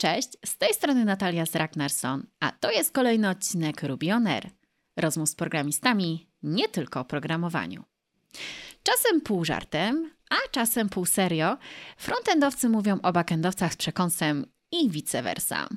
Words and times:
Cześć, 0.00 0.28
z 0.44 0.56
tej 0.56 0.74
strony 0.74 1.04
Natalia 1.04 1.46
z 1.46 1.54
Ragnarsson, 1.54 2.26
a 2.40 2.52
to 2.52 2.70
jest 2.70 2.92
kolejny 2.92 3.30
odcinek 3.30 3.82
Ruby 3.82 4.12
On 4.12 4.26
Air. 4.26 4.50
Rozmów 4.96 5.28
z 5.28 5.34
programistami, 5.34 6.28
nie 6.42 6.68
tylko 6.68 7.00
o 7.00 7.04
programowaniu. 7.04 7.84
Czasem 8.82 9.20
pół 9.20 9.44
żartem, 9.44 10.10
a 10.30 10.36
czasem 10.50 10.88
pół 10.88 11.06
serio, 11.06 11.56
frontendowcy 11.96 12.68
mówią 12.68 12.98
o 13.02 13.12
backendowcach 13.12 13.72
z 13.72 13.76
przekąsem 13.76 14.46
i 14.72 14.90
vice 14.90 15.22
versa. 15.22 15.68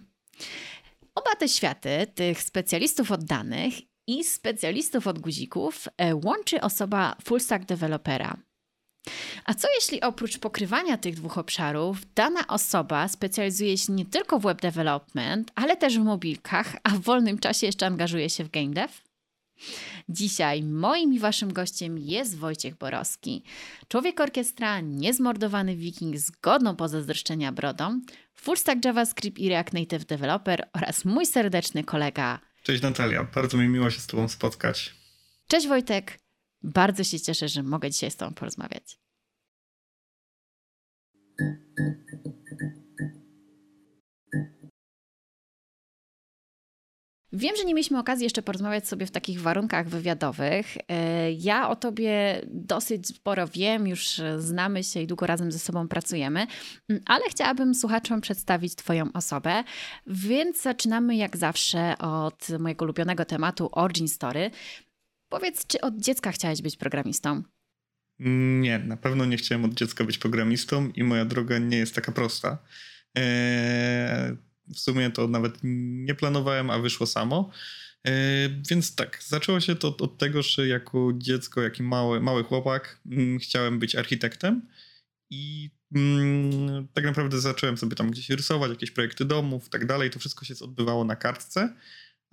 Oba 1.15 1.35
te 1.39 1.49
światy, 1.49 2.07
tych 2.15 2.43
specjalistów 2.43 3.11
od 3.11 3.23
danych 3.23 3.73
i 4.07 4.23
specjalistów 4.23 5.07
od 5.07 5.19
guzików, 5.19 5.87
e, 5.97 6.15
łączy 6.15 6.61
osoba 6.61 7.15
full 7.25 7.39
stack 7.39 7.65
dewelopera– 7.65 8.37
a 9.45 9.53
co 9.53 9.67
jeśli 9.75 10.01
oprócz 10.01 10.37
pokrywania 10.37 10.97
tych 10.97 11.15
dwóch 11.15 11.37
obszarów, 11.37 11.97
dana 12.15 12.47
osoba 12.47 13.07
specjalizuje 13.07 13.77
się 13.77 13.93
nie 13.93 14.05
tylko 14.05 14.39
w 14.39 14.43
web 14.43 14.61
development, 14.61 15.51
ale 15.55 15.77
też 15.77 15.99
w 15.99 16.03
mobilkach, 16.03 16.75
a 16.83 16.89
w 16.89 16.99
wolnym 16.99 17.39
czasie 17.39 17.65
jeszcze 17.65 17.85
angażuje 17.85 18.29
się 18.29 18.43
w 18.43 18.49
game 18.49 18.69
dev? 18.69 18.93
Dzisiaj 20.09 20.63
moim 20.63 21.13
i 21.13 21.19
waszym 21.19 21.53
gościem 21.53 21.97
jest 21.97 22.37
Wojciech 22.37 22.75
Borowski, 22.75 23.43
człowiek 23.87 24.19
orkiestra, 24.19 24.79
niezmordowany 24.81 25.75
wiking 25.75 26.17
z 26.17 26.31
godną 26.31 26.75
pozazdroszczenia 26.75 27.51
brodą, 27.51 28.01
full 28.35 28.57
stack 28.57 28.85
JavaScript 28.85 29.39
i 29.39 29.49
React 29.49 29.73
Native 29.73 30.05
developer 30.05 30.69
oraz 30.73 31.05
mój 31.05 31.25
serdeczny 31.25 31.83
kolega. 31.83 32.39
Cześć 32.63 32.81
Natalia, 32.81 33.23
bardzo 33.23 33.57
mi 33.57 33.67
miło 33.67 33.89
się 33.89 33.99
z 33.99 34.07
tobą 34.07 34.27
spotkać. 34.27 34.95
Cześć 35.47 35.67
Wojtek, 35.67 36.19
bardzo 36.63 37.03
się 37.03 37.19
cieszę, 37.19 37.47
że 37.47 37.63
mogę 37.63 37.91
dzisiaj 37.91 38.11
z 38.11 38.15
Tobą 38.15 38.33
porozmawiać. 38.33 38.97
Wiem, 47.35 47.55
że 47.55 47.65
nie 47.65 47.73
mieliśmy 47.73 47.99
okazji 47.99 48.23
jeszcze 48.23 48.41
porozmawiać 48.41 48.87
sobie 48.87 49.05
w 49.05 49.11
takich 49.11 49.41
warunkach 49.41 49.89
wywiadowych. 49.89 50.77
E, 50.87 51.31
ja 51.31 51.69
o 51.69 51.75
tobie 51.75 52.41
dosyć 52.47 53.07
sporo 53.07 53.47
wiem, 53.47 53.87
już 53.87 54.21
znamy 54.37 54.83
się 54.83 55.01
i 55.01 55.07
długo 55.07 55.25
razem 55.27 55.51
ze 55.51 55.59
sobą 55.59 55.87
pracujemy, 55.87 56.47
ale 57.05 57.23
chciałabym 57.29 57.75
słuchaczom 57.75 58.21
przedstawić 58.21 58.75
Twoją 58.75 59.05
osobę, 59.13 59.63
więc 60.07 60.61
zaczynamy 60.61 61.15
jak 61.15 61.37
zawsze 61.37 61.97
od 61.97 62.49
mojego 62.59 62.85
ulubionego 62.85 63.25
tematu 63.25 63.69
Origin 63.71 64.07
Story. 64.07 64.51
Powiedz, 65.33 65.67
czy 65.67 65.81
od 65.81 65.97
dziecka 65.97 66.31
chciałeś 66.31 66.61
być 66.61 66.77
programistą? 66.77 67.43
Nie, 68.59 68.79
na 68.79 68.97
pewno 68.97 69.25
nie 69.25 69.37
chciałem 69.37 69.65
od 69.65 69.73
dziecka 69.73 70.03
być 70.03 70.17
programistą 70.17 70.89
i 70.95 71.03
moja 71.03 71.25
droga 71.25 71.57
nie 71.57 71.77
jest 71.77 71.95
taka 71.95 72.11
prosta. 72.11 72.57
Eee, 73.15 74.37
w 74.75 74.79
sumie 74.79 75.11
to 75.11 75.27
nawet 75.27 75.57
nie 75.63 76.15
planowałem, 76.15 76.69
a 76.69 76.79
wyszło 76.79 77.07
samo. 77.07 77.51
Eee, 78.03 78.61
więc 78.69 78.95
tak, 78.95 79.23
zaczęło 79.23 79.59
się 79.59 79.75
to 79.75 79.97
od, 79.97 80.17
tego, 80.17 80.41
że 80.41 80.67
jako 80.67 81.11
dziecko, 81.17 81.61
jak 81.61 81.79
i 81.79 81.83
mały, 81.83 82.19
mały 82.21 82.43
chłopak, 82.43 83.01
mm, 83.05 83.39
chciałem 83.39 83.79
być 83.79 83.95
architektem 83.95 84.67
i 85.29 85.69
mm, 85.95 86.87
tak 86.93 87.03
naprawdę 87.03 87.39
zacząłem 87.39 87.77
sobie 87.77 87.95
tam 87.95 88.11
gdzieś 88.11 88.29
rysować, 88.29 88.69
jakieś 88.69 88.91
projekty 88.91 89.25
domów 89.25 89.67
i 89.67 89.69
tak 89.69 89.85
dalej. 89.85 90.09
To 90.09 90.19
wszystko 90.19 90.45
się 90.45 90.53
odbywało 90.61 91.05
na 91.05 91.15
kartce 91.15 91.73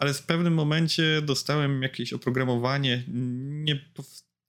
ale 0.00 0.14
w 0.14 0.22
pewnym 0.22 0.54
momencie 0.54 1.22
dostałem 1.22 1.82
jakieś 1.82 2.12
oprogramowanie, 2.12 3.04
nie, 3.08 3.84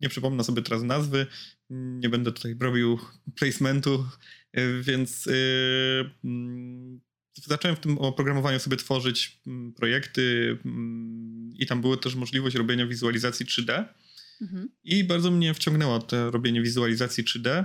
nie 0.02 0.10
przypomnę 0.10 0.44
sobie 0.44 0.62
teraz 0.62 0.84
nazwy, 0.84 1.28
nie 1.70 2.10
będę 2.10 2.32
tutaj 2.32 2.56
robił 2.60 3.00
placementu, 3.36 4.06
więc 4.88 5.26
yy, 5.26 7.02
zacząłem 7.48 7.78
w 7.78 7.80
tym 7.80 7.98
oprogramowaniu 7.98 8.60
sobie 8.60 8.78
tworzyć 8.78 9.40
mm, 9.48 9.74
projekty 9.74 10.58
mm, 10.66 11.50
i 11.56 11.66
tam 11.66 11.82
była 11.82 11.98
też 11.98 12.16
możliwość 12.16 12.56
robienia 12.56 12.88
wizualizacji 12.88 13.46
3D. 13.46 13.86
Mhm. 14.42 14.70
I 14.84 15.04
bardzo 15.04 15.32
mnie 15.32 15.54
wciągnęło 15.54 16.00
to 16.00 16.32
robienie 16.32 16.62
wizualizacji 16.62 17.24
3D. 17.24 17.64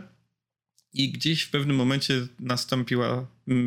I 0.93 1.13
gdzieś 1.13 1.43
w 1.43 1.51
pewnym 1.51 1.77
momencie 1.77 2.27
nastąpiła 2.41 3.27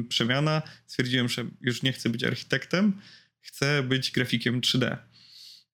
przemiana. 0.10 0.62
Stwierdziłem, 0.88 1.30
że 1.30 1.46
już 1.62 1.84
nie 1.84 1.94
chcę 1.94 2.10
być 2.10 2.24
architektem, 2.24 3.02
chcę 3.42 3.84
być 3.84 4.12
grafikiem 4.12 4.62
3D. 4.62 4.98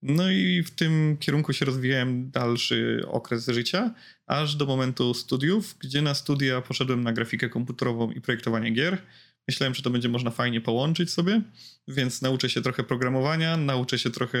No 0.02 0.30
i 0.30 0.62
w 0.62 0.70
tym 0.70 1.16
kierunku 1.20 1.52
się 1.52 1.64
rozwijałem 1.64 2.30
dalszy 2.30 3.02
okres 3.06 3.48
życia, 3.48 3.94
aż 4.26 4.56
do 4.56 4.66
momentu 4.66 5.14
studiów, 5.14 5.76
gdzie 5.78 6.02
na 6.02 6.14
studia 6.14 6.60
poszedłem 6.60 7.02
na 7.02 7.12
grafikę 7.12 7.48
komputerową 7.48 8.10
i 8.10 8.20
projektowanie 8.20 8.70
gier. 8.70 8.98
Myślałem, 9.48 9.74
że 9.74 9.82
to 9.82 9.90
będzie 9.90 10.08
można 10.08 10.30
fajnie 10.30 10.60
połączyć 10.60 11.10
sobie, 11.10 11.42
więc 11.88 12.22
nauczę 12.22 12.50
się 12.50 12.62
trochę 12.62 12.84
programowania, 12.84 13.56
nauczę 13.56 13.98
się 13.98 14.10
trochę 14.10 14.38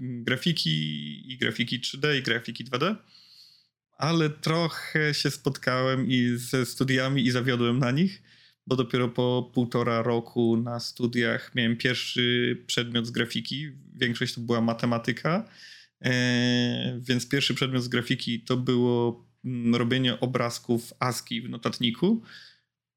grafiki 0.00 1.32
i 1.32 1.38
grafiki 1.38 1.80
3D 1.80 2.18
i 2.18 2.22
grafiki 2.22 2.64
2D, 2.64 2.96
ale 3.98 4.30
trochę 4.30 5.14
się 5.14 5.30
spotkałem 5.30 6.06
i 6.08 6.36
ze 6.36 6.66
studiami 6.66 7.26
i 7.26 7.30
zawiodłem 7.30 7.78
na 7.78 7.90
nich 7.90 8.22
bo 8.66 8.76
dopiero 8.76 9.08
po 9.08 9.50
półtora 9.54 10.02
roku 10.02 10.56
na 10.56 10.80
studiach 10.80 11.54
miałem 11.54 11.76
pierwszy 11.76 12.56
przedmiot 12.66 13.06
z 13.06 13.10
grafiki. 13.10 13.70
Większość 13.94 14.34
to 14.34 14.40
była 14.40 14.60
matematyka, 14.60 15.48
e, 16.00 17.00
więc 17.00 17.28
pierwszy 17.28 17.54
przedmiot 17.54 17.82
z 17.82 17.88
grafiki 17.88 18.40
to 18.40 18.56
było 18.56 19.26
mm, 19.44 19.74
robienie 19.74 20.20
obrazków 20.20 20.92
ASCII 20.98 21.42
w 21.42 21.48
notatniku. 21.48 22.22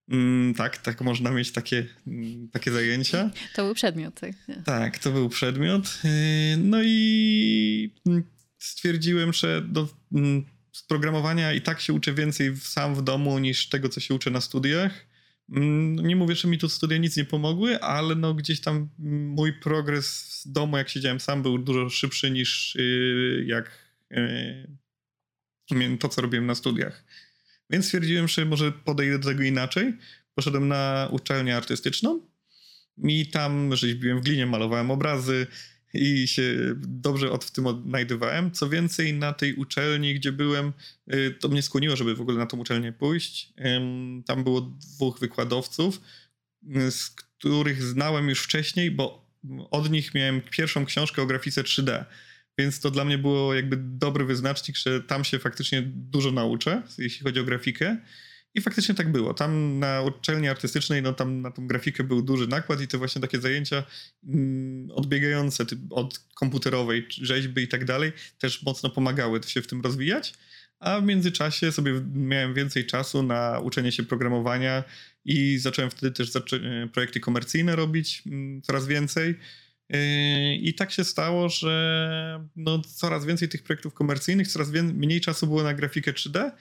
Mm, 0.10 0.54
tak, 0.54 0.78
tak 0.78 1.02
można 1.02 1.32
mieć 1.32 1.52
takie, 1.52 1.86
mm, 2.08 2.50
takie 2.50 2.72
zajęcia. 2.72 3.32
To 3.56 3.66
był 3.66 3.76
przedmiot. 3.76 4.20
Tak, 4.20 4.36
tak 4.66 5.00
to 5.00 5.12
był 5.12 5.30
przedmiot. 5.30 6.02
E, 6.04 6.58
no 6.58 6.78
i 6.84 7.94
stwierdziłem, 8.60 9.34
że 9.34 9.62
do, 9.62 9.88
z 10.72 10.84
programowania 10.84 11.54
i 11.54 11.62
tak 11.62 11.82
się 11.82 11.94
uczę 11.94 12.14
więcej 12.14 12.58
sam 12.58 12.96
w 12.96 13.02
domu 13.02 13.40
niż 13.40 13.70
tego, 13.70 13.90
co 13.90 14.00
się 14.00 14.14
uczę 14.14 14.32
na 14.32 14.42
studiach. 14.42 15.08
Mm, 15.50 16.08
nie 16.08 16.16
mówię, 16.16 16.36
że 16.36 16.48
mi 16.48 16.58
tu 16.58 16.70
studia 16.70 16.98
nic 16.98 17.18
nie 17.18 17.26
pomogły, 17.26 17.80
ale 17.82 18.16
no 18.16 18.34
gdzieś 18.34 18.62
tam 18.62 18.90
mój 19.00 19.54
progres 19.54 20.08
z 20.08 20.52
domu, 20.52 20.78
jak 20.78 20.90
siedziałem 20.90 21.20
sam, 21.20 21.42
był 21.42 21.58
dużo 21.58 21.90
szybszy 21.90 22.32
niż 22.32 22.76
y, 22.76 23.44
jak 23.48 23.72
y, 24.12 25.98
to, 26.00 26.10
co 26.10 26.22
robiłem 26.22 26.46
na 26.46 26.56
studiach. 26.56 27.06
Więc 27.70 27.86
stwierdziłem, 27.86 28.28
że 28.28 28.46
może 28.46 28.72
podejdę 28.72 29.20
do 29.20 29.28
tego 29.28 29.44
inaczej. 29.44 29.94
Poszedłem 30.36 30.68
na 30.68 31.10
uczelnię 31.12 31.58
artystyczną 31.58 32.22
i 33.04 33.30
tam 33.30 33.76
rzeźbiłem 33.76 34.20
w 34.20 34.24
glinie, 34.24 34.46
malowałem 34.46 34.92
obrazy, 34.92 35.48
i 35.98 36.28
się 36.28 36.76
dobrze 36.78 37.32
od 37.32 37.46
w 37.46 37.52
tym 37.52 37.68
odnajdywałem. 37.68 38.52
Co 38.52 38.70
więcej, 38.70 39.14
na 39.14 39.34
tej 39.34 39.54
uczelni, 39.54 40.16
gdzie 40.16 40.32
byłem, 40.32 40.74
y, 41.14 41.36
to 41.40 41.50
mnie 41.50 41.62
skłoniło, 41.62 41.96
żeby 41.96 42.16
w 42.16 42.22
ogóle 42.22 42.38
na 42.38 42.46
tą 42.46 42.58
uczelnię 42.58 42.92
pójść. 42.94 43.54
Tam 44.26 44.44
było 44.44 44.62
dwóch 44.62 45.20
wykładowców, 45.20 46.02
y, 46.76 46.92
z 46.92 47.10
których 47.10 47.84
znałem 47.84 48.30
już 48.30 48.42
wcześniej, 48.42 48.92
bo 48.92 49.28
od 49.72 49.92
nich 49.92 50.14
miałem 50.14 50.42
pierwszą 50.42 50.86
książkę 50.86 51.22
o 51.22 51.26
grafice 51.26 51.64
3D. 51.64 52.06
Więc 52.58 52.80
to 52.80 52.92
dla 52.92 53.06
mnie 53.06 53.18
było 53.18 53.54
jakby 53.54 53.78
dobry 53.78 54.26
wyznacznik, 54.26 54.78
że 54.78 55.02
tam 55.02 55.24
się 55.24 55.40
faktycznie 55.40 55.82
dużo 55.86 56.32
nauczę, 56.32 56.84
jeśli 56.98 57.24
chodzi 57.24 57.40
o 57.40 57.44
grafikę. 57.44 57.98
I 58.56 58.62
faktycznie 58.62 58.96
tak 58.96 59.12
było. 59.12 59.34
Tam 59.34 59.80
na 59.80 60.02
uczelni 60.02 60.48
artystycznej, 60.48 61.02
no 61.02 61.14
tam 61.14 61.42
na 61.42 61.52
tą 61.52 61.68
grafikę 61.68 62.04
był 62.04 62.22
duży 62.22 62.48
nakład 62.48 62.82
i 62.82 62.88
te 62.88 62.98
właśnie 62.98 63.22
takie 63.22 63.42
zajęcia 63.42 63.84
mm, 64.28 64.92
odbiegające 64.92 65.66
od 65.90 66.20
komputerowej 66.36 67.08
rzeźby 67.10 67.62
i 67.62 67.68
tak 67.68 67.86
dalej 67.86 68.12
też 68.40 68.64
mocno 68.64 68.90
pomagały 68.90 69.44
się 69.44 69.62
w 69.62 69.68
tym 69.68 69.82
rozwijać. 69.82 70.34
A 70.80 71.02
w 71.02 71.04
międzyczasie 71.04 71.72
sobie 71.72 72.02
miałem 72.14 72.54
więcej 72.54 72.86
czasu 72.86 73.24
na 73.24 73.60
uczenie 73.60 73.92
się 73.92 74.04
programowania 74.04 74.84
i 75.26 75.58
zacząłem 75.58 75.92
wtedy 75.92 76.12
też 76.12 76.32
zaczę- 76.32 76.90
projekty 76.90 77.20
komercyjne 77.20 77.76
robić 77.76 78.24
mm, 78.26 78.62
coraz 78.62 78.88
więcej. 78.88 79.36
Yy, 79.90 80.56
I 80.56 80.74
tak 80.74 80.92
się 80.92 81.04
stało, 81.04 81.50
że 81.50 82.46
no, 82.56 82.82
coraz 82.82 83.26
więcej 83.26 83.50
tych 83.50 83.64
projektów 83.64 83.94
komercyjnych, 83.94 84.48
coraz 84.48 84.70
mniej 84.72 85.22
czasu 85.22 85.48
było 85.48 85.64
na 85.64 85.74
grafikę 85.74 86.14
3D 86.14 86.52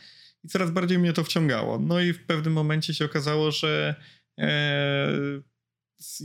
i 0.46 0.48
coraz 0.48 0.70
bardziej 0.70 0.98
mnie 0.98 1.12
to 1.12 1.25
wciągało. 1.25 1.78
No 1.78 2.00
i 2.00 2.12
w 2.12 2.26
pewnym 2.26 2.52
momencie 2.52 2.94
się 2.94 3.04
okazało, 3.04 3.50
że 3.50 3.94
e, 4.40 5.43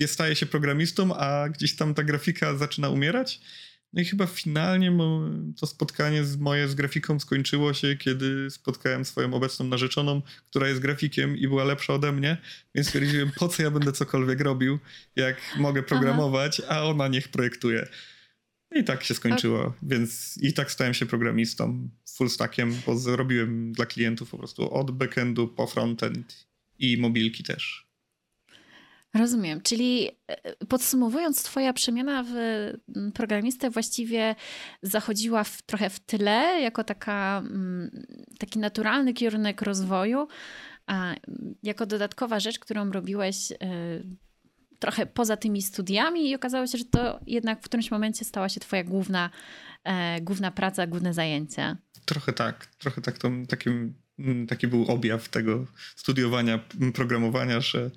staje 0.07 0.35
się 0.35 0.45
programistą, 0.45 1.15
a 1.15 1.49
gdzieś 1.49 1.75
tam 1.75 1.93
ta 1.93 2.03
grafika 2.03 2.57
zaczyna 2.57 2.89
umierać. 2.89 3.41
No 3.93 4.01
i 4.01 4.05
chyba 4.05 4.27
finalnie 4.27 4.97
to 5.59 5.67
spotkanie 5.67 6.23
z 6.23 6.37
moje 6.37 6.67
z 6.67 6.75
grafiką 6.75 7.19
skończyło 7.19 7.73
się, 7.73 7.95
kiedy 7.95 8.49
spotkałem 8.49 9.05
swoją 9.05 9.33
obecną 9.33 9.65
narzeczoną, 9.65 10.21
która 10.49 10.67
jest 10.67 10.81
grafikiem 10.81 11.37
i 11.37 11.47
była 11.47 11.63
lepsza 11.63 11.93
ode 11.93 12.11
mnie, 12.11 12.37
więc 12.75 12.87
stwierdziłem, 12.87 13.31
po 13.39 13.47
co 13.47 13.63
ja 13.63 13.71
będę 13.71 13.91
cokolwiek 13.91 14.41
robił, 14.41 14.79
jak 15.15 15.37
mogę 15.57 15.83
programować, 15.83 16.61
Aha. 16.65 16.75
a 16.75 16.83
ona 16.83 17.07
niech 17.07 17.27
projektuje. 17.27 17.87
I 18.75 18.83
tak 18.83 19.03
się 19.03 19.13
skończyło, 19.13 19.63
tak. 19.63 19.73
więc 19.83 20.37
i 20.41 20.53
tak 20.53 20.71
stałem 20.71 20.93
się 20.93 21.05
programistą 21.05 21.89
full 22.09 22.29
stackiem, 22.29 22.75
bo 22.85 22.97
zrobiłem 22.97 23.73
dla 23.73 23.85
klientów 23.85 24.29
po 24.29 24.37
prostu 24.37 24.73
od 24.73 24.91
backendu 24.91 25.47
po 25.47 25.67
frontend 25.67 26.47
i 26.79 26.97
mobilki 26.97 27.43
też. 27.43 27.91
Rozumiem, 29.13 29.61
czyli 29.61 30.09
e, 30.27 30.65
podsumowując, 30.65 31.43
Twoja 31.43 31.73
przemiana 31.73 32.25
w 32.27 32.33
programistę 33.13 33.69
właściwie 33.69 34.35
zachodziła 34.81 35.43
w, 35.43 35.61
trochę 35.61 35.89
w 35.89 35.99
tyle, 35.99 36.61
jako 36.61 36.83
taka, 36.83 37.43
taki 38.39 38.59
naturalny 38.59 39.13
kierunek 39.13 39.61
rozwoju, 39.61 40.27
a 40.87 41.15
jako 41.63 41.85
dodatkowa 41.85 42.39
rzecz, 42.39 42.59
którą 42.59 42.91
robiłeś 42.91 43.51
e, 43.51 43.57
trochę 44.81 45.05
poza 45.05 45.37
tymi 45.37 45.61
studiami, 45.61 46.29
i 46.29 46.35
okazało 46.35 46.67
się, 46.67 46.77
że 46.77 46.85
to 46.85 47.19
jednak 47.27 47.61
w 47.61 47.63
którymś 47.63 47.91
momencie 47.91 48.25
stała 48.25 48.49
się 48.49 48.59
Twoja 48.59 48.83
główna, 48.83 49.29
e, 49.83 50.21
główna 50.21 50.51
praca, 50.51 50.87
główne 50.87 51.13
zajęcie. 51.13 51.77
Trochę 52.05 52.33
tak, 52.33 52.65
trochę 52.65 53.01
tak. 53.01 53.17
To, 53.17 53.31
takim, 53.47 53.93
taki 54.47 54.67
był 54.67 54.85
objaw 54.85 55.29
tego 55.29 55.65
studiowania 55.95 56.59
programowania, 56.93 57.61
że 57.61 57.91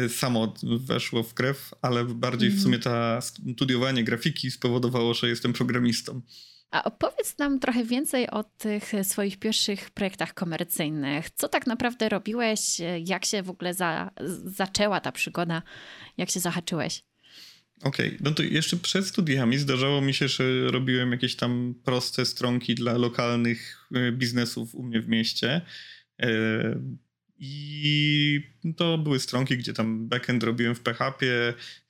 Y, 0.00 0.08
samo 0.08 0.54
weszło 0.62 1.22
w 1.22 1.34
krew, 1.34 1.74
ale 1.82 2.04
bardziej 2.04 2.50
w 2.50 2.62
sumie 2.62 2.78
ta 2.78 3.20
studiowanie 3.20 4.04
grafiki 4.04 4.50
spowodowało, 4.50 5.14
że 5.14 5.28
jestem 5.28 5.52
programistą. 5.52 6.20
A 6.70 6.84
opowiedz 6.84 7.38
nam 7.38 7.60
trochę 7.60 7.84
więcej 7.84 8.30
o 8.30 8.44
tych 8.44 8.92
swoich 9.02 9.38
pierwszych 9.38 9.90
projektach 9.90 10.34
komercyjnych. 10.34 11.30
Co 11.30 11.48
tak 11.48 11.66
naprawdę 11.66 12.08
robiłeś? 12.08 12.60
Jak 13.04 13.24
się 13.24 13.42
w 13.42 13.50
ogóle 13.50 13.74
za, 13.74 14.10
zaczęła 14.44 15.00
ta 15.00 15.12
przygoda? 15.12 15.62
Jak 16.16 16.30
się 16.30 16.40
zahaczyłeś? 16.40 17.02
Okej, 17.82 18.06
okay. 18.06 18.18
no 18.20 18.30
to 18.30 18.42
jeszcze 18.42 18.76
przed 18.76 19.06
studiami 19.06 19.58
zdarzało 19.58 20.00
mi 20.00 20.14
się, 20.14 20.28
że 20.28 20.44
robiłem 20.70 21.12
jakieś 21.12 21.36
tam 21.36 21.74
proste 21.84 22.26
stronki 22.26 22.74
dla 22.74 22.92
lokalnych 22.92 23.88
y, 23.96 24.12
biznesów 24.12 24.74
u 24.74 24.82
mnie 24.82 25.00
w 25.00 25.08
mieście. 25.08 25.60
Y, 26.24 26.26
i 27.38 28.40
to 28.76 28.98
były 28.98 29.20
stronki, 29.20 29.58
gdzie 29.58 29.72
tam 29.72 30.08
backend 30.08 30.42
robiłem 30.42 30.74
w 30.74 30.80
PHP 30.80 31.26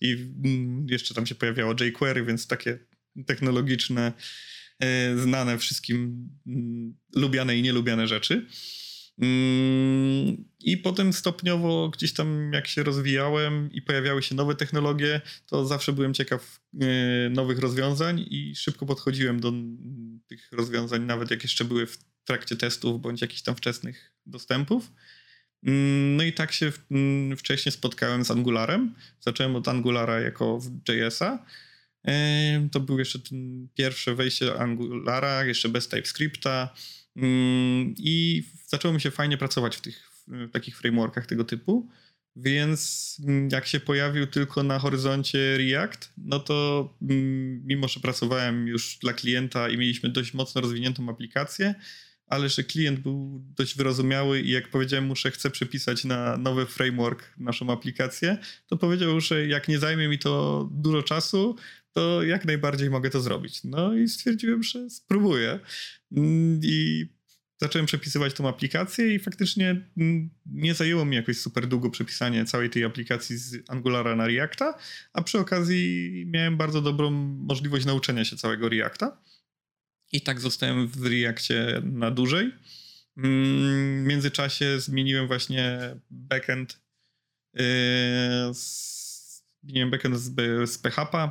i 0.00 0.12
mm, 0.44 0.87
jeszcze 0.90 1.14
tam 1.14 1.26
się 1.26 1.34
pojawiało 1.34 1.75
jQuery, 1.81 2.25
więc 2.25 2.46
takie 2.46 2.78
technologiczne, 3.26 4.06
e, 4.06 4.12
znane 5.17 5.58
wszystkim 5.58 6.28
mm, 6.46 6.94
lubiane 7.14 7.56
i 7.56 7.62
nielubiane 7.62 8.08
rzeczy. 8.08 8.46
Mm, 9.19 10.44
I 10.61 10.76
potem 10.76 11.12
stopniowo 11.12 11.88
gdzieś 11.88 12.12
tam 12.12 12.52
jak 12.52 12.67
się 12.67 12.82
rozwijałem 12.82 13.73
i 13.73 13.82
pojawiały 13.82 14.23
się 14.23 14.34
nowe 14.34 14.55
technologie, 14.55 15.20
to 15.46 15.67
zawsze 15.67 15.93
byłem 15.93 16.14
ciekaw 16.14 16.61
e, 16.81 16.87
nowych 17.31 17.58
rozwiązań 17.58 18.26
i 18.31 18.56
szybko 18.56 18.87
podchodziłem 18.87 19.40
do 19.40 19.52
tych 20.26 20.52
rozwiązań, 20.52 21.02
nawet 21.02 21.31
jak 21.31 21.43
jeszcze 21.43 21.64
były 21.64 21.87
w 21.87 21.99
trakcie 22.25 22.56
testów 22.56 23.00
bądź 23.00 23.20
jakichś 23.20 23.43
tam 23.43 23.56
wczesnych 23.56 24.12
dostępów. 24.26 24.93
Mm, 25.62 26.17
no 26.17 26.25
i 26.25 26.32
tak 26.32 26.52
się 26.52 26.73
mm, 26.90 27.37
wcześniej 27.37 27.73
spotkałem 27.73 28.25
z 28.25 28.31
Angularem. 28.31 28.94
Zacząłem 29.20 29.56
od 29.56 29.69
Angulara 29.69 30.20
jako 30.20 30.61
JS-a. 30.88 31.44
To 32.73 32.81
był 32.81 32.99
jeszcze 32.99 33.19
ten 33.19 33.69
pierwsze 33.75 34.14
wejście 34.14 34.58
Angulara, 34.58 35.44
jeszcze 35.44 35.69
bez 35.69 35.88
TypeScripta. 35.88 36.75
Mm, 37.17 37.94
I 37.99 38.44
zaczęło 38.67 38.94
mi 38.94 39.00
się 39.00 39.11
fajnie 39.11 39.38
pracować 39.38 39.76
w 39.76 39.81
tych 39.81 40.11
w 40.29 40.50
takich 40.50 40.79
frameworkach 40.79 41.26
tego 41.26 41.44
typu. 41.44 41.91
Więc 42.37 43.17
jak 43.53 43.67
się 43.67 43.81
pojawił 43.81 44.26
tylko 44.26 44.62
na 44.62 44.79
horyzoncie 44.79 45.58
React, 45.58 46.12
no 46.19 46.38
to 46.38 46.88
mimo, 47.64 47.88
że 47.88 48.00
pracowałem 48.00 48.69
już 48.69 48.99
dla 49.02 49.12
klienta 49.12 49.69
i 49.69 49.79
mieliśmy 49.79 50.09
dość 50.09 50.35
mocno 50.35 50.61
rozwiniętą 50.61 51.09
aplikację, 51.09 51.75
ale 52.26 52.49
że 52.49 52.64
klient 52.64 53.00
był 53.00 53.44
dość 53.56 53.76
wyrozumiały 53.76 54.41
i 54.41 54.50
jak 54.50 54.70
powiedziałem 54.70 55.05
mu, 55.05 55.17
że 55.17 55.31
chcę 55.31 55.50
przepisać 55.50 56.05
na 56.05 56.37
nowy 56.37 56.67
framework 56.67 57.32
naszą 57.38 57.73
aplikację, 57.73 58.38
to 58.67 58.76
powiedział, 58.76 59.20
że 59.20 59.47
jak 59.47 59.69
nie 59.69 59.79
zajmie 59.79 60.09
mi 60.09 60.19
to 60.19 60.69
dużo 60.73 61.02
czasu, 61.02 61.56
to 61.96 62.22
jak 62.22 62.44
najbardziej 62.44 62.90
mogę 62.90 63.10
to 63.10 63.20
zrobić. 63.20 63.64
No 63.64 63.94
i 63.94 64.08
stwierdziłem, 64.08 64.62
że 64.62 64.90
spróbuję. 64.90 65.60
Mm, 66.16 66.60
I 66.62 67.06
zacząłem 67.60 67.87
przepisywać 67.87 68.34
tą 68.34 68.48
aplikację 68.48 69.14
i 69.14 69.19
faktycznie 69.19 69.70
mm, 69.96 70.31
nie 70.46 70.75
zajęło 70.75 71.04
mi 71.04 71.16
jakoś 71.16 71.38
super 71.38 71.66
długo 71.66 71.90
przepisanie 71.90 72.44
całej 72.44 72.70
tej 72.70 72.84
aplikacji 72.84 73.37
z 73.38 73.70
Angulara 73.70 74.16
na 74.16 74.26
Reacta, 74.26 74.78
a 75.12 75.22
przy 75.22 75.38
okazji 75.38 76.25
miałem 76.26 76.56
bardzo 76.56 76.82
dobrą 76.82 77.10
możliwość 77.10 77.87
nauczenia 77.87 78.25
się 78.25 78.37
całego 78.37 78.69
Reacta. 78.69 79.22
I 80.12 80.20
tak 80.20 80.40
zostałem 80.40 80.88
w 80.88 81.06
Reactie 81.06 81.82
na 81.84 82.10
dłużej. 82.10 82.52
Mm, 83.16 84.04
w 84.04 84.06
międzyczasie 84.06 84.81
zmieniłem 84.81 85.26
właśnie 85.26 85.78
backend. 86.10 86.81
Yy, 87.54 87.62
zmieniłem 89.62 89.90
backend 89.90 90.16
z, 90.16 90.34
z 90.70 90.78
PHP 90.78 91.31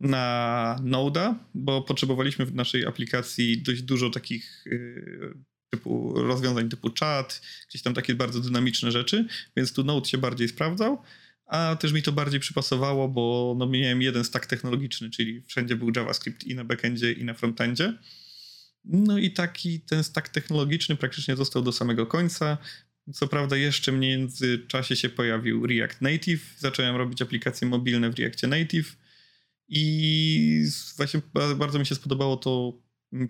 na 0.00 0.76
Node'a, 0.84 1.34
bo 1.54 1.82
potrzebowaliśmy 1.82 2.46
w 2.46 2.54
naszej 2.54 2.86
aplikacji 2.86 3.62
dość 3.62 3.82
dużo 3.82 4.10
takich 4.10 4.64
yy, 4.66 5.34
typu 5.70 6.14
rozwiązań 6.22 6.68
typu 6.68 6.90
chat, 7.00 7.42
jakieś 7.68 7.82
tam 7.82 7.94
takie 7.94 8.14
bardzo 8.14 8.40
dynamiczne 8.40 8.92
rzeczy, 8.92 9.26
więc 9.56 9.72
tu 9.72 9.84
Node 9.84 10.08
się 10.08 10.18
bardziej 10.18 10.48
sprawdzał, 10.48 11.02
a 11.46 11.76
też 11.80 11.92
mi 11.92 12.02
to 12.02 12.12
bardziej 12.12 12.40
przypasowało, 12.40 13.08
bo 13.08 13.54
no 13.58 13.66
miałem 13.66 14.02
jeden 14.02 14.24
stack 14.24 14.46
technologiczny, 14.46 15.10
czyli 15.10 15.42
wszędzie 15.42 15.76
był 15.76 15.92
JavaScript 15.96 16.44
i 16.44 16.54
na 16.54 16.64
backendzie 16.64 17.12
i 17.12 17.24
na 17.24 17.34
frontendzie. 17.34 17.98
No 18.84 19.18
i 19.18 19.30
taki 19.30 19.80
ten 19.80 20.04
stack 20.04 20.28
technologiczny 20.28 20.96
praktycznie 20.96 21.36
został 21.36 21.62
do 21.62 21.72
samego 21.72 22.06
końca. 22.06 22.58
Co 23.12 23.28
prawda 23.28 23.56
jeszcze 23.56 23.92
w 23.92 23.98
międzyczasie 23.98 24.96
się 24.96 25.08
pojawił 25.08 25.66
React 25.66 26.02
Native, 26.02 26.54
zacząłem 26.58 26.96
robić 26.96 27.22
aplikacje 27.22 27.68
mobilne 27.68 28.10
w 28.10 28.18
Reactie 28.18 28.46
Native 28.46 28.96
i 29.70 30.64
właśnie 30.96 31.20
bardzo 31.56 31.78
mi 31.78 31.86
się 31.86 31.94
spodobało 31.94 32.36
to 32.36 32.72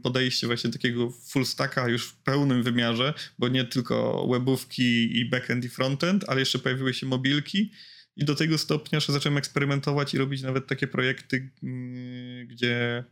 podejście 0.02 0.46
właśnie 0.46 0.70
takiego 0.70 1.10
full 1.10 1.46
stacka 1.46 1.88
już 1.88 2.06
w 2.06 2.16
pełnym 2.16 2.62
wymiarze, 2.62 3.14
bo 3.38 3.48
nie 3.48 3.64
tylko 3.64 4.28
webówki 4.32 5.18
i 5.18 5.30
backend 5.30 5.64
i 5.64 5.68
frontend, 5.68 6.24
ale 6.28 6.40
jeszcze 6.40 6.58
pojawiły 6.58 6.94
się 6.94 7.06
mobilki. 7.06 7.72
I 8.16 8.24
do 8.24 8.34
tego 8.34 8.58
stopnia, 8.58 9.00
że 9.00 9.12
zacząłem 9.12 9.38
eksperymentować 9.38 10.14
i 10.14 10.18
robić 10.18 10.42
nawet 10.42 10.66
takie 10.66 10.86
projekty, 10.86 11.50
mm, 11.62 12.46
gdzie 12.46 13.04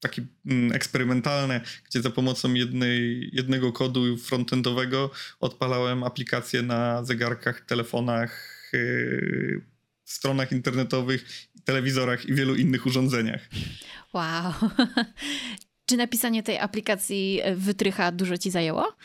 takie 0.00 0.26
mm, 0.46 0.72
eksperymentalne, 0.72 1.60
gdzie 1.84 2.02
za 2.02 2.10
pomocą 2.10 2.54
jednej, 2.54 3.30
jednego 3.32 3.72
kodu 3.72 4.16
frontendowego 4.16 5.10
odpalałem 5.40 6.02
aplikacje 6.02 6.62
na 6.62 7.04
zegarkach, 7.04 7.60
telefonach, 7.60 8.62
yy, 8.72 9.75
stronach 10.10 10.52
internetowych, 10.52 11.48
telewizorach 11.64 12.26
i 12.26 12.34
wielu 12.34 12.54
innych 12.54 12.86
urządzeniach. 12.86 13.48
Wow. 14.12 14.52
Czy 15.86 15.96
napisanie 15.96 16.42
tej 16.42 16.58
aplikacji 16.58 17.40
wytrycha 17.56 18.12
dużo 18.12 18.38
ci 18.38 18.50
zajęło? 18.50 18.96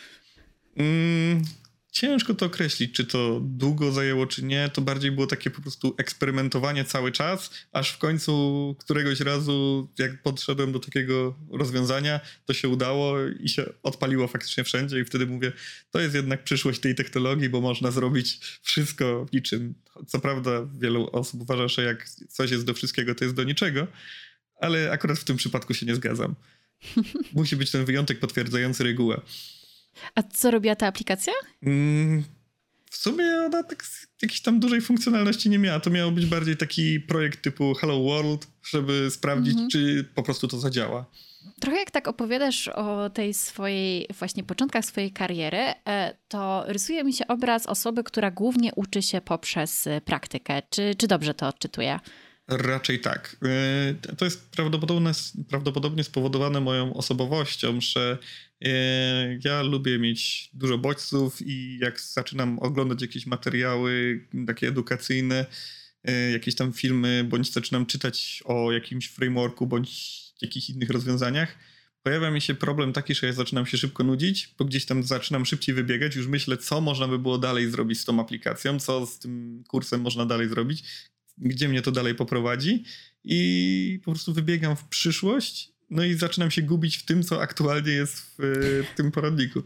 Mm, 0.77 1.43
Ciężko 1.91 2.33
to 2.33 2.45
określić, 2.45 2.95
czy 2.95 3.05
to 3.05 3.39
długo 3.43 3.91
zajęło, 3.91 4.27
czy 4.27 4.43
nie. 4.43 4.69
To 4.73 4.81
bardziej 4.81 5.11
było 5.11 5.27
takie 5.27 5.49
po 5.49 5.61
prostu 5.61 5.95
eksperymentowanie 5.97 6.85
cały 6.85 7.11
czas, 7.11 7.49
aż 7.71 7.91
w 7.91 7.97
końcu 7.97 8.75
któregoś 8.79 9.19
razu, 9.19 9.89
jak 9.99 10.21
podszedłem 10.21 10.71
do 10.71 10.79
takiego 10.79 11.35
rozwiązania, 11.49 12.19
to 12.45 12.53
się 12.53 12.69
udało 12.69 13.15
i 13.39 13.49
się 13.49 13.65
odpaliło 13.83 14.27
faktycznie 14.27 14.63
wszędzie. 14.63 14.99
I 14.99 15.05
wtedy 15.05 15.27
mówię, 15.27 15.51
to 15.91 15.99
jest 15.99 16.15
jednak 16.15 16.43
przyszłość 16.43 16.79
tej 16.79 16.95
technologii, 16.95 17.49
bo 17.49 17.61
można 17.61 17.91
zrobić 17.91 18.39
wszystko 18.61 19.25
niczym. 19.33 19.73
Co 20.07 20.19
prawda, 20.19 20.51
wielu 20.79 21.09
osób 21.11 21.41
uważa, 21.41 21.67
że 21.67 21.83
jak 21.83 22.09
coś 22.09 22.51
jest 22.51 22.65
do 22.65 22.73
wszystkiego, 22.73 23.15
to 23.15 23.23
jest 23.23 23.35
do 23.35 23.43
niczego, 23.43 23.87
ale 24.61 24.91
akurat 24.91 25.19
w 25.19 25.23
tym 25.23 25.37
przypadku 25.37 25.73
się 25.73 25.85
nie 25.85 25.95
zgadzam. 25.95 26.35
Musi 27.33 27.55
być 27.55 27.71
ten 27.71 27.85
wyjątek 27.85 28.19
potwierdzający 28.19 28.83
regułę. 28.83 29.21
A 30.15 30.23
co 30.23 30.51
robiła 30.51 30.75
ta 30.75 30.87
aplikacja? 30.87 31.33
Mm, 31.63 32.23
w 32.91 32.97
sumie 32.97 33.25
ona 33.45 33.63
tak 33.63 33.83
jakiejś 34.21 34.41
tam 34.41 34.59
dużej 34.59 34.81
funkcjonalności 34.81 35.49
nie 35.49 35.59
miała. 35.59 35.79
To 35.79 35.89
miał 35.89 36.11
być 36.11 36.25
bardziej 36.25 36.57
taki 36.57 36.99
projekt 36.99 37.41
typu 37.41 37.73
Hello 37.73 38.03
World, 38.03 38.47
żeby 38.63 39.11
sprawdzić, 39.11 39.53
mhm. 39.53 39.69
czy 39.69 40.09
po 40.15 40.23
prostu 40.23 40.47
to 40.47 40.59
zadziała. 40.59 41.05
Trochę 41.59 41.77
jak 41.77 41.91
tak 41.91 42.07
opowiadasz 42.07 42.67
o 42.67 43.09
tej 43.09 43.33
swojej, 43.33 44.07
właśnie 44.19 44.43
początkach 44.43 44.85
swojej 44.85 45.11
kariery, 45.11 45.57
e, 45.87 46.15
to 46.27 46.63
rysuje 46.67 47.03
mi 47.03 47.13
się 47.13 47.27
obraz 47.27 47.65
osoby, 47.65 48.03
która 48.03 48.31
głównie 48.31 48.71
uczy 48.75 49.01
się 49.01 49.21
poprzez 49.21 49.87
e, 49.87 50.01
praktykę. 50.01 50.61
Czy, 50.69 50.95
czy 50.97 51.07
dobrze 51.07 51.33
to 51.33 51.47
odczytuję? 51.47 51.99
Raczej 52.47 52.99
tak. 52.99 53.35
E, 54.09 54.15
to 54.15 54.25
jest 54.25 54.49
prawdopodobnie, 54.49 55.11
prawdopodobnie 55.49 56.03
spowodowane 56.03 56.61
moją 56.61 56.93
osobowością, 56.93 57.81
że 57.81 58.17
ja 59.43 59.61
lubię 59.61 59.99
mieć 59.99 60.49
dużo 60.53 60.77
bodźców 60.77 61.41
i 61.41 61.79
jak 61.81 62.01
zaczynam 62.01 62.59
oglądać 62.59 63.01
jakieś 63.01 63.25
materiały 63.25 64.25
takie 64.47 64.67
edukacyjne, 64.67 65.45
e, 66.03 66.31
jakieś 66.31 66.55
tam 66.55 66.73
filmy, 66.73 67.23
bądź 67.29 67.53
zaczynam 67.53 67.85
czytać 67.85 68.43
o 68.45 68.71
jakimś 68.71 69.07
frameworku, 69.07 69.67
bądź 69.67 70.21
jakichś 70.41 70.69
innych 70.69 70.89
rozwiązaniach, 70.89 71.57
pojawia 72.03 72.31
mi 72.31 72.41
się 72.41 72.55
problem 72.55 72.93
taki, 72.93 73.15
że 73.15 73.27
ja 73.27 73.33
zaczynam 73.33 73.65
się 73.65 73.77
szybko 73.77 74.03
nudzić, 74.03 74.55
bo 74.59 74.65
gdzieś 74.65 74.85
tam 74.85 75.03
zaczynam 75.03 75.45
szybciej 75.45 75.75
wybiegać, 75.75 76.15
już 76.15 76.27
myślę, 76.27 76.57
co 76.57 76.81
można 76.81 77.07
by 77.07 77.19
było 77.19 77.37
dalej 77.37 77.71
zrobić 77.71 77.99
z 77.99 78.05
tą 78.05 78.19
aplikacją, 78.19 78.79
co 78.79 79.05
z 79.05 79.19
tym 79.19 79.63
kursem 79.67 80.01
można 80.01 80.25
dalej 80.25 80.49
zrobić, 80.49 80.83
gdzie 81.37 81.69
mnie 81.69 81.81
to 81.81 81.91
dalej 81.91 82.15
poprowadzi 82.15 82.83
i 83.23 83.99
po 84.05 84.11
prostu 84.11 84.33
wybiegam 84.33 84.75
w 84.75 84.87
przyszłość, 84.87 85.71
no 85.91 86.03
i 86.03 86.13
zaczynam 86.13 86.51
się 86.51 86.61
gubić 86.61 86.97
w 86.97 87.05
tym, 87.05 87.23
co 87.23 87.41
aktualnie 87.41 87.91
jest 87.91 88.19
w, 88.19 88.83
w 88.93 88.97
tym 88.97 89.11
poradniku, 89.11 89.63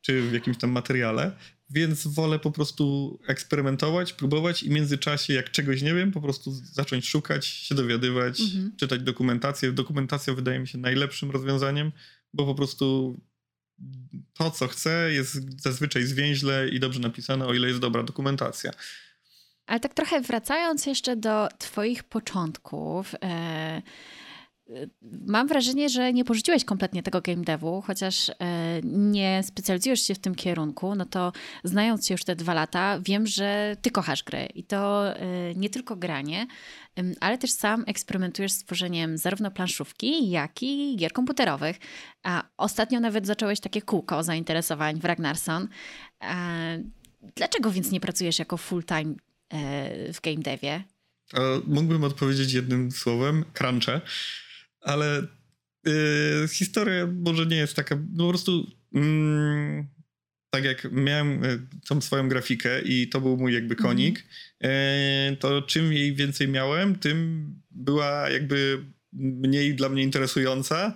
czy 0.00 0.22
w 0.22 0.32
jakimś 0.32 0.58
tam 0.58 0.70
materiale 0.70 1.36
więc 1.70 2.06
wolę 2.06 2.38
po 2.38 2.50
prostu 2.50 3.18
eksperymentować, 3.26 4.12
próbować 4.12 4.62
i 4.62 4.68
w 4.68 4.72
międzyczasie, 4.72 5.32
jak 5.32 5.50
czegoś 5.50 5.82
nie 5.82 5.94
wiem, 5.94 6.12
po 6.12 6.20
prostu 6.20 6.52
zacząć 6.52 7.08
szukać, 7.08 7.46
się 7.46 7.74
dowiadywać, 7.74 8.40
mhm. 8.40 8.72
czytać 8.76 9.02
dokumentację. 9.02 9.72
Dokumentacja 9.72 10.34
wydaje 10.34 10.58
mi 10.58 10.68
się 10.68 10.78
najlepszym 10.78 11.30
rozwiązaniem, 11.30 11.92
bo 12.32 12.46
po 12.46 12.54
prostu 12.54 13.16
to, 14.34 14.50
co 14.50 14.68
chcę, 14.68 15.12
jest 15.12 15.60
zazwyczaj 15.62 16.02
zwięźle 16.02 16.68
i 16.68 16.80
dobrze 16.80 17.00
napisane, 17.00 17.46
o 17.46 17.54
ile 17.54 17.68
jest 17.68 17.80
dobra 17.80 18.02
dokumentacja. 18.02 18.70
Ale 19.66 19.80
tak 19.80 19.94
trochę 19.94 20.20
wracając 20.20 20.86
jeszcze 20.86 21.16
do 21.16 21.48
Twoich 21.58 22.04
początków. 22.04 23.14
E, 23.22 23.82
Mam 25.26 25.48
wrażenie, 25.48 25.88
że 25.88 26.12
nie 26.12 26.24
porzuciłeś 26.24 26.64
kompletnie 26.64 27.02
tego 27.02 27.20
game 27.20 27.44
devu, 27.44 27.82
chociaż 27.86 28.28
e, 28.30 28.34
nie 28.84 29.42
specjalizujesz 29.44 30.02
się 30.02 30.14
w 30.14 30.18
tym 30.18 30.34
kierunku, 30.34 30.94
no 30.94 31.04
to 31.04 31.32
znając 31.64 32.06
cię 32.06 32.14
już 32.14 32.24
te 32.24 32.36
dwa 32.36 32.54
lata, 32.54 33.00
wiem, 33.00 33.26
że 33.26 33.76
ty 33.82 33.90
kochasz 33.90 34.22
gry 34.22 34.48
i 34.54 34.64
to 34.64 35.08
e, 35.16 35.54
nie 35.54 35.70
tylko 35.70 35.96
granie, 35.96 36.46
ale 37.20 37.38
też 37.38 37.50
sam 37.50 37.84
eksperymentujesz 37.86 38.52
z 38.52 38.64
tworzeniem 38.64 39.18
zarówno 39.18 39.50
planszówki, 39.50 40.30
jak 40.30 40.62
i 40.62 40.96
gier 40.96 41.12
komputerowych. 41.12 41.76
A 42.22 42.42
ostatnio 42.56 43.00
nawet 43.00 43.26
zacząłeś 43.26 43.60
takie 43.60 43.82
kółko 43.82 44.22
zainteresowań 44.22 45.00
w 45.00 45.04
Ragnarson. 45.04 45.68
Dlaczego 47.36 47.70
więc 47.70 47.90
nie 47.90 48.00
pracujesz 48.00 48.38
jako 48.38 48.56
full-time 48.56 49.14
e, 49.48 50.12
w 50.12 50.20
game 50.20 50.36
devie? 50.36 50.84
Mógłbym 51.66 52.04
odpowiedzieć 52.04 52.52
jednym 52.52 52.92
słowem, 52.92 53.44
crunche 53.54 54.00
ale 54.86 55.22
yy, 55.86 56.48
historia 56.48 57.06
może 57.06 57.46
nie 57.46 57.56
jest 57.56 57.76
taka, 57.76 57.96
no 58.12 58.24
po 58.24 58.30
prostu 58.30 58.66
mm, 58.94 59.86
tak 60.50 60.64
jak 60.64 60.92
miałem 60.92 61.44
y, 61.44 61.60
tą 61.88 62.00
swoją 62.00 62.28
grafikę 62.28 62.82
i 62.82 63.08
to 63.08 63.20
był 63.20 63.36
mój 63.36 63.54
jakby 63.54 63.76
konik, 63.76 64.24
mm. 64.60 65.36
to 65.36 65.62
czym 65.62 65.92
jej 65.92 66.14
więcej 66.14 66.48
miałem, 66.48 66.98
tym 66.98 67.46
była 67.70 68.30
jakby 68.30 68.84
mniej 69.12 69.74
dla 69.74 69.88
mnie 69.88 70.02
interesująca. 70.02 70.94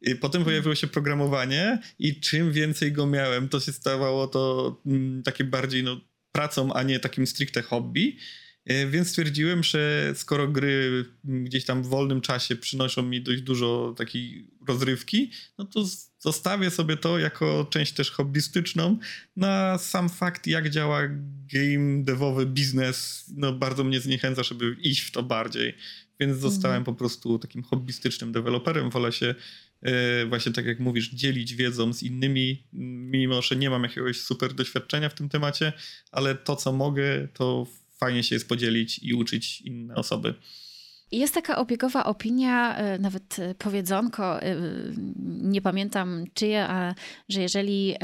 I 0.00 0.14
potem 0.14 0.40
mhm. 0.40 0.44
pojawiło 0.44 0.74
się 0.74 0.86
programowanie 0.86 1.78
i 1.98 2.20
czym 2.20 2.52
więcej 2.52 2.92
go 2.92 3.06
miałem, 3.06 3.48
to 3.48 3.60
się 3.60 3.72
stawało 3.72 4.26
to 4.26 4.76
mm, 4.86 5.22
takie 5.22 5.44
bardziej 5.44 5.84
no, 5.84 6.00
pracą, 6.32 6.72
a 6.72 6.82
nie 6.82 7.00
takim 7.00 7.26
stricte 7.26 7.62
hobby. 7.62 8.16
E, 8.68 8.86
więc 8.86 9.08
stwierdziłem, 9.08 9.62
że 9.62 10.12
skoro 10.14 10.48
gry 10.48 11.04
gdzieś 11.24 11.64
tam 11.64 11.82
w 11.82 11.86
wolnym 11.86 12.20
czasie 12.20 12.56
przynoszą 12.56 13.02
mi 13.02 13.22
dość 13.22 13.42
dużo 13.42 13.94
takiej 13.96 14.50
rozrywki, 14.68 15.30
no 15.58 15.64
to 15.64 15.84
zostawię 16.18 16.70
sobie 16.70 16.96
to 16.96 17.18
jako 17.18 17.66
część 17.70 17.92
też 17.92 18.10
hobbystyczną. 18.10 18.98
Na 19.36 19.78
sam 19.78 20.08
fakt, 20.08 20.46
jak 20.46 20.70
działa 20.70 21.00
game 21.52 22.04
devowy 22.04 22.46
biznes, 22.46 23.24
no 23.36 23.52
bardzo 23.52 23.84
mnie 23.84 24.00
zniechęca, 24.00 24.42
żeby 24.42 24.76
iść 24.80 25.00
w 25.00 25.10
to 25.10 25.22
bardziej. 25.22 25.74
Więc 26.20 26.38
zostałem 26.38 26.78
mhm. 26.78 26.84
po 26.84 26.98
prostu 26.98 27.38
takim 27.38 27.62
hobbystycznym 27.62 28.32
deweloperem. 28.32 28.90
Wolę 28.90 29.12
się 29.12 29.34
e, 29.82 30.26
właśnie 30.26 30.52
tak 30.52 30.66
jak 30.66 30.80
mówisz, 30.80 31.10
dzielić 31.10 31.54
wiedzą 31.54 31.92
z 31.92 32.02
innymi, 32.02 32.66
mimo 32.72 33.42
że 33.42 33.56
nie 33.56 33.70
mam 33.70 33.82
jakiegoś 33.82 34.20
super 34.20 34.54
doświadczenia 34.54 35.08
w 35.08 35.14
tym 35.14 35.28
temacie, 35.28 35.72
ale 36.12 36.34
to, 36.34 36.56
co 36.56 36.72
mogę, 36.72 37.28
to 37.34 37.66
fajnie 38.00 38.22
się 38.22 38.34
jest 38.34 38.48
podzielić 38.48 38.98
i 39.02 39.14
uczyć 39.14 39.60
inne 39.60 39.94
osoby. 39.94 40.34
Jest 41.12 41.34
taka 41.34 41.56
obiegowa 41.58 42.04
opinia, 42.04 42.76
e, 42.76 42.98
nawet 42.98 43.38
e, 43.38 43.54
powiedzonko, 43.54 44.42
e, 44.42 44.56
nie 45.26 45.62
pamiętam 45.62 46.24
czyje, 46.34 46.68
a 46.68 46.94
że 47.28 47.42
jeżeli 47.42 47.94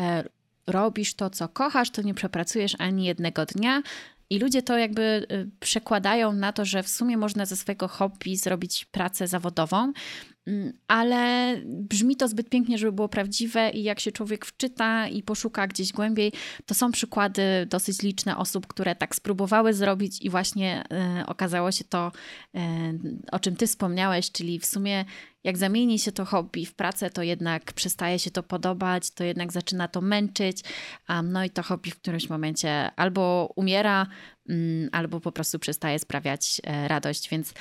robisz 0.67 1.15
to, 1.15 1.31
co 1.31 1.49
kochasz, 1.49 1.91
to 1.91 2.03
nie 2.03 2.15
przepracujesz 2.15 2.77
ani 2.79 3.05
jednego 3.05 3.47
dnia. 3.47 3.83
I 4.31 4.39
ludzie 4.39 4.63
to 4.63 4.79
jakby 4.79 5.27
przekładają 5.61 6.33
na 6.33 6.53
to, 6.53 6.65
że 6.65 6.83
w 6.83 6.89
sumie 6.89 7.17
można 7.17 7.47
ze 7.47 7.57
swojego 7.57 7.89
hobby 7.89 8.37
zrobić 8.37 8.85
pracę 8.85 9.29
zawodową. 9.29 9.93
Mm, 10.47 10.73
ale 10.89 11.55
brzmi 11.67 12.17
to 12.17 12.29
zbyt 12.29 12.49
pięknie, 12.49 12.79
żeby 12.79 12.93
było 12.93 13.09
prawdziwe 13.09 13.71
i 13.71 13.83
jak 13.83 14.01
się 14.01 14.13
człowiek 14.13 14.45
wczyta 14.47 15.09
i 15.09 15.23
poszuka 15.23 15.67
gdzieś 15.67 15.93
głębiej, 15.93 16.33
to 16.67 16.75
są 16.75 16.93
przykłady 16.93 17.43
dosyć 17.71 18.03
liczne 18.03 18.37
osób, 18.37 18.67
które 18.67 18.97
tak 18.97 19.15
spróbowały 19.15 19.75
zrobić 19.75 20.23
i 20.23 20.31
właśnie 20.31 20.85
y, 21.23 21.27
okazało 21.27 21.73
się 21.73 21.85
to, 21.85 22.13
y, 22.55 22.59
o 23.33 23.39
czym 23.39 23.57
ty 23.57 23.67
wspomniałeś, 23.67 24.33
czyli 24.33 24.59
w 24.59 24.67
sumie 24.67 25.05
jak 25.45 25.59
zamieni 25.59 25.99
się 25.99 26.13
to 26.13 26.25
hobby 26.25 26.67
w 26.67 26.75
pracę, 26.75 27.11
to 27.11 27.23
jednak 27.23 27.73
przestaje 27.73 28.19
się 28.19 28.31
to 28.31 28.43
podobać, 28.43 29.11
to 29.11 29.25
jednak 29.25 29.53
zaczyna 29.53 29.89
to 29.89 30.01
męczyć, 30.01 30.63
um, 31.09 31.33
no 31.33 31.45
i 31.45 31.51
to 31.51 31.63
hobby 31.63 31.91
w 31.91 31.97
którymś 31.97 32.29
momencie 32.29 32.91
albo 32.97 33.53
umiera, 33.57 34.07
um, 34.49 34.89
albo 34.93 35.21
po 35.21 35.33
prostu 35.33 35.59
przestaje 35.59 35.99
sprawiać 35.99 36.61
e, 36.65 36.89
radość, 36.89 37.29
więc 37.29 37.55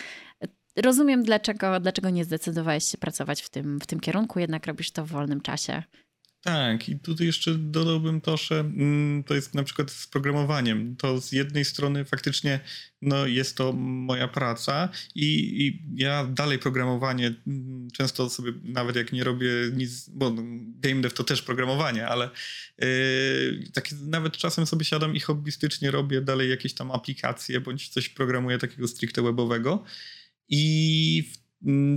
rozumiem, 0.76 1.24
dlaczego, 1.24 1.80
dlaczego 1.80 2.10
nie 2.10 2.26
zdecydowałeś 2.26 2.84
się 2.84 2.98
pracować 2.98 3.42
w 3.42 3.50
tym, 3.50 3.80
w 3.80 3.86
tym 3.86 4.00
kierunku, 4.00 4.40
jednak 4.40 4.68
robisz 4.68 4.92
to 4.92 5.06
w 5.06 5.10
wolnym 5.10 5.42
czasie. 5.42 5.84
Tak, 6.44 6.90
i 6.90 7.00
tutaj 7.00 7.28
jeszcze 7.28 7.56
dodałbym 7.56 8.22
to, 8.22 8.38
że 8.38 8.60
mm, 8.60 9.24
to 9.24 9.36
jest 9.36 9.54
na 9.54 9.64
przykład 9.64 9.92
z 9.92 10.08
programowaniem. 10.08 10.96
To 10.96 11.22
z 11.22 11.32
jednej 11.32 11.66
strony 11.66 12.06
faktycznie 12.06 12.60
no, 13.02 13.26
jest 13.26 13.58
to 13.58 13.74
moja 13.74 14.28
praca 14.28 14.90
i, 15.16 15.28
i 15.62 15.84
ja 15.96 16.26
dalej 16.26 16.60
programowanie 16.60 17.34
mm, 17.48 17.88
często 17.92 18.30
sobie, 18.30 18.54
nawet 18.64 18.96
jak 18.96 19.12
nie 19.12 19.24
robię 19.24 19.50
nic, 19.74 20.10
bo 20.10 20.30
no, 20.30 20.42
game 20.80 21.02
dev 21.02 21.16
to 21.16 21.24
też 21.24 21.42
programowanie, 21.42 22.08
ale 22.08 22.30
yy, 22.80 22.88
tak 23.74 23.92
nawet 23.92 24.38
czasem 24.38 24.66
sobie 24.66 24.86
siadam 24.86 25.16
i 25.16 25.20
hobbystycznie 25.20 25.92
robię 25.92 26.22
dalej 26.22 26.50
jakieś 26.50 26.74
tam 26.74 26.92
aplikacje 26.92 27.62
bądź 27.62 27.90
coś 27.90 28.10
programuję 28.10 28.58
takiego 28.58 28.88
stricte 28.88 29.22
webowego. 29.22 29.84
I 30.50 31.24
mm, 31.28 31.43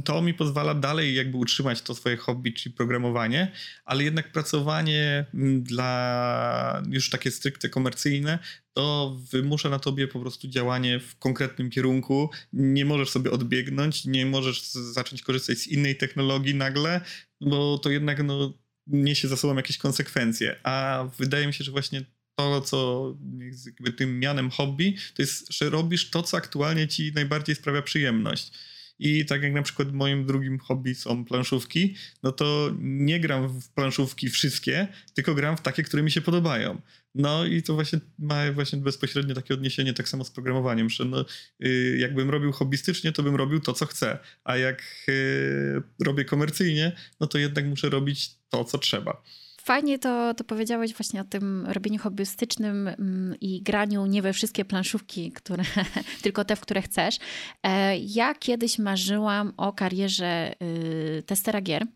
to 0.04 0.22
mi 0.22 0.34
pozwala 0.34 0.74
dalej 0.74 1.14
jakby 1.14 1.36
utrzymać 1.36 1.82
to 1.82 1.94
swoje 1.94 2.16
hobby, 2.16 2.52
czyli 2.52 2.74
programowanie, 2.74 3.52
ale 3.84 4.04
jednak 4.04 4.32
pracowanie 4.32 5.26
mm, 5.34 5.62
dla 5.62 6.82
już 6.90 7.10
takie 7.10 7.30
stricte 7.30 7.68
komercyjne, 7.68 8.38
to 8.72 9.16
wymusza 9.32 9.70
na 9.70 9.78
tobie 9.78 10.08
po 10.08 10.20
prostu 10.20 10.48
działanie 10.48 11.00
w 11.00 11.18
konkretnym 11.18 11.70
kierunku. 11.70 12.30
Nie 12.52 12.84
możesz 12.84 13.10
sobie 13.10 13.30
odbiegnąć, 13.30 14.04
nie 14.04 14.26
możesz 14.26 14.62
zacząć 14.72 15.22
korzystać 15.22 15.58
z 15.58 15.66
innej 15.66 15.96
technologii 15.96 16.54
nagle, 16.54 17.00
bo 17.40 17.78
to 17.78 17.90
jednak 17.90 18.24
no, 18.24 18.52
niesie 18.86 19.28
za 19.28 19.36
sobą 19.36 19.56
jakieś 19.56 19.78
konsekwencje. 19.78 20.56
A 20.62 21.04
wydaje 21.18 21.46
mi 21.46 21.54
się, 21.54 21.64
że 21.64 21.70
właśnie 21.72 22.02
to, 22.34 22.60
co 22.60 23.14
jest 23.38 23.66
jakby 23.66 23.92
tym 23.92 24.20
mianem 24.20 24.50
hobby, 24.50 24.96
to 25.14 25.22
jest, 25.22 25.52
że 25.52 25.70
robisz 25.70 26.10
to, 26.10 26.22
co 26.22 26.36
aktualnie 26.36 26.88
ci 26.88 27.12
najbardziej 27.14 27.56
sprawia 27.56 27.82
przyjemność. 27.82 28.52
I 28.98 29.26
tak 29.26 29.42
jak 29.42 29.52
na 29.52 29.62
przykład 29.62 29.92
moim 29.92 30.26
drugim 30.26 30.58
hobby 30.58 30.94
są 30.94 31.24
planszówki, 31.24 31.94
no 32.22 32.32
to 32.32 32.70
nie 32.80 33.20
gram 33.20 33.60
w 33.60 33.68
planszówki 33.68 34.28
wszystkie, 34.28 34.88
tylko 35.14 35.34
gram 35.34 35.56
w 35.56 35.60
takie, 35.60 35.82
które 35.82 36.02
mi 36.02 36.10
się 36.10 36.20
podobają. 36.20 36.80
No 37.14 37.44
i 37.44 37.62
to 37.62 37.74
właśnie 37.74 38.00
ma 38.18 38.52
właśnie 38.52 38.78
bezpośrednio 38.78 39.34
takie 39.34 39.54
odniesienie 39.54 39.94
tak 39.94 40.08
samo 40.08 40.24
z 40.24 40.30
programowaniem, 40.30 40.90
że 40.90 41.04
no, 41.04 41.24
yy, 41.58 41.98
jakbym 41.98 42.30
robił 42.30 42.52
hobbystycznie, 42.52 43.12
to 43.12 43.22
bym 43.22 43.36
robił 43.36 43.60
to, 43.60 43.72
co 43.72 43.86
chcę, 43.86 44.18
a 44.44 44.56
jak 44.56 44.82
yy, 45.08 45.82
robię 46.04 46.24
komercyjnie, 46.24 46.92
no 47.20 47.26
to 47.26 47.38
jednak 47.38 47.66
muszę 47.66 47.90
robić 47.90 48.30
to, 48.48 48.64
co 48.64 48.78
trzeba. 48.78 49.22
Fajnie 49.66 49.98
to, 49.98 50.34
to 50.34 50.44
powiedziałeś 50.44 50.94
właśnie 50.94 51.20
o 51.20 51.24
tym 51.24 51.66
robieniu 51.66 51.98
hobbystycznym 51.98 52.88
mm, 52.88 53.34
i 53.40 53.62
graniu 53.62 54.06
nie 54.06 54.22
we 54.22 54.32
wszystkie 54.32 54.64
planszówki, 54.64 55.32
które, 55.32 55.64
tylko 56.22 56.44
te, 56.44 56.56
w 56.56 56.60
które 56.60 56.82
chcesz. 56.82 57.18
E, 57.62 57.98
ja 57.98 58.34
kiedyś 58.34 58.78
marzyłam 58.78 59.52
o 59.56 59.72
karierze 59.72 60.54
y, 60.62 61.22
testera 61.26 61.60
gier. 61.60 61.86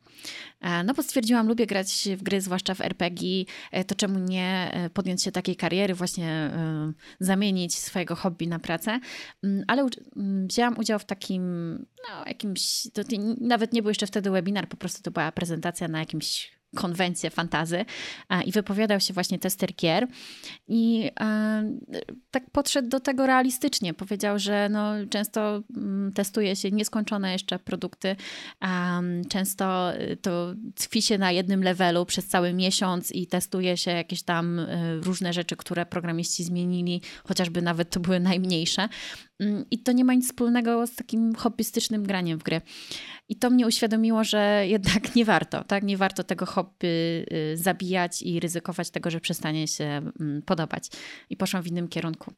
E, 0.61 0.85
no 0.85 0.95
bo 0.95 1.03
stwierdziłam, 1.03 1.49
lubię 1.49 1.67
grać 1.67 2.09
w 2.17 2.23
gry, 2.23 2.41
zwłaszcza 2.41 2.75
w 2.75 2.81
RPG, 2.81 3.45
e, 3.73 3.85
to 3.85 3.95
czemu 3.95 4.19
nie 4.19 4.73
podjąć 4.95 5.23
się 5.23 5.33
takiej 5.33 5.57
kariery, 5.57 5.95
właśnie 5.95 6.51
zamienić 7.21 7.79
swojego 7.79 8.17
hobby 8.17 8.49
na 8.49 8.59
pracę. 8.59 9.01
Mm, 9.45 9.65
ale 9.69 9.87
mm, 10.17 10.47
wzięłam 10.47 10.79
udział 10.79 10.99
w 10.99 11.05
takim, 11.05 11.43
no 12.09 12.25
jakimś, 12.27 12.89
to 12.93 13.03
nawet 13.41 13.73
nie 13.73 13.83
był 13.83 13.91
jeszcze 13.91 14.07
wtedy 14.07 14.31
webinar, 14.31 14.69
po 14.69 14.77
prostu 14.77 15.03
to 15.03 15.11
była 15.11 15.33
prezentacja 15.33 15.89
na 15.89 15.99
jakimś 15.99 16.60
konwencję 16.77 17.31
fantazy 17.31 17.85
i 18.47 18.53
wypowiadał 18.53 19.01
się 19.01 19.15
właśnie 19.15 19.39
tester 19.39 19.75
gier 19.75 20.09
i 20.69 21.11
tak 22.31 22.51
podszedł 22.51 22.89
do 22.89 23.01
tego 23.01 23.27
realistycznie. 23.27 23.95
Powiedział, 23.95 24.39
że 24.39 24.69
no, 24.69 24.93
często 25.11 25.63
mm, 25.77 26.13
testuje 26.13 26.57
się 26.57 26.71
nieskończone 26.71 27.33
jeszcze 27.33 27.59
produkty, 27.59 28.17
często 29.29 29.93
y, 30.01 30.17
to 30.17 30.55
tkwi 30.75 31.03
się 31.03 31.19
na 31.19 31.33
jednym 31.33 31.63
levelu 31.63 32.07
przez 32.07 32.29
cały 32.29 32.53
miesiąc 32.53 33.13
i 33.13 33.27
testuje 33.27 33.77
się 33.77 33.91
jakieś 33.91 34.23
tam 34.23 34.59
y, 34.59 35.01
różne 35.01 35.33
rzeczy, 35.33 35.57
które 35.57 35.87
programiści 35.87 36.45
zmienili, 36.45 37.03
chociażby 37.25 37.63
nawet 37.63 37.91
to 37.91 38.01
były 38.01 38.21
najmniejsze. 38.21 38.89
Mm, 39.41 39.65
I 39.71 39.79
to 39.79 39.93
nie 39.93 40.05
ma 40.05 40.15
nic 40.15 40.27
wspólnego 40.27 40.87
z 40.87 40.95
takim 40.95 41.35
hobbystycznym 41.35 42.03
graniem 42.03 42.39
w 42.39 42.43
gry. 42.43 42.61
I 43.29 43.37
to 43.37 43.51
mnie 43.51 43.67
uświadomiło, 43.67 44.25
że 44.25 44.65
jednak 44.67 45.15
nie 45.17 45.25
warto, 45.25 45.65
tak? 45.65 45.83
Nie 45.83 45.97
warto 45.97 46.25
tego 46.25 46.47
hobby 46.47 47.27
y, 47.33 47.57
zabijać 47.57 48.23
i 48.23 48.41
ryzykować 48.41 48.91
tego, 48.91 49.11
że 49.11 49.21
przestanie 49.21 49.69
się 49.69 49.85
mm, 49.85 50.43
podobać. 50.43 50.91
I 51.31 51.37
poszłam 51.37 51.63
w 51.63 51.67
innym 51.67 51.89
kierunku. 51.89 52.33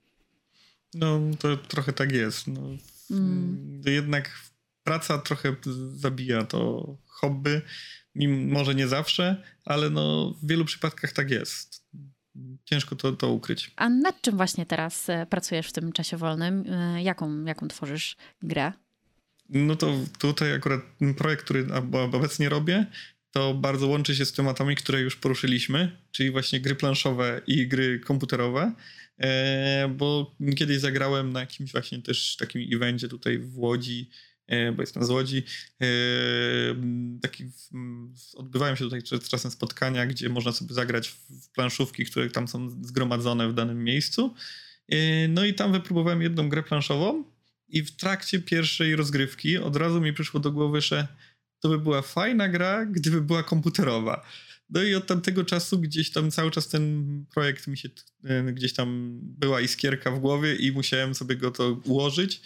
No, 0.95 1.21
to 1.39 1.57
trochę 1.57 1.93
tak 1.93 2.13
jest. 2.13 2.47
No, 2.47 2.61
mm. 3.11 3.83
Jednak 3.87 4.31
praca 4.85 5.19
trochę 5.19 5.57
zabija 5.95 6.45
to 6.45 6.87
hobby. 7.07 7.61
Może 8.29 8.75
nie 8.75 8.89
zawsze, 8.89 9.43
ale 9.65 9.91
no, 9.91 10.35
w 10.43 10.47
wielu 10.47 10.65
przypadkach 10.65 11.13
tak 11.13 11.31
jest. 11.31 11.85
Ciężko 12.65 12.97
to, 12.97 13.13
to 13.13 13.33
ukryć. 13.33 13.71
A 13.77 13.89
nad 13.89 14.23
czym 14.23 14.37
właśnie 14.37 14.67
teraz 14.67 15.09
e, 15.09 15.27
pracujesz 15.27 15.69
w 15.69 15.73
tym 15.73 15.93
czasie 15.93 16.17
wolnym? 16.17 16.65
E, 16.69 17.03
jaką, 17.03 17.45
jaką 17.45 17.69
tworzysz 17.69 18.17
grę? 18.43 18.73
No 19.49 19.77
to 19.77 19.93
tutaj 20.19 20.53
akurat 20.53 20.81
projekt, 21.17 21.45
który 21.45 21.67
obecnie 22.13 22.49
robię, 22.49 22.87
to 23.31 23.55
bardzo 23.55 23.87
łączy 23.87 24.17
się 24.17 24.25
z 24.25 24.33
tematami, 24.33 24.77
które 24.77 25.01
już 25.01 25.17
poruszyliśmy, 25.17 25.97
czyli 26.11 26.31
właśnie 26.31 26.61
gry 26.61 26.75
planszowe 26.75 27.41
i 27.47 27.69
gry 27.69 28.01
komputerowe, 28.01 28.73
e, 29.19 29.89
bo 29.89 30.37
kiedyś 30.57 30.79
zagrałem 30.79 31.33
na 31.33 31.41
jakimś 31.41 31.73
właśnie 31.73 32.03
też 32.03 32.37
takim 32.37 32.77
evencie 32.77 33.09
tutaj 33.09 33.39
w 33.39 33.59
Łodzi, 33.59 34.11
bo 34.77 34.83
jestem 34.83 35.05
z 35.05 35.11
Łodzi. 35.11 35.43
E, 35.83 35.87
taki, 37.23 37.45
odbywają 38.37 38.77
się 38.77 38.85
tutaj 38.85 39.03
czasem 39.29 39.51
spotkania, 39.51 40.07
gdzie 40.07 40.29
można 40.29 40.53
sobie 40.53 40.75
zagrać 40.75 41.09
w 41.09 41.49
planszówki, 41.53 42.05
które 42.05 42.31
tam 42.31 42.49
są 42.49 42.71
zgromadzone 42.71 43.49
w 43.49 43.55
danym 43.55 43.85
miejscu. 43.85 44.35
No 45.29 45.45
i 45.45 45.55
tam 45.55 45.73
wypróbowałem 45.73 46.23
jedną 46.23 46.49
grę 46.49 46.63
planszową 46.63 47.25
i 47.69 47.83
w 47.83 47.97
trakcie 47.97 48.41
pierwszej 48.41 48.97
rozgrywki 48.97 49.59
od 49.59 49.77
razu 49.77 50.01
mi 50.01 50.13
przyszło 50.13 50.41
do 50.41 50.53
głowy, 50.53 50.81
że 50.81 51.09
to 51.61 51.69
by 51.69 51.79
była 51.79 52.03
fajna 52.03 52.49
gra, 52.49 52.87
gdyby 52.87 53.21
była 53.21 53.43
komputerowa. 53.43 54.27
No 54.71 54.83
i 54.83 54.95
od 54.95 55.07
tamtego 55.07 55.45
czasu 55.45 55.79
gdzieś 55.79 56.11
tam 56.11 56.31
cały 56.31 56.51
czas 56.51 56.69
ten 56.69 57.25
projekt 57.35 57.67
mi 57.67 57.79
się 57.79 57.89
e, 58.25 58.53
gdzieś 58.53 58.75
tam 58.75 59.19
była 59.23 59.61
iskierka 59.61 60.11
w 60.11 60.19
głowie 60.19 60.55
i 60.55 60.73
musiałem 60.73 61.15
sobie 61.15 61.37
go 61.37 61.51
to 61.51 61.81
ułożyć. 61.85 62.43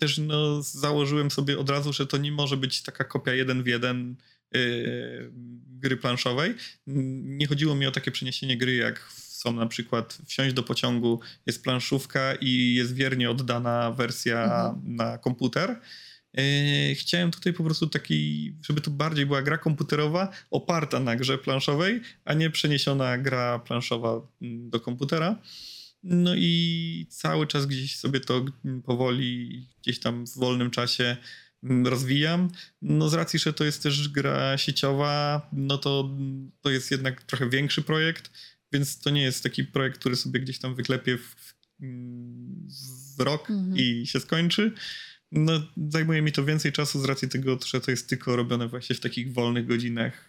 Też 0.00 0.18
no, 0.18 0.62
założyłem 0.62 1.30
sobie 1.30 1.58
od 1.58 1.70
razu, 1.70 1.92
że 1.92 2.06
to 2.06 2.16
nie 2.16 2.32
może 2.32 2.56
być 2.56 2.82
taka 2.82 3.04
kopia 3.04 3.34
jeden 3.34 3.62
w 3.62 3.66
jeden 3.66 4.16
yy, 4.52 5.32
gry 5.66 5.96
planszowej. 5.96 6.54
Nie 6.86 7.46
chodziło 7.46 7.74
mi 7.74 7.86
o 7.86 7.90
takie 7.90 8.10
przeniesienie 8.10 8.56
gry, 8.56 8.74
jak 8.74 9.12
są 9.12 9.52
na 9.52 9.66
przykład 9.66 10.18
wsiąść 10.26 10.54
do 10.54 10.62
pociągu, 10.62 11.20
jest 11.46 11.64
planszówka 11.64 12.34
i 12.34 12.74
jest 12.74 12.94
wiernie 12.94 13.30
oddana 13.30 13.92
wersja 13.92 14.44
mhm. 14.44 14.96
na 14.96 15.18
komputer. 15.18 15.80
Yy, 16.34 16.94
chciałem 16.94 17.30
tutaj 17.30 17.52
po 17.52 17.64
prostu 17.64 17.86
taki, 17.86 18.54
żeby 18.62 18.80
to 18.80 18.90
bardziej 18.90 19.26
była 19.26 19.42
gra 19.42 19.58
komputerowa 19.58 20.32
oparta 20.50 21.00
na 21.00 21.16
grze 21.16 21.38
planszowej, 21.38 22.00
a 22.24 22.34
nie 22.34 22.50
przeniesiona 22.50 23.18
gra 23.18 23.58
planszowa 23.58 24.20
mm, 24.42 24.70
do 24.70 24.80
komputera. 24.80 25.36
No 26.02 26.34
i 26.36 27.06
cały 27.10 27.46
czas 27.46 27.66
gdzieś 27.66 27.96
sobie 27.96 28.20
to 28.20 28.44
powoli, 28.84 29.66
gdzieś 29.82 30.00
tam 30.00 30.26
w 30.26 30.34
wolnym 30.38 30.70
czasie 30.70 31.16
mm, 31.62 31.86
rozwijam. 31.86 32.50
No 32.82 33.08
z 33.08 33.14
racji, 33.14 33.38
że 33.38 33.52
to 33.52 33.64
jest 33.64 33.82
też 33.82 34.08
gra 34.08 34.58
sieciowa, 34.58 35.48
no 35.52 35.78
to 35.78 36.16
to 36.60 36.70
jest 36.70 36.90
jednak 36.90 37.22
trochę 37.22 37.50
większy 37.50 37.82
projekt, 37.82 38.30
więc 38.72 38.98
to 38.98 39.10
nie 39.10 39.22
jest 39.22 39.42
taki 39.42 39.64
projekt, 39.64 39.98
który 39.98 40.16
sobie 40.16 40.40
gdzieś 40.40 40.58
tam 40.58 40.74
wyklepie 40.74 41.18
w, 41.18 41.54
w 43.16 43.20
rok 43.20 43.50
mhm. 43.50 43.76
i 43.76 44.06
się 44.06 44.20
skończy. 44.20 44.72
No, 45.32 45.52
zajmuje 45.88 46.22
mi 46.22 46.32
to 46.32 46.44
więcej 46.44 46.72
czasu 46.72 47.00
z 47.00 47.04
racji 47.04 47.28
tego, 47.28 47.58
że 47.66 47.80
to 47.80 47.90
jest 47.90 48.08
tylko 48.08 48.36
robione 48.36 48.68
właśnie 48.68 48.96
w 48.96 49.00
takich 49.00 49.32
wolnych 49.32 49.66
godzinach, 49.66 50.27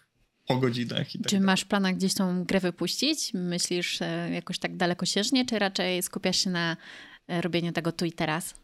po 0.49 0.57
godzinach. 0.57 1.15
I 1.15 1.19
tak 1.19 1.29
czy 1.29 1.39
masz 1.39 1.65
plana 1.65 1.93
gdzieś 1.93 2.13
tą 2.13 2.43
grę 2.43 2.59
wypuścić? 2.59 3.31
Myślisz 3.33 4.01
e, 4.01 4.29
jakoś 4.33 4.59
tak 4.59 4.77
dalekosiężnie, 4.77 5.45
czy 5.45 5.59
raczej 5.59 6.03
skupiasz 6.03 6.43
się 6.43 6.49
na 6.49 6.77
e, 7.27 7.41
robieniu 7.41 7.71
tego 7.71 7.91
tu 7.91 8.05
i 8.05 8.11
teraz? 8.11 8.55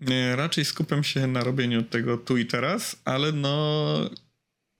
Nie, 0.00 0.36
raczej 0.36 0.64
skupiam 0.64 1.04
się 1.04 1.26
na 1.26 1.44
robieniu 1.44 1.82
tego 1.82 2.18
tu 2.18 2.36
i 2.36 2.46
teraz, 2.46 2.96
ale 3.04 3.32
no 3.32 4.10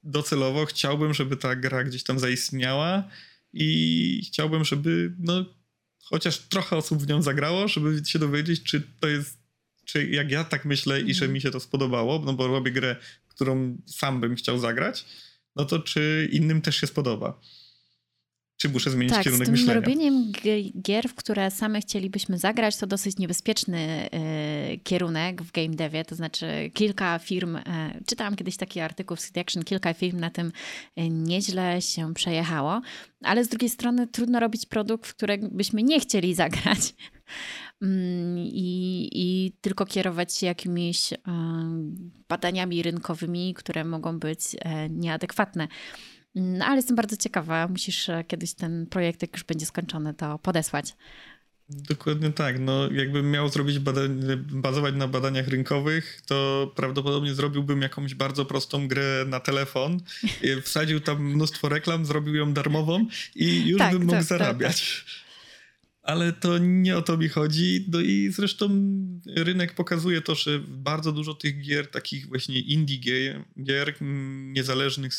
docelowo 0.03 0.67
chciałbym, 0.67 1.15
żeby 1.15 1.37
ta 1.37 1.57
gra 1.57 1.85
gdzieś 1.85 2.05
tam 2.05 2.19
zaistniała 2.19 3.05
i 3.53 4.23
chciałbym, 4.27 4.65
żeby 4.65 5.13
no, 5.19 5.45
chociaż 6.03 6.39
trochę 6.39 6.77
osób 6.77 7.03
w 7.03 7.09
nią 7.09 7.23
zagrało, 7.23 7.69
żeby 7.69 8.05
się 8.05 8.19
dowiedzieć, 8.19 8.63
czy 8.63 8.83
to 9.01 9.09
jest, 9.09 9.39
czy 9.85 10.07
jak 10.07 10.31
ja 10.31 10.45
tak 10.45 10.65
myślę 10.65 11.01
i 11.01 11.15
że 11.15 11.25
mhm. 11.25 11.33
mi 11.33 11.41
się 11.41 11.51
to 11.51 11.61
spodobało, 11.61 12.19
no 12.19 12.33
bo 12.33 12.47
robię 12.47 12.73
grę, 12.73 12.97
którą 13.35 13.77
sam 13.87 14.21
bym 14.21 14.35
chciał 14.35 14.59
zagrać, 14.59 15.05
no 15.57 15.65
to 15.65 15.79
czy 15.79 16.29
innym 16.33 16.61
też 16.61 16.77
się 16.77 16.87
spodoba. 16.87 17.41
Czy 18.57 18.69
muszę 18.69 18.91
zmienić 18.91 19.15
tak, 19.15 19.25
kierunek 19.25 19.47
z 19.47 19.47
tym 19.47 19.53
myślenia? 19.53 19.81
robieniem 19.81 20.33
gier, 20.83 21.09
w 21.09 21.15
które 21.15 21.51
same 21.51 21.81
chcielibyśmy 21.81 22.39
zagrać, 22.39 22.77
to 22.77 22.87
dosyć 22.87 23.19
niebezpieczny 23.19 24.09
y, 24.75 24.79
kierunek 24.79 25.43
w 25.43 25.53
game 25.53 25.69
devie. 25.69 26.05
To 26.05 26.15
znaczy 26.15 26.71
kilka 26.75 27.19
firm, 27.19 27.57
y, 27.57 27.63
czytałam 28.07 28.37
kiedyś 28.37 28.57
taki 28.57 28.81
artykuł 28.81 29.17
w 29.17 29.27
City 29.27 29.41
Action, 29.41 29.65
kilka 29.65 29.95
firm 29.95 30.21
na 30.21 30.31
tym 30.31 30.53
y, 30.99 31.11
nieźle 31.11 31.83
się 31.83 32.15
przejechało, 32.15 32.81
ale 33.21 33.45
z 33.45 33.49
drugiej 33.49 33.71
strony 33.71 34.07
trudno 34.07 34.41
robić 34.41 34.67
produkt, 34.67 35.07
w 35.07 35.15
którym 35.15 35.51
byśmy 35.53 35.83
nie 35.83 36.01
chcieli 36.01 36.35
zagrać. 36.35 36.95
Mm, 37.83 38.39
I, 38.39 39.09
I, 39.13 39.53
tylko 39.61 39.87
kierować 39.87 40.37
się 40.37 40.47
jakimiś 40.47 41.11
badaniami 42.29 42.83
rynkowymi, 42.83 43.55
które 43.55 43.85
mogą 43.85 44.19
być 44.19 44.41
nieadekwatne. 44.91 45.69
No, 46.35 46.65
ale 46.65 46.77
jestem 46.77 46.97
bardzo 46.97 47.17
ciekawa. 47.17 47.69
Musisz 47.69 48.09
e, 48.09 48.25
kiedyś 48.25 48.55
ten 48.55 48.87
projekt, 48.87 49.23
jak 49.23 49.33
już 49.33 49.45
będzie 49.45 49.67
skończony, 49.67 50.15
to 50.15 50.39
podesłać. 50.39 50.97
Dokładnie 51.69 52.31
tak. 52.31 52.61
No, 52.61 52.91
jakbym 52.91 53.31
miał 53.31 53.49
zrobić 53.49 53.79
badań, 53.79 54.21
bazować 54.37 54.95
na 54.95 55.09
badaniach 55.09 55.49
rynkowych, 55.49 56.21
to 56.27 56.73
prawdopodobnie 56.77 57.35
zrobiłbym 57.35 57.83
jakąś 57.83 58.15
bardzo 58.15 58.45
prostą 58.45 58.89
grę 58.89 59.25
na 59.29 59.41
telefon, 59.41 60.01
wsadził 60.63 61.01
tam 61.01 61.23
mnóstwo 61.23 61.69
reklam, 61.69 62.07
zrobił 62.07 62.35
ją 62.35 62.53
darmową 62.53 63.07
i 63.35 63.69
już 63.69 63.79
tak, 63.79 63.93
bym 63.93 64.01
mógł 64.01 64.13
tak, 64.13 64.21
tak 64.21 64.29
zarabiać. 64.29 65.05
Tak, 65.07 65.24
ale 66.05 66.33
to 66.33 66.59
nie 66.59 66.97
o 66.97 67.03
to 67.03 67.17
mi 67.17 67.29
chodzi. 67.29 67.87
No 67.93 68.01
i 68.01 68.33
zresztą 68.33 68.69
rynek 69.37 69.75
pokazuje 69.75 70.21
to, 70.21 70.35
że 70.35 70.59
bardzo 70.69 71.13
dużo 71.13 71.35
tych 71.35 71.61
gier, 71.61 71.91
takich 71.91 72.29
właśnie 72.29 72.61
indie 72.61 72.99
gier, 72.99 73.45
gier 73.63 73.95
niezależnych 74.01 75.15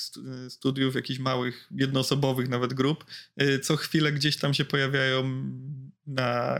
studiów, 0.49 0.95
jakichś 0.95 1.19
małych, 1.19 1.67
jednoosobowych 1.71 2.49
nawet 2.49 2.73
grup, 2.73 3.05
y, 3.41 3.59
co 3.59 3.75
chwilę 3.75 4.11
gdzieś 4.11 4.37
tam 4.37 4.53
się 4.53 4.65
pojawiają 4.65 5.23
na, 6.07 6.57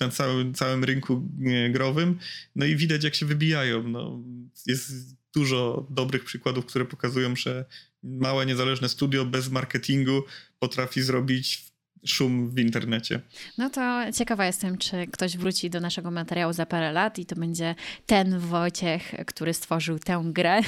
na 0.00 0.08
całym, 0.08 0.54
całym 0.54 0.84
rynku 0.84 1.28
y, 1.66 1.70
growym. 1.70 2.18
No 2.56 2.66
i 2.66 2.76
widać, 2.76 3.04
jak 3.04 3.14
się 3.14 3.26
wybijają. 3.26 3.88
No, 3.88 4.22
jest 4.66 4.92
dużo 5.34 5.86
dobrych 5.90 6.24
przykładów, 6.24 6.66
które 6.66 6.84
pokazują, 6.84 7.36
że 7.36 7.64
małe, 8.02 8.46
niezależne 8.46 8.88
studio 8.88 9.24
bez 9.24 9.50
marketingu 9.50 10.22
potrafi 10.58 11.02
zrobić 11.02 11.69
szum 12.06 12.50
w 12.50 12.58
internecie. 12.58 13.20
No 13.58 13.70
to 13.70 14.12
ciekawa 14.14 14.46
jestem, 14.46 14.78
czy 14.78 15.06
ktoś 15.06 15.36
wróci 15.36 15.70
do 15.70 15.80
naszego 15.80 16.10
materiału 16.10 16.52
za 16.52 16.66
parę 16.66 16.92
lat 16.92 17.18
i 17.18 17.26
to 17.26 17.36
będzie 17.36 17.74
ten 18.06 18.38
Wojciech, 18.38 19.14
który 19.26 19.54
stworzył 19.54 19.98
tę 19.98 20.22
grę. 20.24 20.60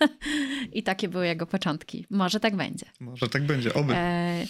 I 0.72 0.82
takie 0.82 1.08
były 1.08 1.26
jego 1.26 1.46
początki. 1.46 2.06
Może 2.10 2.40
tak 2.40 2.56
będzie. 2.56 2.86
Może 3.00 3.28
tak 3.28 3.46
będzie, 3.46 3.74
oby. 3.74 3.94
E, 3.94 4.46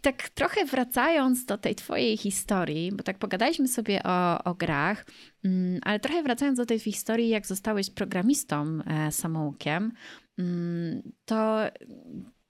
tak 0.00 0.28
trochę 0.28 0.64
wracając 0.64 1.44
do 1.44 1.58
tej 1.58 1.74
twojej 1.74 2.16
historii, 2.16 2.92
bo 2.92 3.02
tak 3.02 3.18
pogadaliśmy 3.18 3.68
sobie 3.68 4.02
o, 4.02 4.44
o 4.44 4.54
grach, 4.54 5.06
mm, 5.44 5.80
ale 5.82 6.00
trochę 6.00 6.22
wracając 6.22 6.58
do 6.58 6.66
tej 6.66 6.78
historii, 6.78 7.28
jak 7.28 7.46
zostałeś 7.46 7.90
programistą 7.90 8.78
e, 8.86 9.12
samoukiem, 9.12 9.92
mm, 10.38 11.02
to 11.24 11.60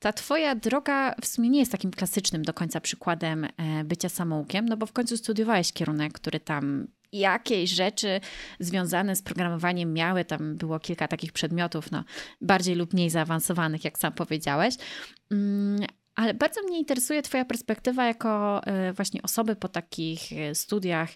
ta 0.02 0.12
twoja 0.12 0.54
droga 0.54 1.14
w 1.20 1.26
sumie 1.26 1.48
nie 1.48 1.60
jest 1.60 1.72
takim 1.72 1.90
klasycznym 1.90 2.42
do 2.42 2.54
końca 2.54 2.80
przykładem 2.80 3.44
e, 3.44 3.84
bycia 3.84 4.08
samoukiem, 4.08 4.66
no 4.66 4.76
bo 4.76 4.86
w 4.86 4.92
końcu 4.92 5.16
studiowałeś 5.16 5.72
kierunek, 5.72 6.12
który 6.12 6.40
tam 6.40 6.86
jakieś 7.12 7.70
rzeczy 7.70 8.20
związane 8.60 9.16
z 9.16 9.22
programowaniem 9.22 9.92
miały. 9.92 10.24
Tam 10.24 10.56
było 10.56 10.80
kilka 10.80 11.08
takich 11.08 11.32
przedmiotów, 11.32 11.90
no, 11.90 12.04
bardziej 12.40 12.74
lub 12.74 12.94
mniej 12.94 13.10
zaawansowanych, 13.10 13.84
jak 13.84 13.98
sam 13.98 14.12
powiedziałeś. 14.12 14.74
Mm, 15.30 15.86
ale 16.14 16.34
bardzo 16.34 16.62
mnie 16.62 16.78
interesuje 16.78 17.22
Twoja 17.22 17.44
perspektywa 17.44 18.06
jako 18.06 18.60
e, 18.64 18.92
właśnie 18.92 19.22
osoby 19.22 19.56
po 19.56 19.68
takich 19.68 20.32
e, 20.32 20.54
studiach. 20.54 21.10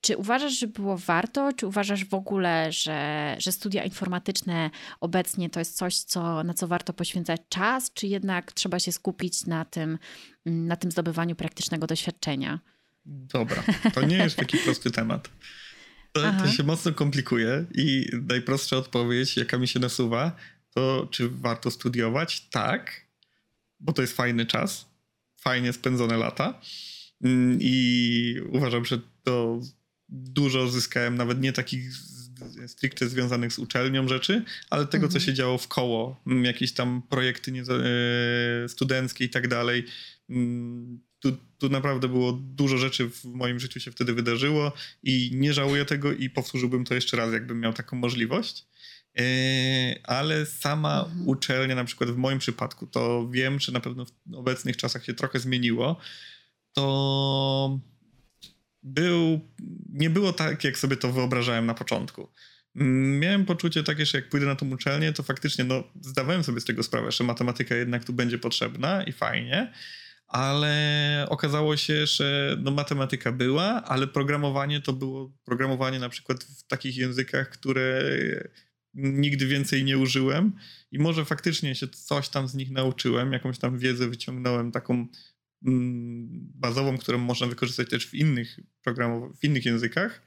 Czy 0.00 0.16
uważasz, 0.16 0.58
że 0.58 0.66
było 0.66 0.98
warto? 0.98 1.52
Czy 1.52 1.66
uważasz 1.66 2.04
w 2.04 2.14
ogóle, 2.14 2.72
że, 2.72 3.36
że 3.38 3.52
studia 3.52 3.84
informatyczne 3.84 4.70
obecnie 5.00 5.50
to 5.50 5.58
jest 5.58 5.76
coś, 5.76 5.98
co, 5.98 6.44
na 6.44 6.54
co 6.54 6.68
warto 6.68 6.92
poświęcać 6.92 7.40
czas, 7.48 7.92
czy 7.94 8.06
jednak 8.06 8.52
trzeba 8.52 8.78
się 8.78 8.92
skupić 8.92 9.46
na 9.46 9.64
tym, 9.64 9.98
na 10.46 10.76
tym 10.76 10.90
zdobywaniu 10.90 11.36
praktycznego 11.36 11.86
doświadczenia? 11.86 12.60
Dobra, 13.06 13.62
to 13.94 14.02
nie 14.02 14.16
jest 14.16 14.36
taki 14.36 14.58
prosty 14.58 14.90
temat. 14.90 15.30
To, 16.12 16.20
to, 16.20 16.48
się 16.48 16.62
mocno 16.62 16.92
komplikuje 16.92 17.64
i 17.74 18.06
najprostsza 18.28 18.76
odpowiedź, 18.76 19.36
jaka 19.36 19.58
mi 19.58 19.68
się 19.68 19.80
nasuwa, 19.80 20.36
to 20.74 21.08
czy 21.10 21.28
warto 21.28 21.70
studiować? 21.70 22.48
Tak, 22.48 23.06
bo 23.80 23.92
to 23.92 24.02
jest 24.02 24.16
fajny 24.16 24.46
czas, 24.46 24.86
fajnie 25.36 25.72
spędzone 25.72 26.16
lata 26.16 26.60
mm, 27.24 27.58
i 27.60 28.34
uważam, 28.52 28.84
że 28.84 28.98
to 29.24 29.60
dużo 30.10 30.68
zyskałem, 30.68 31.14
nawet 31.14 31.40
nie 31.40 31.52
takich 31.52 31.90
stricte 32.66 33.08
związanych 33.08 33.52
z 33.52 33.58
uczelnią 33.58 34.08
rzeczy, 34.08 34.44
ale 34.70 34.86
tego, 34.86 35.06
mhm. 35.06 35.12
co 35.12 35.26
się 35.26 35.34
działo 35.34 35.58
w 35.58 35.68
koło, 35.68 36.20
mm, 36.26 36.44
jakieś 36.44 36.72
tam 36.72 37.02
projekty 37.08 37.52
nie, 37.52 37.62
e, 37.62 38.68
studenckie 38.68 39.24
i 39.24 39.30
tak 39.30 39.48
dalej. 39.48 39.84
Mm, 40.30 41.00
tu, 41.20 41.36
tu 41.58 41.68
naprawdę 41.68 42.08
było 42.08 42.32
dużo 42.32 42.78
rzeczy 42.78 43.10
w 43.10 43.24
moim 43.24 43.60
życiu 43.60 43.80
się 43.80 43.90
wtedy 43.90 44.14
wydarzyło 44.14 44.72
i 45.02 45.30
nie 45.34 45.52
żałuję 45.52 45.84
tego 45.84 46.12
i 46.12 46.30
powtórzyłbym 46.30 46.84
to 46.84 46.94
jeszcze 46.94 47.16
raz, 47.16 47.32
jakbym 47.32 47.60
miał 47.60 47.72
taką 47.72 47.96
możliwość. 47.96 48.66
E, 49.18 49.22
ale 50.04 50.46
sama 50.46 51.04
mhm. 51.04 51.28
uczelnia, 51.28 51.74
na 51.74 51.84
przykład 51.84 52.10
w 52.10 52.16
moim 52.16 52.38
przypadku, 52.38 52.86
to 52.86 53.28
wiem, 53.28 53.60
że 53.60 53.72
na 53.72 53.80
pewno 53.80 54.04
w 54.04 54.34
obecnych 54.34 54.76
czasach 54.76 55.04
się 55.04 55.14
trochę 55.14 55.40
zmieniło. 55.40 56.00
To 56.72 57.80
był, 58.82 59.40
nie 59.92 60.10
było 60.10 60.32
tak, 60.32 60.64
jak 60.64 60.78
sobie 60.78 60.96
to 60.96 61.12
wyobrażałem 61.12 61.66
na 61.66 61.74
początku. 61.74 62.28
Miałem 63.20 63.44
poczucie 63.44 63.82
takie, 63.82 64.06
że 64.06 64.18
jak 64.18 64.28
pójdę 64.28 64.46
na 64.46 64.56
tą 64.56 64.70
uczelnię, 64.70 65.12
to 65.12 65.22
faktycznie 65.22 65.64
no, 65.64 65.84
zdawałem 66.00 66.44
sobie 66.44 66.60
z 66.60 66.64
tego 66.64 66.82
sprawę, 66.82 67.12
że 67.12 67.24
matematyka 67.24 67.74
jednak 67.74 68.04
tu 68.04 68.12
będzie 68.12 68.38
potrzebna 68.38 69.02
i 69.02 69.12
fajnie, 69.12 69.72
ale 70.26 71.26
okazało 71.28 71.76
się, 71.76 72.06
że 72.06 72.56
no, 72.60 72.70
matematyka 72.70 73.32
była, 73.32 73.84
ale 73.84 74.06
programowanie 74.06 74.80
to 74.80 74.92
było 74.92 75.32
programowanie 75.44 75.98
na 75.98 76.08
przykład 76.08 76.44
w 76.44 76.66
takich 76.66 76.96
językach, 76.96 77.50
które 77.50 78.02
nigdy 78.94 79.46
więcej 79.46 79.84
nie 79.84 79.98
użyłem 79.98 80.52
i 80.92 80.98
może 80.98 81.24
faktycznie 81.24 81.74
się 81.74 81.88
coś 81.88 82.28
tam 82.28 82.48
z 82.48 82.54
nich 82.54 82.70
nauczyłem, 82.70 83.32
jakąś 83.32 83.58
tam 83.58 83.78
wiedzę 83.78 84.08
wyciągnąłem 84.08 84.72
taką 84.72 85.06
bazową, 85.62 86.98
którą 86.98 87.18
można 87.18 87.46
wykorzystać 87.46 87.90
też 87.90 88.06
w 88.06 88.14
innych 88.14 88.60
programach, 88.82 89.30
w 89.40 89.44
innych 89.44 89.64
językach, 89.64 90.22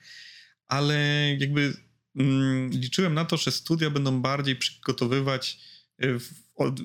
ale 0.68 0.98
jakby 1.40 1.74
mm, 2.16 2.70
liczyłem 2.70 3.14
na 3.14 3.26
to, 3.26 3.38
że 3.38 3.52
studia 3.52 3.90
będą 3.90 4.22
bardziej 4.22 4.56
przygotowywać 4.56 5.60
e, 5.98 6.20
w, 6.20 6.30
od, 6.56 6.80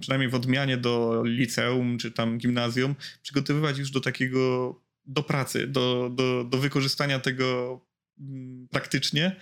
przynajmniej 0.00 0.30
w 0.30 0.34
odmianie 0.34 0.76
do 0.76 1.22
liceum 1.24 1.98
czy 1.98 2.12
tam 2.12 2.38
gimnazjum, 2.38 2.94
przygotowywać 3.22 3.78
już 3.78 3.90
do 3.90 4.00
takiego, 4.00 4.74
do 5.06 5.22
pracy, 5.22 5.66
do, 5.66 6.10
do, 6.14 6.44
do 6.44 6.58
wykorzystania 6.58 7.18
tego 7.18 7.80
mm, 8.20 8.68
praktycznie, 8.70 9.36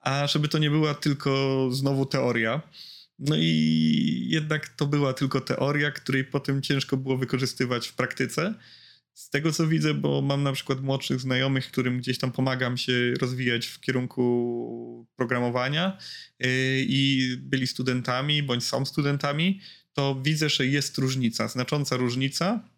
a 0.00 0.26
żeby 0.26 0.48
to 0.48 0.58
nie 0.58 0.70
była 0.70 0.94
tylko 0.94 1.68
znowu 1.72 2.06
teoria. 2.06 2.62
No 3.20 3.36
i 3.38 4.26
jednak 4.28 4.68
to 4.68 4.86
była 4.86 5.12
tylko 5.12 5.40
teoria, 5.40 5.90
której 5.90 6.24
potem 6.24 6.62
ciężko 6.62 6.96
było 6.96 7.16
wykorzystywać 7.16 7.88
w 7.88 7.94
praktyce. 7.94 8.54
Z 9.14 9.30
tego 9.30 9.52
co 9.52 9.66
widzę, 9.66 9.94
bo 9.94 10.22
mam 10.22 10.42
na 10.42 10.52
przykład 10.52 10.80
młodszych 10.80 11.20
znajomych, 11.20 11.66
którym 11.66 11.98
gdzieś 11.98 12.18
tam 12.18 12.32
pomagam 12.32 12.76
się 12.76 13.14
rozwijać 13.20 13.66
w 13.66 13.80
kierunku 13.80 15.06
programowania 15.16 15.98
yy, 16.38 16.48
i 16.88 17.36
byli 17.38 17.66
studentami 17.66 18.42
bądź 18.42 18.64
są 18.64 18.84
studentami, 18.84 19.60
to 19.92 20.20
widzę, 20.22 20.48
że 20.48 20.66
jest 20.66 20.98
różnica, 20.98 21.48
znacząca 21.48 21.96
różnica 21.96 22.68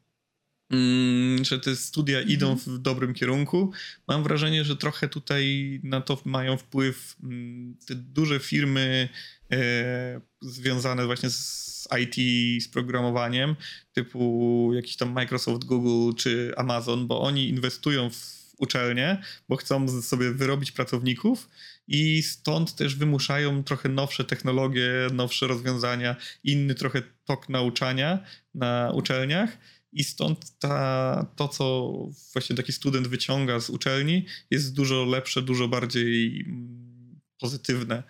że 1.42 1.60
te 1.60 1.76
studia 1.76 2.18
mhm. 2.18 2.34
idą 2.34 2.56
w 2.56 2.78
dobrym 2.78 3.14
kierunku. 3.14 3.72
Mam 4.08 4.22
wrażenie, 4.22 4.64
że 4.64 4.76
trochę 4.76 5.08
tutaj 5.08 5.80
na 5.84 6.00
to 6.00 6.18
mają 6.24 6.56
wpływ 6.56 7.16
mm, 7.22 7.76
te 7.86 7.94
duże 7.94 8.40
firmy 8.40 9.08
e, 9.52 10.20
związane 10.40 11.06
właśnie 11.06 11.30
z 11.30 11.88
IT, 12.00 12.16
z 12.64 12.68
programowaniem, 12.68 13.56
typu 13.92 14.70
jakiś 14.74 14.96
tam 14.96 15.12
Microsoft, 15.12 15.64
Google 15.64 16.16
czy 16.16 16.52
Amazon, 16.56 17.06
bo 17.06 17.20
oni 17.20 17.48
inwestują 17.48 18.10
w 18.10 18.42
uczelnie, 18.58 19.22
bo 19.48 19.56
chcą 19.56 20.02
sobie 20.02 20.32
wyrobić 20.32 20.72
pracowników 20.72 21.48
i 21.88 22.22
stąd 22.22 22.74
też 22.74 22.96
wymuszają 22.96 23.64
trochę 23.64 23.88
nowsze 23.88 24.24
technologie, 24.24 24.90
nowsze 25.12 25.46
rozwiązania, 25.46 26.16
inny 26.44 26.74
trochę 26.74 27.02
tok 27.24 27.48
nauczania 27.48 28.24
na 28.54 28.92
uczelniach 28.94 29.58
i 29.92 30.04
stąd 30.04 30.58
ta, 30.58 31.26
to, 31.36 31.48
co 31.48 31.92
właśnie 32.32 32.56
taki 32.56 32.72
student 32.72 33.08
wyciąga 33.08 33.60
z 33.60 33.70
uczelni, 33.70 34.26
jest 34.50 34.74
dużo 34.74 35.04
lepsze, 35.04 35.42
dużo 35.42 35.68
bardziej 35.68 36.40
mm, 36.40 37.20
pozytywne 37.38 38.02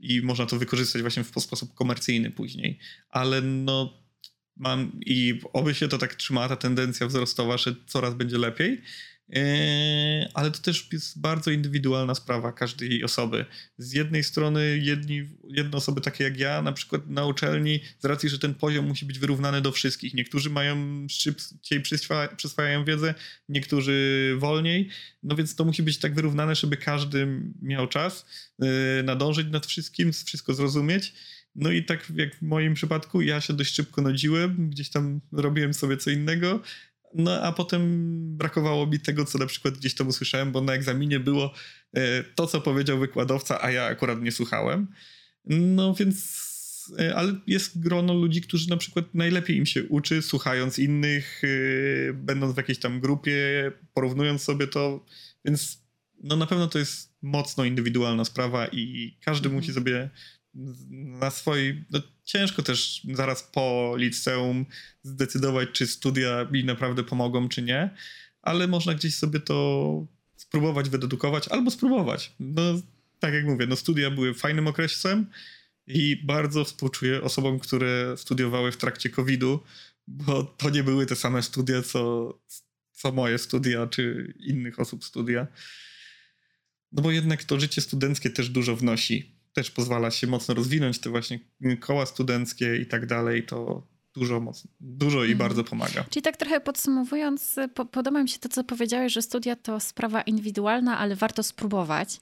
i 0.00 0.22
można 0.22 0.46
to 0.46 0.58
wykorzystać 0.58 1.02
właśnie 1.02 1.24
w 1.24 1.40
sposób 1.40 1.74
komercyjny 1.74 2.30
później. 2.30 2.78
Ale 3.08 3.42
no 3.42 4.02
mam 4.56 5.00
i 5.06 5.40
oby 5.52 5.74
się 5.74 5.88
to 5.88 5.98
tak 5.98 6.14
trzyma, 6.14 6.48
ta 6.48 6.56
tendencja 6.56 7.06
wzrostowa, 7.06 7.58
że 7.58 7.74
coraz 7.86 8.14
będzie 8.14 8.38
lepiej. 8.38 8.82
Yy, 9.32 10.28
ale 10.34 10.50
to 10.50 10.58
też 10.58 10.88
jest 10.92 11.20
bardzo 11.20 11.50
indywidualna 11.50 12.14
sprawa 12.14 12.52
każdej 12.52 13.04
osoby. 13.04 13.44
Z 13.78 13.92
jednej 13.92 14.24
strony 14.24 14.78
jedni, 14.82 15.28
jedne 15.48 15.76
osoby 15.76 16.00
takie 16.00 16.24
jak 16.24 16.38
ja, 16.38 16.62
na 16.62 16.72
przykład 16.72 17.06
na 17.06 17.26
uczelni, 17.26 17.80
z 17.98 18.04
racji, 18.04 18.28
że 18.28 18.38
ten 18.38 18.54
poziom 18.54 18.86
musi 18.86 19.06
być 19.06 19.18
wyrównany 19.18 19.60
do 19.60 19.72
wszystkich. 19.72 20.14
Niektórzy 20.14 20.50
mają 20.50 21.06
szybciej 21.08 21.82
przyswajają 22.36 22.84
wiedzę, 22.84 23.14
niektórzy 23.48 24.36
wolniej, 24.38 24.88
no 25.22 25.36
więc 25.36 25.54
to 25.54 25.64
musi 25.64 25.82
być 25.82 25.98
tak 25.98 26.14
wyrównane, 26.14 26.54
żeby 26.54 26.76
każdy 26.76 27.42
miał 27.62 27.88
czas 27.88 28.26
yy, 28.58 28.68
nadążyć 29.04 29.46
nad 29.50 29.66
wszystkim, 29.66 30.12
wszystko 30.12 30.54
zrozumieć. 30.54 31.12
No 31.54 31.70
i 31.70 31.84
tak 31.84 32.12
jak 32.14 32.36
w 32.36 32.42
moim 32.42 32.74
przypadku, 32.74 33.22
ja 33.22 33.40
się 33.40 33.52
dość 33.52 33.74
szybko 33.74 34.02
nudziłem, 34.02 34.70
gdzieś 34.70 34.90
tam 34.90 35.20
robiłem 35.32 35.74
sobie 35.74 35.96
co 35.96 36.10
innego, 36.10 36.60
no 37.14 37.42
a 37.42 37.52
potem 37.52 37.82
brakowało 38.36 38.86
mi 38.86 39.00
tego, 39.00 39.24
co 39.24 39.38
na 39.38 39.46
przykład 39.46 39.74
gdzieś 39.74 39.94
tam 39.94 40.08
usłyszałem, 40.08 40.52
bo 40.52 40.60
na 40.60 40.72
egzaminie 40.74 41.20
było 41.20 41.54
e, 41.94 42.22
to, 42.22 42.46
co 42.46 42.60
powiedział 42.60 42.98
wykładowca, 42.98 43.62
a 43.62 43.70
ja 43.70 43.84
akurat 43.84 44.22
nie 44.22 44.32
słuchałem. 44.32 44.88
No 45.44 45.94
więc, 45.94 46.42
e, 46.98 47.16
ale 47.16 47.34
jest 47.46 47.80
grono 47.80 48.14
ludzi, 48.14 48.40
którzy 48.40 48.70
na 48.70 48.76
przykład 48.76 49.14
najlepiej 49.14 49.56
im 49.56 49.66
się 49.66 49.84
uczy, 49.84 50.22
słuchając 50.22 50.78
innych, 50.78 51.42
e, 51.44 52.12
będąc 52.12 52.54
w 52.54 52.56
jakiejś 52.56 52.78
tam 52.78 53.00
grupie, 53.00 53.72
porównując 53.94 54.42
sobie 54.42 54.66
to, 54.66 55.06
więc 55.44 55.82
no 56.22 56.36
na 56.36 56.46
pewno 56.46 56.66
to 56.68 56.78
jest 56.78 57.12
mocno 57.22 57.64
indywidualna 57.64 58.24
sprawa 58.24 58.66
i 58.66 59.16
każdy 59.24 59.48
musi 59.48 59.68
mhm. 59.68 59.74
sobie 59.74 60.10
na 61.20 61.30
swojej. 61.30 61.84
No, 61.90 62.00
ciężko 62.24 62.62
też 62.62 63.06
zaraz 63.12 63.42
po 63.42 63.94
liceum 63.96 64.66
zdecydować, 65.02 65.68
czy 65.72 65.86
studia 65.86 66.46
mi 66.52 66.64
naprawdę 66.64 67.04
pomogą, 67.04 67.48
czy 67.48 67.62
nie, 67.62 67.90
ale 68.42 68.68
można 68.68 68.94
gdzieś 68.94 69.14
sobie 69.14 69.40
to 69.40 70.06
spróbować 70.36 70.88
wyedukować 70.88 71.48
albo 71.48 71.70
spróbować. 71.70 72.32
No, 72.40 72.62
tak 73.18 73.34
jak 73.34 73.44
mówię, 73.44 73.66
no, 73.66 73.76
studia 73.76 74.10
były 74.10 74.34
fajnym 74.34 74.66
okresem 74.66 75.26
i 75.86 76.16
bardzo 76.24 76.64
współczuję 76.64 77.22
osobom, 77.22 77.58
które 77.58 78.14
studiowały 78.16 78.72
w 78.72 78.76
trakcie 78.76 79.10
COVID-u, 79.10 79.60
bo 80.06 80.44
to 80.44 80.70
nie 80.70 80.84
były 80.84 81.06
te 81.06 81.16
same 81.16 81.42
studia, 81.42 81.82
co, 81.82 82.32
co 82.92 83.12
moje 83.12 83.38
studia, 83.38 83.86
czy 83.86 84.34
innych 84.40 84.80
osób 84.80 85.04
studia. 85.04 85.46
No 86.92 87.02
bo 87.02 87.10
jednak 87.10 87.44
to 87.44 87.60
życie 87.60 87.80
studenckie 87.80 88.30
też 88.30 88.48
dużo 88.48 88.76
wnosi 88.76 89.31
też 89.52 89.70
pozwala 89.70 90.10
się 90.10 90.26
mocno 90.26 90.54
rozwinąć, 90.54 90.98
te 90.98 91.10
właśnie 91.10 91.38
koła 91.80 92.06
studenckie 92.06 92.76
i 92.76 92.86
tak 92.86 93.06
dalej, 93.06 93.42
to 93.42 93.86
dużo, 94.14 94.40
mocno, 94.40 94.70
dużo 94.80 95.18
i 95.18 95.32
mhm. 95.32 95.38
bardzo 95.38 95.64
pomaga. 95.64 96.04
Czyli 96.10 96.22
tak 96.22 96.36
trochę 96.36 96.60
podsumowując, 96.60 97.56
po, 97.74 97.84
podoba 97.84 98.22
mi 98.22 98.28
się 98.28 98.38
to, 98.38 98.48
co 98.48 98.64
powiedziałeś, 98.64 99.12
że 99.12 99.22
studia 99.22 99.56
to 99.56 99.80
sprawa 99.80 100.22
indywidualna, 100.22 100.98
ale 100.98 101.16
warto 101.16 101.42
spróbować. 101.42 102.20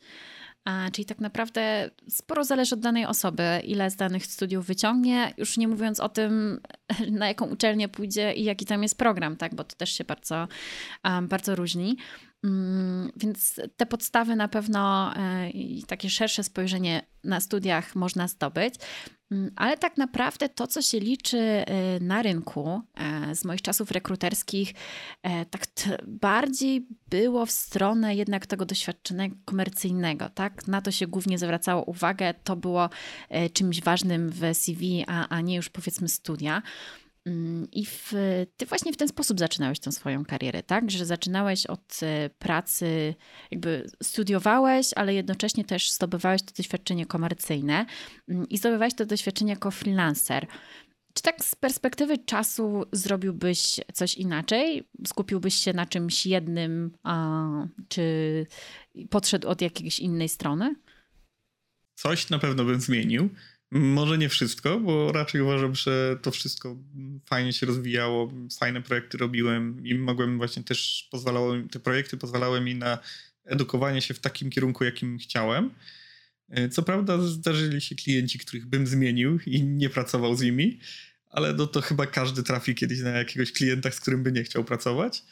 czyli 0.93 1.07
tak 1.07 1.21
naprawdę 1.21 1.91
sporo 2.09 2.45
zależy 2.45 2.75
od 2.75 2.81
danej 2.81 3.07
osoby, 3.07 3.61
ile 3.65 3.91
z 3.91 3.97
danych 3.97 4.27
studiów 4.27 4.67
wyciągnie, 4.67 5.35
już 5.39 5.57
nie 5.57 5.69
mówiąc 5.69 6.01
o 6.01 6.09
tym, 6.09 6.61
na 7.21 7.29
jaką 7.29 7.47
uczelnię 7.47 7.89
pójdzie 7.89 8.33
i 8.33 8.45
jaki 8.45 8.67
tam 8.67 8.83
jest 8.83 8.99
program, 8.99 9.37
tak? 9.37 9.55
bo 9.55 9.65
to 9.65 9.77
też 9.77 9.93
się 9.93 10.05
bardzo, 10.05 10.49
bardzo 11.23 11.57
różni. 11.57 11.97
Mm, 12.45 13.13
więc 13.17 13.61
te 13.77 13.87
podstawy 13.87 14.37
na 14.37 14.49
pewno 14.49 15.13
e, 15.17 15.51
i 15.51 15.85
takie 15.85 16.11
szersze 16.11 16.45
spojrzenie 16.45 17.10
na 17.25 17.41
studiach 17.41 17.95
można 17.95 18.29
zdobyć. 18.29 18.75
Mm, 19.31 19.51
ale 19.57 19.77
tak 19.77 19.97
naprawdę 19.97 20.49
to, 20.49 20.67
co 20.67 20.83
się 20.83 21.01
liczy 21.01 21.39
e, 21.39 21.65
na 22.01 22.23
rynku 22.23 22.81
e, 22.95 23.35
z 23.35 23.45
moich 23.45 23.63
czasów 23.63 23.91
rekruterskich, 23.91 24.75
tak 25.51 25.67
bardziej 26.07 26.87
było 27.11 27.47
w 27.47 27.51
stronę 27.51 28.15
jednak 28.15 28.47
tego 28.47 28.67
doświadczenia 28.67 29.29
komercyjnego. 29.45 30.29
Tak? 30.29 30.69
Na 30.69 30.83
to 30.83 30.91
się 30.91 31.07
głównie 31.07 31.39
zwracało 31.39 31.85
uwagę. 31.85 32.35
To 32.45 32.57
było 32.57 32.91
czymś 33.53 33.83
ważnym 33.83 34.31
w 34.31 34.41
CV, 34.53 35.05
a, 35.07 35.29
a 35.29 35.41
nie 35.41 35.57
już 35.57 35.69
powiedzmy 35.69 36.09
studia. 36.09 36.63
Mm, 37.27 37.69
I 37.73 37.87
w, 37.87 38.13
ty 38.57 38.67
właśnie 38.67 38.93
w 38.93 38.97
ten 38.97 39.09
sposób 39.09 39.39
zaczynałeś 39.39 39.81
tę 39.81 39.93
swoją 39.93 40.25
karierę, 40.25 40.63
tak? 40.63 40.91
Że 40.91 41.07
zaczynałeś 41.07 41.67
od 41.67 42.01
e, 42.03 42.31
pracy, 42.31 43.15
jakby 43.51 43.87
studiowałeś, 44.03 44.87
ale 44.97 45.15
jednocześnie 45.15 45.65
też 45.65 45.93
zdobywałeś 45.93 46.43
to 46.43 46.53
doświadczenie 46.57 47.07
komercyjne 47.07 47.87
mm, 48.29 48.49
i 48.49 48.59
zdobywałeś 48.59 48.95
to 48.95 49.07
doświadczenie 49.07 49.51
jako 49.53 49.71
freelancer. 49.71 50.47
Czy 51.15 51.23
tak 51.23 51.45
z 51.45 51.55
perspektywy 51.55 52.19
czasu 52.19 52.85
zrobiłbyś 52.93 53.81
coś 53.93 54.15
inaczej? 54.15 54.89
Skupiłbyś 55.07 55.55
się 55.55 55.73
na 55.73 55.87
czymś 55.87 56.27
jednym, 56.27 56.91
a, 57.03 57.47
czy 57.89 58.47
podszedł 59.11 59.49
od 59.49 59.61
jakiejś 59.61 59.99
innej 59.99 60.29
strony? 60.29 60.75
Coś 61.95 62.31
na 62.31 62.39
pewno 62.39 62.65
bym 62.65 62.81
zmienił. 62.81 63.31
Może 63.71 64.19
nie 64.19 64.29
wszystko, 64.29 64.81
bo 64.81 65.13
raczej 65.13 65.41
uważam, 65.41 65.75
że 65.75 66.19
to 66.23 66.31
wszystko 66.31 66.77
fajnie 67.27 67.53
się 67.53 67.67
rozwijało, 67.67 68.33
fajne 68.59 68.83
projekty 68.83 69.19
robiłem 69.19 69.87
i 69.87 69.95
mogłem 69.95 70.39
właśnie 70.39 70.65
też 70.65 71.09
pozwalało, 71.11 71.55
te 71.71 71.81
projekty 71.81 72.17
pozwalały 72.17 72.61
mi 72.61 72.75
na 72.75 72.99
edukowanie 73.45 74.03
się 74.03 74.15
w 74.15 74.21
takim 74.21 74.51
kierunku, 74.51 74.85
jakim 74.85 75.19
chciałem. 75.19 75.71
E, 76.49 76.69
co 76.69 76.83
prawda 76.83 77.19
zdarzyli 77.19 77.81
się 77.81 77.95
klienci, 77.95 78.39
których 78.39 78.67
bym 78.67 78.87
zmienił 78.87 79.39
i 79.47 79.63
nie 79.63 79.91
pracował 79.91 80.35
z 80.37 80.43
nimi, 80.43 80.81
ale 81.29 81.53
no 81.53 81.67
to 81.67 81.81
chyba 81.81 82.07
każdy 82.07 82.43
trafi 82.43 82.75
kiedyś 82.75 83.01
na 83.01 83.11
jakiegoś 83.11 83.53
klienta, 83.53 83.91
z 83.91 84.01
którym 84.01 84.23
by 84.23 84.33
nie 84.33 84.45
chciał 84.45 84.65
pracować. 84.65 85.23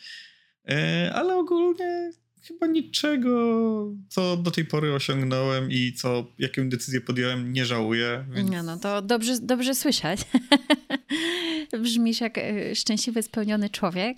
E, 0.69 1.11
ale 1.15 1.37
ogólnie 1.37 2.13
chyba 2.49 2.67
niczego, 2.67 3.95
co 4.09 4.37
do 4.37 4.51
tej 4.51 4.65
pory 4.65 4.95
osiągnąłem 4.95 5.71
i 5.71 5.93
co, 5.93 6.27
jaką 6.39 6.69
decyzję 6.69 7.01
podjąłem, 7.01 7.53
nie 7.53 7.67
żałuję. 7.67 8.25
Więc... 8.31 8.51
No, 8.51 8.63
no 8.63 8.77
to 8.77 9.03
dobrze, 9.03 9.39
dobrze 9.41 9.75
słyszeć. 9.75 10.21
Brzmisz 11.83 12.21
jak 12.21 12.39
e, 12.39 12.75
szczęśliwy, 12.75 13.23
spełniony 13.23 13.71
człowiek. 13.71 14.17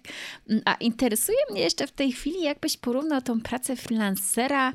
A 0.65 0.75
interesuje 0.75 1.39
mnie 1.51 1.61
jeszcze 1.61 1.87
w 1.87 1.93
tej 1.93 2.13
chwili, 2.13 2.43
jakbyś 2.43 2.77
porównał 2.77 3.23
tą 3.23 3.41
pracę 3.41 3.77
freelancera 3.77 4.73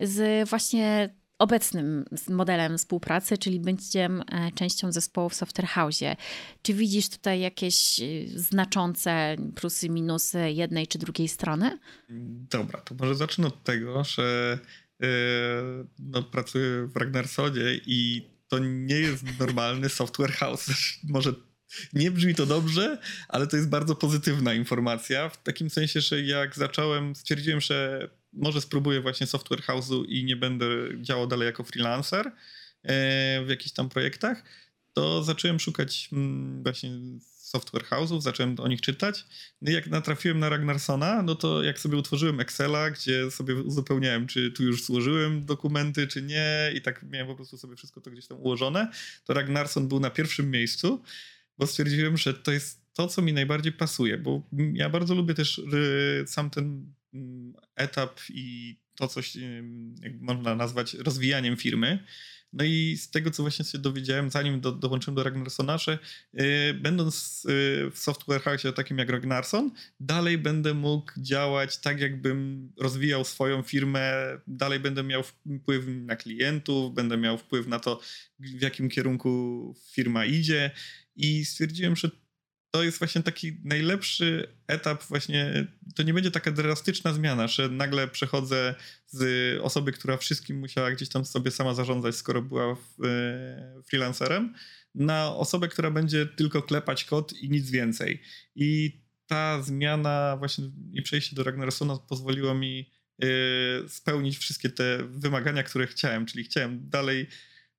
z 0.00 0.48
właśnie 0.48 1.14
obecnym 1.40 2.04
modelem 2.28 2.78
współpracy, 2.78 3.38
czyli 3.38 3.60
będziem 3.60 4.22
e, 4.32 4.52
częścią 4.54 4.92
zespołu 4.92 5.28
w 5.28 5.34
Software 5.34 5.66
House. 5.66 6.00
Czy 6.62 6.74
widzisz 6.74 7.08
tutaj 7.08 7.40
jakieś 7.40 8.00
e, 8.00 8.04
znaczące 8.34 9.36
plusy, 9.54 9.88
minusy 9.88 10.50
jednej 10.50 10.86
czy 10.86 10.98
drugiej 10.98 11.28
strony? 11.28 11.78
Dobra, 12.50 12.80
to 12.80 12.94
może 12.94 13.14
zacznę 13.14 13.46
od 13.46 13.64
tego, 13.64 14.04
że 14.04 14.58
yy, 15.00 15.08
no, 15.98 16.22
pracuję 16.22 16.86
w 16.86 16.96
Ragnarsonie 16.96 17.80
i 17.86 18.30
to 18.48 18.58
nie 18.58 18.96
jest 18.96 19.24
normalny 19.38 19.88
software 20.00 20.32
house. 20.32 20.70
Może 21.08 21.34
nie 21.92 22.10
brzmi 22.10 22.34
to 22.34 22.46
dobrze, 22.46 22.98
ale 23.28 23.46
to 23.46 23.56
jest 23.56 23.68
bardzo 23.68 23.94
pozytywna 23.94 24.54
informacja. 24.54 25.28
W 25.28 25.42
takim 25.42 25.70
sensie, 25.70 26.00
że 26.00 26.22
jak 26.22 26.56
zacząłem, 26.56 27.16
stwierdziłem, 27.16 27.60
że 27.60 28.08
może 28.32 28.60
spróbuję 28.60 29.00
właśnie 29.00 29.26
software 29.26 29.62
house'u 29.62 30.04
i 30.08 30.24
nie 30.24 30.36
będę 30.36 30.66
działał 31.00 31.26
dalej 31.26 31.46
jako 31.46 31.64
freelancer 31.64 32.26
e, 32.26 32.32
w 33.44 33.48
jakichś 33.48 33.72
tam 33.72 33.88
projektach, 33.88 34.44
to 34.92 35.22
zacząłem 35.22 35.60
szukać 35.60 36.08
mm, 36.12 36.62
właśnie 36.62 36.90
software 37.50 37.84
house'ów, 37.84 38.20
zacząłem 38.20 38.56
o 38.58 38.68
nich 38.68 38.80
czytać. 38.80 39.24
No 39.62 39.70
i 39.70 39.74
jak 39.74 39.86
natrafiłem 39.86 40.38
na 40.38 40.48
Ragnarsona, 40.48 41.22
no 41.22 41.34
to 41.34 41.62
jak 41.62 41.80
sobie 41.80 41.96
utworzyłem 41.96 42.40
Excela, 42.40 42.90
gdzie 42.90 43.30
sobie 43.30 43.54
uzupełniałem, 43.54 44.26
czy 44.26 44.50
tu 44.50 44.62
już 44.62 44.84
złożyłem 44.84 45.44
dokumenty, 45.44 46.06
czy 46.06 46.22
nie 46.22 46.72
i 46.74 46.82
tak 46.82 47.02
miałem 47.02 47.26
po 47.26 47.34
prostu 47.34 47.58
sobie 47.58 47.76
wszystko 47.76 48.00
to 48.00 48.10
gdzieś 48.10 48.26
tam 48.26 48.38
ułożone, 48.38 48.88
to 49.24 49.34
Ragnarson 49.34 49.88
był 49.88 50.00
na 50.00 50.10
pierwszym 50.10 50.50
miejscu, 50.50 51.02
bo 51.58 51.66
stwierdziłem, 51.66 52.16
że 52.16 52.34
to 52.34 52.52
jest 52.52 52.80
to, 52.92 53.08
co 53.08 53.22
mi 53.22 53.32
najbardziej 53.32 53.72
pasuje, 53.72 54.18
bo 54.18 54.42
ja 54.72 54.90
bardzo 54.90 55.14
lubię 55.14 55.34
też 55.34 55.58
y, 55.58 56.24
sam 56.26 56.50
ten 56.50 56.92
etap 57.76 58.20
i 58.28 58.76
to 58.94 59.08
coś 59.08 59.36
można 60.20 60.54
nazwać 60.54 60.94
rozwijaniem 60.94 61.56
firmy. 61.56 62.04
No 62.52 62.64
i 62.64 62.96
z 62.96 63.10
tego, 63.10 63.30
co 63.30 63.42
właśnie 63.42 63.64
się 63.64 63.78
dowiedziałem, 63.78 64.30
zanim 64.30 64.60
do, 64.60 64.72
dołączyłem 64.72 65.14
do 65.14 65.22
Ragnarsona, 65.22 65.76
yy, 66.32 66.74
będąc 66.74 67.44
yy, 67.48 67.90
w 67.90 67.98
software 67.98 68.42
house 68.42 68.62
takim 68.76 68.98
jak 68.98 69.10
Ragnarson, 69.10 69.70
dalej 70.00 70.38
będę 70.38 70.74
mógł 70.74 71.12
działać 71.16 71.78
tak, 71.78 72.00
jakbym 72.00 72.72
rozwijał 72.78 73.24
swoją 73.24 73.62
firmę, 73.62 74.12
dalej 74.46 74.80
będę 74.80 75.02
miał 75.02 75.22
wpływ 75.22 75.84
na 75.86 76.16
klientów, 76.16 76.94
będę 76.94 77.16
miał 77.16 77.38
wpływ 77.38 77.66
na 77.66 77.78
to, 77.78 78.00
w 78.38 78.62
jakim 78.62 78.88
kierunku 78.88 79.74
firma 79.92 80.24
idzie 80.24 80.70
i 81.16 81.44
stwierdziłem, 81.44 81.96
że 81.96 82.10
to 82.70 82.82
jest 82.82 82.98
właśnie 82.98 83.22
taki 83.22 83.56
najlepszy 83.64 84.48
etap 84.66 85.04
właśnie, 85.04 85.66
to 85.94 86.02
nie 86.02 86.14
będzie 86.14 86.30
taka 86.30 86.50
drastyczna 86.50 87.12
zmiana, 87.12 87.48
że 87.48 87.68
nagle 87.68 88.08
przechodzę 88.08 88.74
z 89.06 89.60
osoby, 89.62 89.92
która 89.92 90.16
wszystkim 90.16 90.58
musiała 90.58 90.90
gdzieś 90.90 91.08
tam 91.08 91.24
sobie 91.24 91.50
sama 91.50 91.74
zarządzać, 91.74 92.16
skoro 92.16 92.42
była 92.42 92.72
e, 92.72 92.76
freelancerem, 93.88 94.54
na 94.94 95.36
osobę, 95.36 95.68
która 95.68 95.90
będzie 95.90 96.26
tylko 96.26 96.62
klepać 96.62 97.04
kod 97.04 97.32
i 97.32 97.50
nic 97.50 97.70
więcej. 97.70 98.22
I 98.54 99.00
ta 99.26 99.62
zmiana 99.62 100.36
właśnie 100.38 100.64
i 100.92 101.02
przejście 101.02 101.36
do 101.36 101.42
Ragnarsona 101.42 101.96
pozwoliło 101.96 102.54
mi 102.54 102.90
e, 103.22 103.26
spełnić 103.88 104.38
wszystkie 104.38 104.70
te 104.70 104.98
wymagania, 105.10 105.62
które 105.62 105.86
chciałem, 105.86 106.26
czyli 106.26 106.44
chciałem 106.44 106.88
dalej 106.88 107.26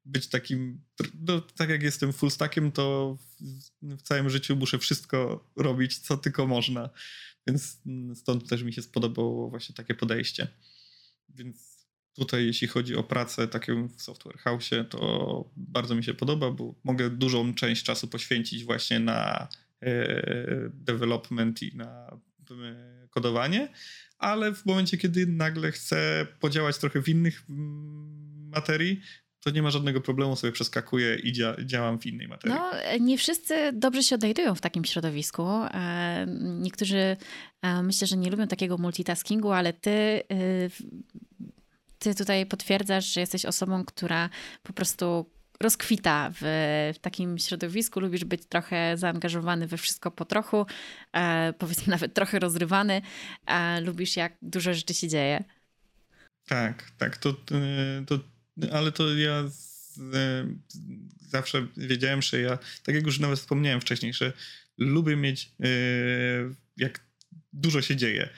być 0.05 0.27
takim, 0.27 0.81
no, 1.27 1.41
tak 1.41 1.69
jak 1.69 1.83
jestem 1.83 2.13
full 2.13 2.31
stackiem, 2.31 2.71
to 2.71 3.17
w, 3.19 3.97
w, 3.97 4.01
całym 4.01 4.29
życiu 4.29 4.55
muszę 4.55 4.79
wszystko 4.79 5.49
robić, 5.55 5.97
co 5.97 6.17
tylko 6.17 6.47
można. 6.47 6.89
Więc 7.47 7.81
stąd 8.15 8.49
też 8.49 8.63
mi 8.63 8.73
się 8.73 8.81
spodobało 8.81 9.49
właśnie 9.49 9.75
takie 9.75 9.95
podejście. 9.95 10.47
Więc 11.29 11.71
tutaj, 12.13 12.45
jeśli 12.45 12.67
chodzi 12.67 12.95
o 12.95 13.03
pracę 13.03 13.47
w 13.97 14.01
software 14.01 14.37
house, 14.37 14.69
to 14.89 15.51
bardzo 15.57 15.95
mi 15.95 16.03
się 16.03 16.13
podoba, 16.13 16.51
bo 16.51 16.75
mogę 16.83 17.09
dużą 17.09 17.53
część 17.53 17.83
czasu 17.83 18.07
poświęcić 18.07 18.63
właśnie 18.65 18.99
na 18.99 19.47
e, 19.81 20.69
development 20.73 21.63
i 21.63 21.77
na 21.77 22.19
e, 22.51 23.07
kodowanie, 23.09 23.69
ale 24.17 24.53
w 24.53 24.65
momencie, 24.65 24.97
kiedy 24.97 25.27
nagle 25.27 25.71
chcę 25.71 26.27
podziałać 26.39 26.77
trochę 26.77 27.01
w 27.01 27.09
innych 27.09 27.43
mm, 27.49 28.49
materii, 28.49 29.01
to 29.43 29.49
nie 29.49 29.61
ma 29.61 29.71
żadnego 29.71 30.01
problemu, 30.01 30.35
sobie 30.35 30.53
przeskakuję 30.53 31.15
i 31.15 31.31
dzia 31.31 31.55
działam 31.65 31.99
w 31.99 32.05
innej 32.05 32.27
materii. 32.27 32.59
No, 32.59 32.71
nie 32.99 33.17
wszyscy 33.17 33.71
dobrze 33.73 34.03
się 34.03 34.15
odnajdują 34.15 34.55
w 34.55 34.61
takim 34.61 34.85
środowisku. 34.85 35.43
E, 35.43 36.25
niektórzy 36.59 37.17
e, 37.61 37.83
myślę, 37.83 38.07
że 38.07 38.17
nie 38.17 38.29
lubią 38.29 38.47
takiego 38.47 38.77
multitaskingu, 38.77 39.51
ale 39.51 39.73
ty, 39.73 39.91
e, 39.91 40.23
ty 41.99 42.15
tutaj 42.15 42.45
potwierdzasz, 42.45 43.13
że 43.13 43.19
jesteś 43.19 43.45
osobą, 43.45 43.85
która 43.85 44.29
po 44.63 44.73
prostu 44.73 45.25
rozkwita 45.61 46.31
w, 46.33 46.39
w, 46.95 46.99
takim 46.99 47.37
środowisku, 47.37 47.99
lubisz 47.99 48.25
być 48.25 48.45
trochę 48.45 48.97
zaangażowany 48.97 49.67
we 49.67 49.77
wszystko 49.77 50.11
po 50.11 50.25
trochu, 50.25 50.65
e, 51.13 51.53
powiedzmy 51.53 51.91
nawet 51.95 52.13
trochę 52.13 52.39
rozrywany, 52.39 53.01
e, 53.45 53.81
lubisz 53.81 54.15
jak 54.15 54.33
dużo 54.41 54.73
rzeczy 54.73 54.93
się 54.93 55.07
dzieje. 55.07 55.43
Tak, 56.47 56.91
tak, 56.97 57.17
to, 57.17 57.33
to 58.07 58.19
ale 58.71 58.91
to 58.91 59.15
ja 59.15 59.47
z, 59.49 59.97
e, 60.13 60.47
zawsze 61.19 61.67
wiedziałem, 61.77 62.21
że 62.21 62.41
ja, 62.41 62.57
tak 62.83 62.95
jak 62.95 63.05
już 63.05 63.19
nawet 63.19 63.39
wspomniałem 63.39 63.81
wcześniej, 63.81 64.13
że 64.13 64.33
lubię 64.77 65.15
mieć, 65.15 65.51
e, 65.59 65.67
jak 66.77 66.99
dużo 67.53 67.81
się 67.81 67.95
dzieje. 67.95 68.29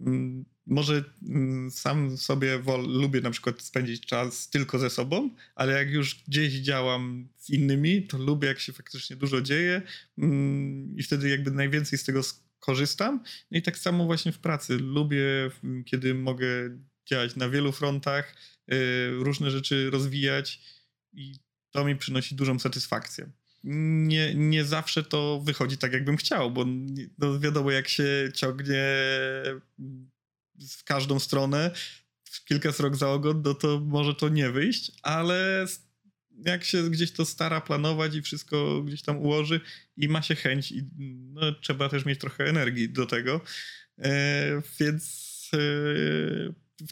Mm, 0.00 0.44
może 0.66 1.04
mm, 1.28 1.70
sam 1.70 2.16
sobie 2.16 2.58
wol, 2.58 3.00
lubię 3.00 3.20
na 3.20 3.30
przykład 3.30 3.62
spędzić 3.62 4.06
czas 4.06 4.50
tylko 4.50 4.78
ze 4.78 4.90
sobą, 4.90 5.30
ale 5.54 5.72
jak 5.72 5.90
już 5.90 6.24
gdzieś 6.28 6.52
działam 6.54 7.28
z 7.36 7.50
innymi, 7.50 8.06
to 8.06 8.18
lubię, 8.18 8.48
jak 8.48 8.60
się 8.60 8.72
faktycznie 8.72 9.16
dużo 9.16 9.42
dzieje 9.42 9.82
mm, 10.18 10.96
i 10.96 11.02
wtedy 11.02 11.28
jakby 11.28 11.50
najwięcej 11.50 11.98
z 11.98 12.04
tego 12.04 12.22
korzystam. 12.60 13.22
No 13.50 13.58
i 13.58 13.62
tak 13.62 13.78
samo 13.78 14.06
właśnie 14.06 14.32
w 14.32 14.38
pracy. 14.38 14.78
Lubię, 14.78 15.50
kiedy 15.84 16.14
mogę 16.14 16.46
działać 17.06 17.36
na 17.36 17.48
wielu 17.48 17.72
frontach, 17.72 18.34
różne 19.10 19.50
rzeczy 19.50 19.90
rozwijać 19.90 20.60
i 21.12 21.34
to 21.70 21.84
mi 21.84 21.96
przynosi 21.96 22.34
dużą 22.34 22.58
satysfakcję. 22.58 23.30
Nie, 23.64 24.34
nie 24.34 24.64
zawsze 24.64 25.02
to 25.02 25.40
wychodzi 25.44 25.78
tak, 25.78 25.92
jakbym 25.92 26.16
chciał, 26.16 26.50
bo 26.50 26.64
no 27.18 27.40
wiadomo, 27.40 27.70
jak 27.70 27.88
się 27.88 28.28
ciągnie 28.34 28.84
w 30.68 30.84
każdą 30.84 31.18
stronę, 31.18 31.70
kilka 32.44 32.72
srok 32.72 32.96
za 32.96 33.10
ogon, 33.10 33.42
no 33.44 33.54
to 33.54 33.80
może 33.80 34.14
to 34.14 34.28
nie 34.28 34.50
wyjść, 34.50 34.92
ale 35.02 35.66
jak 36.44 36.64
się 36.64 36.90
gdzieś 36.90 37.12
to 37.12 37.24
stara 37.24 37.60
planować 37.60 38.14
i 38.14 38.22
wszystko 38.22 38.82
gdzieś 38.82 39.02
tam 39.02 39.18
ułoży 39.18 39.60
i 39.96 40.08
ma 40.08 40.22
się 40.22 40.34
chęć 40.34 40.72
i 40.72 40.82
no, 41.32 41.52
trzeba 41.52 41.88
też 41.88 42.04
mieć 42.04 42.20
trochę 42.20 42.44
energii 42.44 42.88
do 42.88 43.06
tego, 43.06 43.40
e, 43.98 44.62
więc 44.80 45.50
e, 45.54 45.58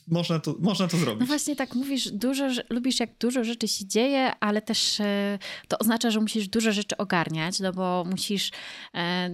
można 0.09 0.39
to, 0.39 0.55
można 0.59 0.89
to 0.89 0.97
zrobić. 0.97 1.21
No 1.21 1.27
właśnie 1.27 1.57
tak 1.57 1.75
mówisz, 1.75 2.11
dużo, 2.13 2.49
lubisz 2.71 3.01
jak 3.01 3.11
dużo 3.19 3.45
rzeczy 3.45 3.69
się 3.69 3.87
dzieje, 3.87 4.33
ale 4.41 4.63
też 4.63 5.01
e, 5.01 5.39
to 5.69 5.79
oznacza, 5.79 6.11
że 6.11 6.21
musisz 6.21 6.49
dużo 6.49 6.73
rzeczy 6.73 6.97
ogarniać, 6.97 7.61
no 7.61 7.73
bo 7.73 8.05
musisz 8.11 8.51
e, 8.95 9.31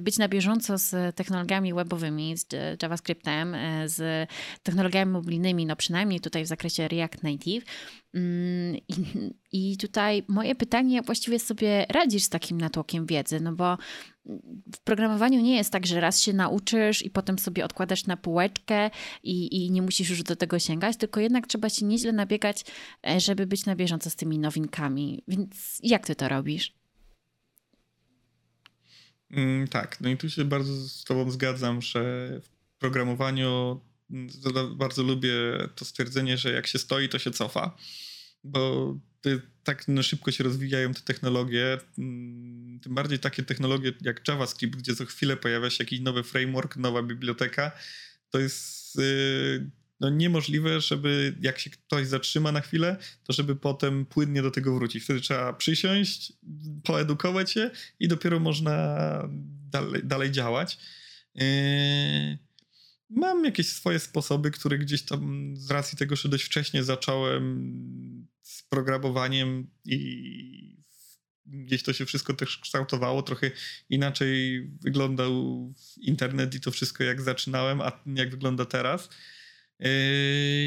być 0.00 0.18
na 0.18 0.28
bieżąco 0.28 0.78
z 0.78 1.16
technologiami 1.16 1.74
webowymi, 1.74 2.36
z 2.36 2.46
JavaScriptem, 2.82 3.54
e, 3.54 3.88
z 3.88 4.30
technologiami 4.62 5.12
mobilnymi, 5.12 5.66
no 5.66 5.76
przynajmniej 5.76 6.20
tutaj 6.20 6.44
w 6.44 6.46
zakresie 6.46 6.88
React 6.88 7.22
Native. 7.22 7.64
Mm, 8.14 8.76
I, 8.88 9.72
I 9.72 9.76
tutaj 9.76 10.22
moje 10.28 10.54
pytanie, 10.54 11.02
właściwie 11.02 11.38
sobie 11.38 11.86
radzisz 11.88 12.22
z 12.22 12.28
takim 12.28 12.60
natłokiem 12.60 13.06
wiedzy, 13.06 13.40
no 13.40 13.52
bo 13.52 13.78
w 14.74 14.80
programowaniu 14.84 15.40
nie 15.40 15.56
jest 15.56 15.72
tak, 15.72 15.86
że 15.86 16.00
raz 16.00 16.20
się 16.20 16.32
nauczysz 16.32 17.02
i 17.04 17.10
potem 17.10 17.38
sobie 17.38 17.64
odkładasz 17.64 18.06
na 18.06 18.16
półeczkę 18.16 18.90
i, 19.22 19.64
i 19.64 19.70
nie 19.70 19.82
musisz 19.82 20.10
już 20.10 20.22
do 20.22 20.36
tego 20.36 20.58
sięgać, 20.58 20.96
tylko 20.96 21.20
jednak 21.20 21.46
trzeba 21.46 21.68
się 21.68 21.86
nieźle 21.86 22.12
nabiegać, 22.12 22.64
e, 23.06 23.20
żeby 23.20 23.46
być 23.46 23.66
na 23.66 23.76
bieżąco 23.76 24.10
z 24.10 24.16
tymi 24.16 24.38
nowinkami. 24.38 25.22
Więc 25.28 25.78
jak 25.82 26.06
ty 26.06 26.14
to 26.14 26.28
robisz? 26.28 26.74
Mm, 29.30 29.68
tak, 29.68 30.00
no 30.00 30.08
i 30.08 30.16
tu 30.16 30.30
się 30.30 30.44
bardzo 30.44 30.88
z 30.88 31.04
Tobą 31.04 31.30
zgadzam, 31.30 31.82
że 31.82 32.30
w 32.42 32.78
programowaniu 32.78 33.80
bardzo 34.76 35.02
lubię 35.02 35.32
to 35.74 35.84
stwierdzenie, 35.84 36.38
że 36.38 36.52
jak 36.52 36.66
się 36.66 36.78
stoi, 36.78 37.08
to 37.08 37.18
się 37.18 37.30
cofa, 37.30 37.76
bo 38.44 38.94
tak 39.64 39.88
no, 39.88 40.02
szybko 40.02 40.30
się 40.30 40.44
rozwijają 40.44 40.94
te 40.94 41.00
technologie, 41.00 41.78
mm, 41.98 42.80
tym 42.80 42.94
bardziej 42.94 43.18
takie 43.18 43.42
technologie 43.42 43.92
jak 44.00 44.28
JavaScript, 44.28 44.78
gdzie 44.78 44.96
co 44.96 45.06
chwilę 45.06 45.36
pojawia 45.36 45.70
się 45.70 45.84
jakiś 45.84 46.00
nowy 46.00 46.22
framework, 46.22 46.76
nowa 46.76 47.02
biblioteka, 47.02 47.72
to 48.30 48.38
jest 48.38 48.98
y, 48.98 49.70
no, 50.00 50.10
niemożliwe, 50.10 50.80
żeby 50.80 51.34
jak 51.40 51.58
się 51.58 51.70
ktoś 51.70 52.06
zatrzyma 52.06 52.52
na 52.52 52.60
chwilę, 52.60 52.96
to 53.24 53.32
żeby 53.32 53.56
potem 53.56 54.06
płynnie 54.06 54.42
do 54.42 54.50
tego 54.50 54.74
wrócić. 54.74 55.04
Wtedy 55.04 55.20
trzeba 55.20 55.52
przysiąść, 55.52 56.32
poedukować 56.84 57.52
się 57.52 57.70
i 58.00 58.08
dopiero 58.08 58.40
można 58.40 58.98
dalej, 59.70 60.02
dalej 60.04 60.30
działać. 60.30 60.78
Y, 61.42 62.38
mam 63.10 63.44
jakieś 63.44 63.68
swoje 63.68 63.98
sposoby, 63.98 64.50
które 64.50 64.78
gdzieś 64.78 65.02
tam 65.02 65.52
z 65.56 65.70
racji 65.70 65.98
tego, 65.98 66.16
że 66.16 66.28
dość 66.28 66.44
wcześnie 66.44 66.84
zacząłem 66.84 68.26
z 68.42 68.62
programowaniem 68.62 69.70
i 69.84 70.80
gdzieś 71.46 71.82
to 71.82 71.92
się 71.92 72.06
wszystko 72.06 72.34
też 72.34 72.58
kształtowało, 72.58 73.22
trochę 73.22 73.50
inaczej 73.88 74.62
wyglądał 74.80 75.32
internet 76.00 76.54
i 76.54 76.60
to 76.60 76.70
wszystko 76.70 77.04
jak 77.04 77.20
zaczynałem, 77.20 77.80
a 77.80 78.02
jak 78.06 78.30
wygląda 78.30 78.64
teraz. 78.64 79.08
Yy, 79.78 79.88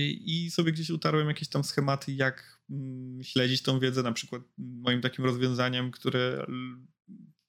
I 0.10 0.52
sobie 0.52 0.72
gdzieś 0.72 0.90
utarłem 0.90 1.28
jakieś 1.28 1.50
tam 1.50 1.64
schematy, 1.64 2.12
jak 2.12 2.62
mm, 2.70 3.24
śledzić 3.24 3.62
tą 3.62 3.80
wiedzę, 3.80 4.04
na 4.04 4.12
przykład 4.12 4.42
moim 4.58 5.02
takim 5.02 5.26
rozwiązaniem, 5.26 5.92
które 5.92 6.46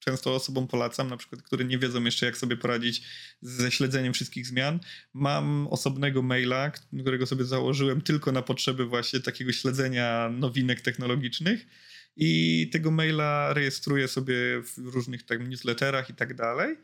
często 0.05 0.35
osobom 0.35 0.67
polecam, 0.67 1.09
na 1.09 1.17
przykład, 1.17 1.41
które 1.41 1.65
nie 1.65 1.77
wiedzą 1.77 2.03
jeszcze, 2.03 2.25
jak 2.25 2.37
sobie 2.37 2.57
poradzić 2.57 3.01
ze 3.41 3.71
śledzeniem 3.71 4.13
wszystkich 4.13 4.47
zmian. 4.47 4.79
Mam 5.13 5.67
osobnego 5.67 6.21
maila, 6.21 6.71
którego 7.01 7.25
sobie 7.25 7.45
założyłem 7.45 8.01
tylko 8.01 8.31
na 8.31 8.41
potrzeby 8.41 8.85
właśnie 8.85 9.19
takiego 9.19 9.51
śledzenia 9.51 10.29
nowinek 10.33 10.81
technologicznych. 10.81 11.67
I 12.15 12.69
tego 12.73 12.91
maila 12.91 13.53
rejestruję 13.53 14.07
sobie 14.07 14.35
w 14.61 14.77
różnych 14.77 15.25
tam 15.25 15.49
newsletterach 15.49 16.09
i 16.09 16.13
tak 16.13 16.33
dalej. 16.33 16.77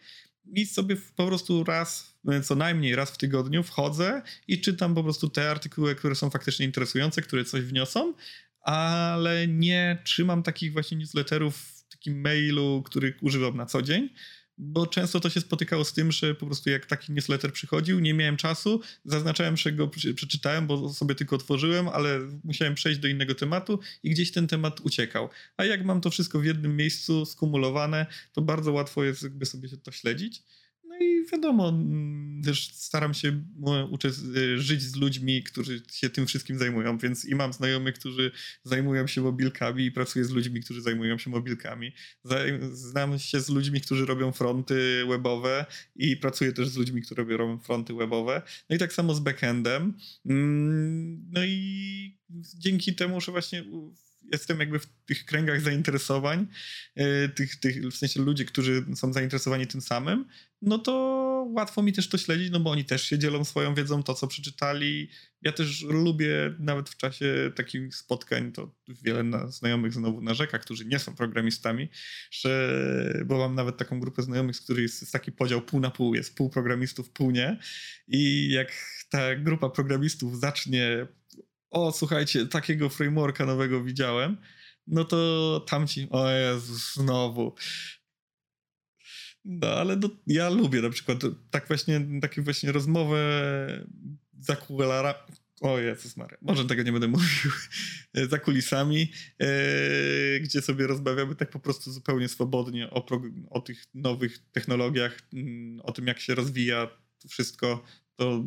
I 0.55 0.65
sobie 0.65 0.97
po 1.15 1.27
prostu 1.27 1.63
raz, 1.63 2.17
co 2.43 2.55
najmniej 2.55 2.95
raz 2.95 3.11
w 3.11 3.17
tygodniu 3.17 3.63
wchodzę 3.63 4.21
i 4.47 4.61
czytam 4.61 4.95
po 4.95 5.03
prostu 5.03 5.29
te 5.29 5.51
artykuły, 5.51 5.95
które 5.95 6.15
są 6.15 6.29
faktycznie 6.29 6.65
interesujące, 6.65 7.21
które 7.21 7.45
coś 7.45 7.61
wniosą, 7.61 8.13
ale 8.61 9.47
nie 9.47 10.01
trzymam 10.03 10.43
takich 10.43 10.73
właśnie 10.73 10.97
newsletterów 10.97 11.70
takim 12.01 12.21
mailu, 12.21 12.83
który 12.85 13.13
używam 13.21 13.57
na 13.57 13.65
co 13.65 13.81
dzień, 13.81 14.09
bo 14.57 14.87
często 14.87 15.19
to 15.19 15.29
się 15.29 15.41
spotykało 15.41 15.85
z 15.85 15.93
tym, 15.93 16.11
że 16.11 16.35
po 16.35 16.45
prostu 16.45 16.69
jak 16.69 16.85
taki 16.85 17.11
newsletter 17.11 17.53
przychodził, 17.53 17.99
nie 17.99 18.13
miałem 18.13 18.37
czasu, 18.37 18.81
zaznaczałem, 19.05 19.57
że 19.57 19.71
go 19.71 19.87
przeczytałem, 20.15 20.67
bo 20.67 20.93
sobie 20.93 21.15
tylko 21.15 21.35
otworzyłem, 21.35 21.87
ale 21.87 22.19
musiałem 22.43 22.75
przejść 22.75 22.99
do 22.99 23.07
innego 23.07 23.35
tematu 23.35 23.79
i 24.03 24.09
gdzieś 24.09 24.31
ten 24.31 24.47
temat 24.47 24.79
uciekał. 24.79 25.29
A 25.57 25.65
jak 25.65 25.85
mam 25.85 26.01
to 26.01 26.09
wszystko 26.09 26.39
w 26.39 26.45
jednym 26.45 26.77
miejscu 26.77 27.25
skumulowane, 27.25 28.05
to 28.33 28.41
bardzo 28.41 28.71
łatwo 28.71 29.03
jest 29.03 29.23
jakby 29.23 29.45
sobie 29.45 29.69
to 29.69 29.91
śledzić 29.91 30.43
i 30.99 31.25
wiadomo, 31.31 31.69
mm, 31.69 32.41
też 32.43 32.73
staram 32.73 33.13
się 33.13 33.27
e, 33.29 34.57
żyć 34.57 34.81
z 34.81 34.95
ludźmi, 34.95 35.43
którzy 35.43 35.81
się 35.91 36.09
tym 36.09 36.27
wszystkim 36.27 36.57
zajmują, 36.57 36.97
więc 36.97 37.25
i 37.25 37.35
mam 37.35 37.53
znajomych, 37.53 37.95
którzy 37.95 38.31
zajmują 38.63 39.07
się 39.07 39.21
mobilkami 39.21 39.85
i 39.85 39.91
pracuję 39.91 40.25
z 40.25 40.29
ludźmi, 40.29 40.61
którzy 40.61 40.81
zajmują 40.81 41.17
się 41.17 41.29
mobilkami. 41.29 41.91
Znam 42.71 43.19
się 43.19 43.41
z 43.41 43.49
ludźmi, 43.49 43.81
którzy 43.81 44.05
robią 44.05 44.31
fronty 44.31 45.05
webowe 45.09 45.65
i 45.95 46.17
pracuję 46.17 46.53
też 46.53 46.69
z 46.69 46.77
ludźmi, 46.77 47.01
którzy 47.01 47.21
robią 47.21 47.59
fronty 47.59 47.93
webowe. 47.93 48.41
No 48.69 48.75
i 48.75 48.79
tak 48.79 48.93
samo 48.93 49.13
z 49.13 49.19
backendem. 49.19 49.93
Mm, 50.25 51.25
no 51.31 51.43
i 51.43 52.17
dzięki 52.57 52.95
temu, 52.95 53.21
że 53.21 53.31
właśnie 53.31 53.63
jestem 54.31 54.59
jakby 54.59 54.79
w 54.79 54.87
tych 55.05 55.25
kręgach 55.25 55.61
zainteresowań, 55.61 56.47
e, 56.95 57.29
tych, 57.29 57.59
tych, 57.59 57.87
w 57.87 57.97
sensie 57.97 58.21
ludzi, 58.21 58.45
którzy 58.45 58.85
są 58.95 59.13
zainteresowani 59.13 59.67
tym 59.67 59.81
samym, 59.81 60.25
no 60.61 60.77
to 60.77 60.93
łatwo 61.49 61.83
mi 61.83 61.93
też 61.93 62.09
to 62.09 62.17
śledzić, 62.17 62.51
no 62.51 62.59
bo 62.59 62.71
oni 62.71 62.85
też 62.85 63.03
się 63.03 63.19
dzielą 63.19 63.45
swoją 63.45 63.75
wiedzą, 63.75 64.03
to 64.03 64.13
co 64.13 64.27
przeczytali. 64.27 65.09
Ja 65.41 65.51
też 65.51 65.81
lubię 65.81 66.55
nawet 66.59 66.89
w 66.89 66.97
czasie 66.97 67.51
takich 67.55 67.95
spotkań, 67.95 68.51
to 68.51 68.75
wiele 68.87 69.23
znajomych 69.47 69.93
znowu 69.93 70.21
narzeka, 70.21 70.59
którzy 70.59 70.85
nie 70.85 70.99
są 70.99 71.15
programistami, 71.15 71.89
że, 72.31 73.23
bo 73.25 73.37
mam 73.37 73.55
nawet 73.55 73.77
taką 73.77 73.99
grupę 73.99 74.23
znajomych, 74.23 74.55
z 74.55 74.61
której 74.61 74.83
jest, 74.83 75.01
jest 75.01 75.13
taki 75.13 75.31
podział 75.31 75.61
pół 75.61 75.79
na 75.79 75.91
pół, 75.91 76.15
jest 76.15 76.35
pół 76.35 76.49
programistów, 76.49 77.09
pół 77.09 77.31
nie. 77.31 77.59
I 78.07 78.49
jak 78.51 78.71
ta 79.09 79.35
grupa 79.35 79.69
programistów 79.69 80.39
zacznie 80.39 81.07
o 81.71 81.91
słuchajcie, 81.91 82.45
takiego 82.45 82.89
frameworka 82.89 83.45
nowego 83.45 83.83
widziałem, 83.83 84.37
no 84.87 85.05
to 85.05 85.65
tamci, 85.67 86.07
o 86.09 86.25
znowu. 86.59 87.55
No, 89.45 89.67
ale 89.67 89.97
do, 89.97 90.09
ja 90.27 90.49
lubię 90.49 90.81
na 90.81 90.89
przykład 90.89 91.17
tak 91.51 91.67
właśnie, 91.67 92.01
takie 92.21 92.41
właśnie 92.41 92.71
rozmowę 92.71 93.19
za 94.39 94.55
kulara, 94.55 95.25
o 95.61 95.79
Jezus 95.79 96.17
Maria, 96.17 96.37
może 96.41 96.65
tego 96.65 96.83
nie 96.83 96.91
będę 96.91 97.07
mówił, 97.17 97.51
za 98.29 98.39
kulisami, 98.39 99.11
e, 99.39 100.39
gdzie 100.39 100.61
sobie 100.61 100.87
rozmawiamy 100.87 101.35
tak 101.35 101.49
po 101.49 101.59
prostu 101.59 101.91
zupełnie 101.91 102.27
swobodnie 102.27 102.89
o, 102.89 103.05
o 103.49 103.61
tych 103.61 103.85
nowych 103.93 104.39
technologiach, 104.51 105.19
mm, 105.33 105.79
o 105.83 105.91
tym 105.91 106.07
jak 106.07 106.19
się 106.19 106.35
rozwija 106.35 106.87
wszystko, 107.29 107.83
to 108.15 108.43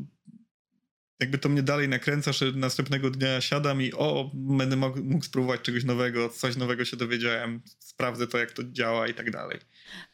jakby 1.20 1.38
to 1.38 1.48
mnie 1.48 1.62
dalej 1.62 1.88
nakręca, 1.88 2.32
że 2.32 2.52
następnego 2.52 3.10
dnia 3.10 3.40
siadam 3.40 3.82
i 3.82 3.92
o, 3.92 4.30
będę 4.34 4.76
mógł, 4.76 5.24
spróbować 5.24 5.60
czegoś 5.60 5.84
nowego, 5.84 6.28
coś 6.28 6.56
nowego 6.56 6.84
się 6.84 6.96
dowiedziałem, 6.96 7.62
sprawdzę 7.78 8.26
to, 8.26 8.38
jak 8.38 8.52
to 8.52 8.62
działa 8.64 9.08
i 9.08 9.14
tak 9.14 9.30
dalej. 9.30 9.58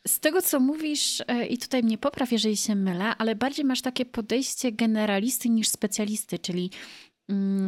Z 0.06 0.20
tego, 0.20 0.42
co 0.42 0.60
mówisz, 0.60 1.22
e, 1.28 1.46
i 1.46 1.58
tutaj 1.58 1.82
mnie 1.82 1.98
popraw, 1.98 2.32
jeżeli 2.32 2.56
się 2.56 2.74
mylę, 2.74 3.16
ale 3.16 3.34
bardziej 3.34 3.64
masz 3.64 3.82
takie 3.82 4.04
podejście 4.04 4.72
generalisty 4.72 5.48
niż 5.48 5.68
specjalisty, 5.68 6.38
czyli 6.38 6.70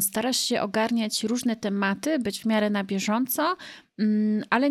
starasz 0.01 0.37
się 0.37 0.61
ogarniać 0.61 1.25
różne 1.25 1.57
tematy, 1.57 2.19
być 2.19 2.41
w 2.41 2.47
miarę 2.47 2.71
na 2.71 2.85
bieżąco, 2.85 3.57
mm, 3.99 4.45
ale 4.51 4.71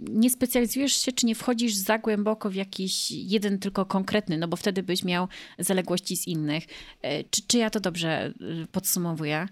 nie 0.00 0.30
specjalizujesz 0.30 0.92
się, 0.92 1.12
czy 1.12 1.26
nie 1.26 1.34
wchodzisz 1.34 1.74
za 1.74 1.98
głęboko 1.98 2.50
w 2.50 2.54
jakiś 2.54 3.10
jeden 3.10 3.58
tylko 3.58 3.86
konkretny, 3.86 4.38
no 4.38 4.48
bo 4.48 4.56
wtedy 4.56 4.82
byś 4.82 5.04
miał 5.04 5.28
zaległości 5.58 6.16
z 6.16 6.26
innych. 6.26 6.64
E, 7.02 7.24
czy, 7.24 7.42
czy 7.46 7.58
ja 7.58 7.70
to 7.70 7.80
dobrze 7.80 8.34
y, 8.62 8.66
podsumowuję? 8.72 9.48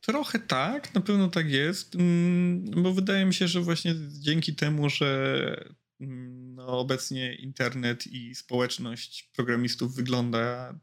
Trochę 0.00 0.38
tak, 0.38 0.94
na 0.94 1.00
pewno 1.00 1.28
tak 1.28 1.50
jest, 1.50 1.94
mm, 1.94 2.64
bo 2.82 2.92
wydaje 2.92 3.24
mi 3.24 3.34
się, 3.34 3.48
że 3.48 3.60
właśnie 3.60 3.94
dzięki 4.08 4.54
temu, 4.54 4.90
że 4.90 5.70
no, 6.00 6.66
obecnie 6.66 7.34
internet 7.34 8.06
i 8.06 8.34
społeczność 8.34 9.30
programistów 9.36 9.94
wygląda 9.94 10.68
mm, 10.68 10.80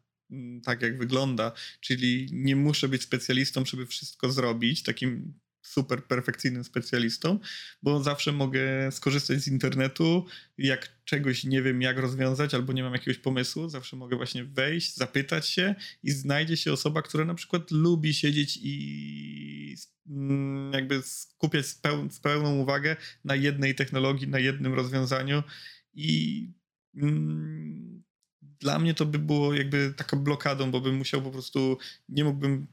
tak, 0.63 0.81
jak 0.81 0.97
wygląda, 0.97 1.51
czyli 1.79 2.29
nie 2.31 2.55
muszę 2.55 2.87
być 2.87 3.01
specjalistą, 3.01 3.65
żeby 3.65 3.85
wszystko 3.85 4.31
zrobić, 4.31 4.83
takim 4.83 5.33
super 5.67 6.03
perfekcyjnym 6.03 6.63
specjalistą, 6.63 7.39
bo 7.83 8.03
zawsze 8.03 8.31
mogę 8.31 8.91
skorzystać 8.91 9.39
z 9.41 9.47
internetu, 9.47 10.25
jak 10.57 11.03
czegoś 11.05 11.43
nie 11.43 11.61
wiem 11.61 11.81
jak 11.81 11.97
rozwiązać 11.97 12.53
albo 12.53 12.73
nie 12.73 12.83
mam 12.83 12.93
jakiegoś 12.93 13.17
pomysłu, 13.17 13.69
zawsze 13.69 13.95
mogę 13.95 14.17
właśnie 14.17 14.45
wejść, 14.45 14.95
zapytać 14.95 15.49
się 15.49 15.75
i 16.03 16.11
znajdzie 16.11 16.57
się 16.57 16.73
osoba, 16.73 17.01
która 17.01 17.25
na 17.25 17.33
przykład 17.33 17.71
lubi 17.71 18.13
siedzieć 18.13 18.59
i 18.61 19.75
mm, 20.09 20.73
jakby 20.73 21.01
skupiać 21.01 21.65
z 22.09 22.19
pełną 22.19 22.57
uwagę 22.57 22.95
na 23.23 23.35
jednej 23.35 23.75
technologii, 23.75 24.27
na 24.27 24.39
jednym 24.39 24.73
rozwiązaniu 24.73 25.43
i 25.93 26.51
mm, 26.95 28.03
dla 28.59 28.79
mnie 28.79 28.93
to 28.93 29.05
by 29.05 29.19
było 29.19 29.53
jakby 29.53 29.93
taką 29.97 30.19
blokadą, 30.19 30.71
bo 30.71 30.81
bym 30.81 30.95
musiał 30.95 31.21
po 31.21 31.31
prostu, 31.31 31.77
nie 32.09 32.23
mógłbym 32.23 32.67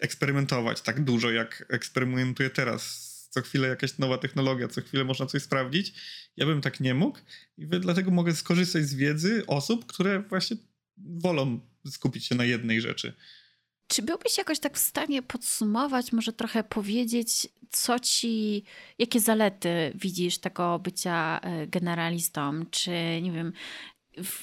eksperymentować 0.00 0.80
tak 0.80 1.04
dużo, 1.04 1.30
jak 1.30 1.64
eksperymentuję 1.68 2.50
teraz. 2.50 3.14
Co 3.30 3.42
chwilę 3.42 3.68
jakaś 3.68 3.98
nowa 3.98 4.18
technologia, 4.18 4.68
co 4.68 4.80
chwilę 4.80 5.04
można 5.04 5.26
coś 5.26 5.42
sprawdzić. 5.42 5.94
Ja 6.36 6.46
bym 6.46 6.60
tak 6.60 6.80
nie 6.80 6.94
mógł 6.94 7.18
i 7.58 7.66
dlatego 7.66 8.10
mogę 8.10 8.34
skorzystać 8.34 8.84
z 8.84 8.94
wiedzy 8.94 9.46
osób, 9.46 9.86
które 9.86 10.22
właśnie 10.22 10.56
wolą 10.96 11.60
skupić 11.86 12.26
się 12.26 12.34
na 12.34 12.44
jednej 12.44 12.80
rzeczy. 12.80 13.14
Czy 13.86 14.02
byłbyś 14.02 14.38
jakoś 14.38 14.58
tak 14.60 14.76
w 14.76 14.80
stanie 14.80 15.22
podsumować, 15.22 16.12
może 16.12 16.32
trochę 16.32 16.64
powiedzieć, 16.64 17.48
co 17.70 17.98
ci, 17.98 18.64
jakie 18.98 19.20
zalety 19.20 19.92
widzisz 19.94 20.38
tego 20.38 20.78
bycia 20.78 21.40
e, 21.42 21.66
generalistą? 21.66 22.66
Czy 22.70 22.90
nie 23.22 23.32
wiem, 23.32 23.52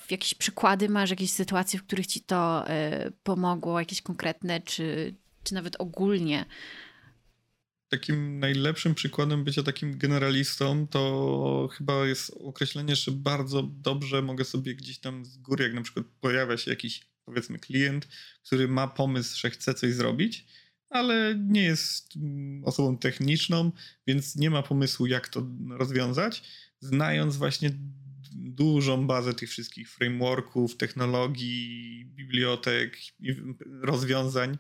jakieś 0.10 0.34
przykłady 0.34 0.90
masz, 0.90 1.10
jakieś 1.10 1.32
sytuacje, 1.32 1.80
w 1.80 1.84
których 1.84 2.08
ci 2.08 2.22
to 2.22 2.68
e, 2.68 3.12
pomogło, 3.24 3.80
jakieś 3.80 4.02
konkretne, 4.02 4.62
czy, 4.62 5.16
czy 5.44 5.54
nawet 5.54 5.76
ogólnie? 5.80 6.46
Takim 7.90 8.40
najlepszym 8.40 8.96
przykładem 8.96 9.44
bycia 9.44 9.64
takim 9.64 9.98
generalistą 9.98 10.88
to 10.88 11.70
chyba 11.78 12.06
jest 12.06 12.32
określenie, 12.40 12.96
że 12.96 13.12
bardzo 13.12 13.64
dobrze 13.64 14.22
mogę 14.22 14.46
sobie 14.46 14.76
gdzieś 14.76 15.00
tam 15.00 15.26
z 15.26 15.38
góry, 15.38 15.64
jak 15.64 15.74
na 15.74 15.82
przykład 15.82 16.06
pojawia 16.22 16.58
się 16.58 16.72
jakiś 16.72 17.12
powiedzmy 17.26 17.60
klient, 17.60 18.08
który 18.46 18.68
ma 18.68 18.88
pomysł, 18.88 19.40
że 19.40 19.50
chce 19.50 19.74
coś 19.74 19.94
zrobić, 19.94 20.46
ale 20.90 21.36
nie 21.36 21.64
jest 21.64 22.16
mm, 22.16 22.64
osobą 22.66 22.98
techniczną, 22.98 23.72
więc 24.08 24.36
nie 24.36 24.50
ma 24.50 24.64
pomysłu, 24.64 25.06
jak 25.06 25.30
to 25.30 25.48
rozwiązać. 25.70 26.44
Znając 26.80 27.38
właśnie 27.38 27.72
dużą 28.32 29.08
bazę 29.08 29.34
tych 29.34 29.50
wszystkich 29.50 29.92
frameworków, 29.92 30.78
technologii, 30.78 32.06
bibliotek, 32.06 32.98
rozwiązań, 33.82 34.58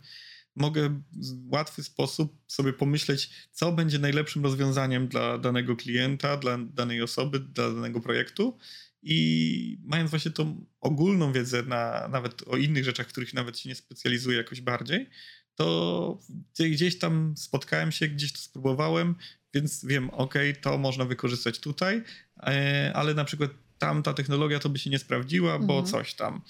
mogę 0.56 1.02
w 1.12 1.54
łatwy 1.54 1.84
sposób 1.84 2.38
sobie 2.48 2.74
pomyśleć, 2.74 3.30
co 3.52 3.72
będzie 3.72 4.00
najlepszym 4.00 4.44
rozwiązaniem 4.44 5.08
dla 5.08 5.38
danego 5.38 5.76
klienta, 5.76 6.38
dla 6.38 6.58
danej 6.58 7.02
osoby, 7.02 7.40
dla 7.40 7.74
danego 7.74 8.02
projektu. 8.02 8.58
I 9.04 9.78
mając 9.84 10.10
właśnie 10.10 10.32
tą 10.32 10.66
ogólną 10.80 11.34
wiedzę 11.34 11.64
na, 11.64 12.08
nawet 12.08 12.48
o 12.48 12.58
innych 12.58 12.84
rzeczach, 12.84 13.08
których 13.08 13.34
nawet 13.34 13.60
się 13.60 13.70
nie 13.70 13.76
specjalizuję 13.76 14.38
jakoś 14.38 14.62
bardziej, 14.62 15.10
to 15.56 16.20
gdzieś 16.60 17.00
tam 17.00 17.34
spotkałem 17.38 17.92
się, 17.92 18.08
gdzieś 18.08 18.34
to 18.34 18.40
spróbowałem, 18.40 19.16
więc 19.54 19.86
wiem, 19.86 20.10
ok, 20.10 20.34
to 20.62 20.78
można 20.78 21.06
wykorzystać 21.06 21.60
tutaj, 21.60 22.04
e, 22.44 22.92
ale 22.96 23.14
na 23.14 23.26
przykład 23.26 23.52
tamta 23.78 24.14
technologia 24.14 24.60
to 24.60 24.70
by 24.70 24.80
się 24.80 24.90
nie 24.90 25.00
sprawdziła, 25.00 25.60
bo 25.60 25.80
mhm. 25.80 25.86
coś 25.86 26.14
tam. 26.14 26.42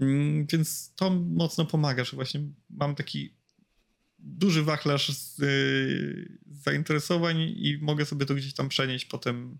Mm, 0.00 0.46
więc 0.46 0.92
to 0.96 1.10
mocno 1.10 1.64
pomaga, 1.64 2.04
że 2.04 2.16
właśnie 2.16 2.40
mam 2.70 2.94
taki 2.94 3.34
duży 4.18 4.62
wachlarz 4.62 5.08
z, 5.08 5.40
y, 5.42 6.38
zainteresowań 6.50 7.40
i 7.40 7.78
mogę 7.80 8.04
sobie 8.04 8.26
to 8.26 8.34
gdzieś 8.34 8.54
tam 8.54 8.68
przenieść 8.68 9.04
potem 9.04 9.58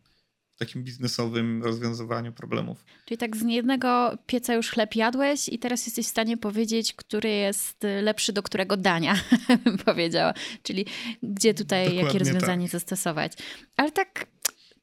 takim 0.58 0.84
biznesowym 0.84 1.62
rozwiązywaniu 1.62 2.32
problemów. 2.32 2.84
Czyli 3.04 3.18
tak 3.18 3.36
z 3.36 3.42
jednego 3.42 4.18
pieca 4.26 4.54
już 4.54 4.70
chleb 4.70 4.94
jadłeś 4.94 5.48
i 5.48 5.58
teraz 5.58 5.86
jesteś 5.86 6.06
w 6.06 6.10
stanie 6.10 6.36
powiedzieć, 6.36 6.92
który 6.92 7.30
jest 7.30 7.76
lepszy 8.02 8.32
do 8.32 8.42
którego 8.42 8.76
dania, 8.76 9.14
bym 9.64 9.78
powiedziała. 9.78 10.34
Czyli 10.62 10.86
gdzie 11.22 11.54
tutaj, 11.54 11.84
Dokładnie 11.84 12.06
jakie 12.06 12.18
rozwiązanie 12.18 12.66
tak. 12.66 12.72
zastosować. 12.72 13.32
Ale 13.76 13.92
tak, 13.92 14.26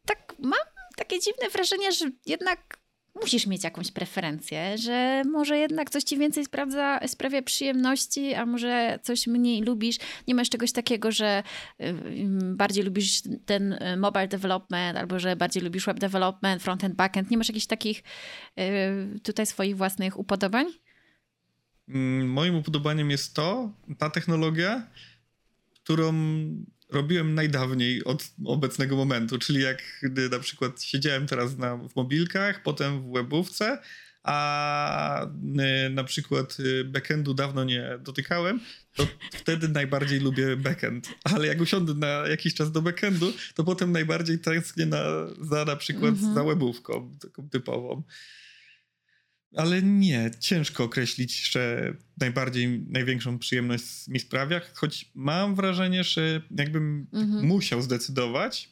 tak 0.05 0.35
mam 0.39 0.59
takie 0.95 1.19
dziwne 1.19 1.49
wrażenie, 1.49 1.91
że 1.91 2.11
jednak 2.25 2.80
musisz 3.15 3.47
mieć 3.47 3.63
jakąś 3.63 3.91
preferencję, 3.91 4.77
że 4.77 5.23
może 5.25 5.57
jednak 5.57 5.89
coś 5.89 6.03
ci 6.03 6.17
więcej 6.17 6.45
sprawdza, 6.45 6.99
sprawia 7.07 7.41
przyjemności, 7.41 8.33
a 8.33 8.45
może 8.45 8.99
coś 9.03 9.27
mniej 9.27 9.61
lubisz. 9.61 9.97
Nie 10.27 10.35
masz 10.35 10.49
czegoś 10.49 10.71
takiego, 10.71 11.11
że 11.11 11.43
bardziej 12.53 12.83
lubisz 12.83 13.21
ten 13.45 13.73
y, 13.73 13.97
mobile 13.97 14.27
development, 14.27 14.97
albo 14.97 15.19
że 15.19 15.35
bardziej 15.35 15.63
lubisz 15.63 15.85
web 15.85 15.99
development, 15.99 16.63
frontend, 16.63 16.95
backend. 16.95 17.31
Nie 17.31 17.37
masz 17.37 17.47
jakichś 17.47 17.65
takich 17.65 18.03
y, 18.59 19.19
tutaj 19.19 19.45
swoich 19.45 19.77
własnych 19.77 20.19
upodobań? 20.19 20.65
Mm, 21.89 22.27
moim 22.29 22.55
upodobaniem 22.55 23.09
jest 23.09 23.35
to, 23.35 23.71
ta 23.97 24.09
technologia, 24.09 24.87
którą 25.73 26.13
robiłem 26.91 27.35
najdawniej 27.35 28.03
od 28.03 28.31
obecnego 28.45 28.95
momentu, 28.95 29.39
czyli 29.39 29.61
jak 29.61 29.83
gdy 30.03 30.29
na 30.29 30.39
przykład 30.39 30.83
siedziałem 30.83 31.27
teraz 31.27 31.57
na, 31.57 31.77
w 31.77 31.95
mobilkach, 31.95 32.63
potem 32.63 33.01
w 33.01 33.13
webówce, 33.13 33.79
a 34.23 35.25
y, 35.25 35.89
na 35.89 36.03
przykład 36.03 36.57
y, 36.59 36.83
backendu 36.83 37.33
dawno 37.33 37.63
nie 37.63 37.99
dotykałem, 37.99 38.59
to 38.95 39.07
wtedy 39.31 39.67
najbardziej 39.67 40.19
lubię 40.19 40.55
backend. 40.55 41.09
Ale 41.23 41.47
jak 41.47 41.61
usiądę 41.61 41.93
na 41.93 42.07
jakiś 42.07 42.53
czas 42.53 42.71
do 42.71 42.81
backendu, 42.81 43.33
to 43.55 43.63
potem 43.63 43.91
najbardziej 43.91 44.39
tęsknię 44.39 44.85
na, 44.85 45.03
za 45.41 45.65
na 45.65 45.75
przykład 45.75 46.13
mm 46.13 46.31
-hmm. 46.31 46.33
za 46.33 46.43
webówką 46.43 47.11
taką 47.21 47.49
typową. 47.49 48.03
Ale 49.55 49.81
nie, 49.81 50.31
ciężko 50.39 50.83
określić, 50.83 51.51
że 51.51 51.93
najbardziej, 52.19 52.85
największą 52.89 53.39
przyjemność 53.39 54.07
mi 54.07 54.19
sprawia, 54.19 54.61
choć 54.73 55.11
mam 55.15 55.55
wrażenie, 55.55 56.03
że 56.03 56.41
jakbym 56.57 57.07
mhm. 57.13 57.45
musiał 57.45 57.81
zdecydować, 57.81 58.69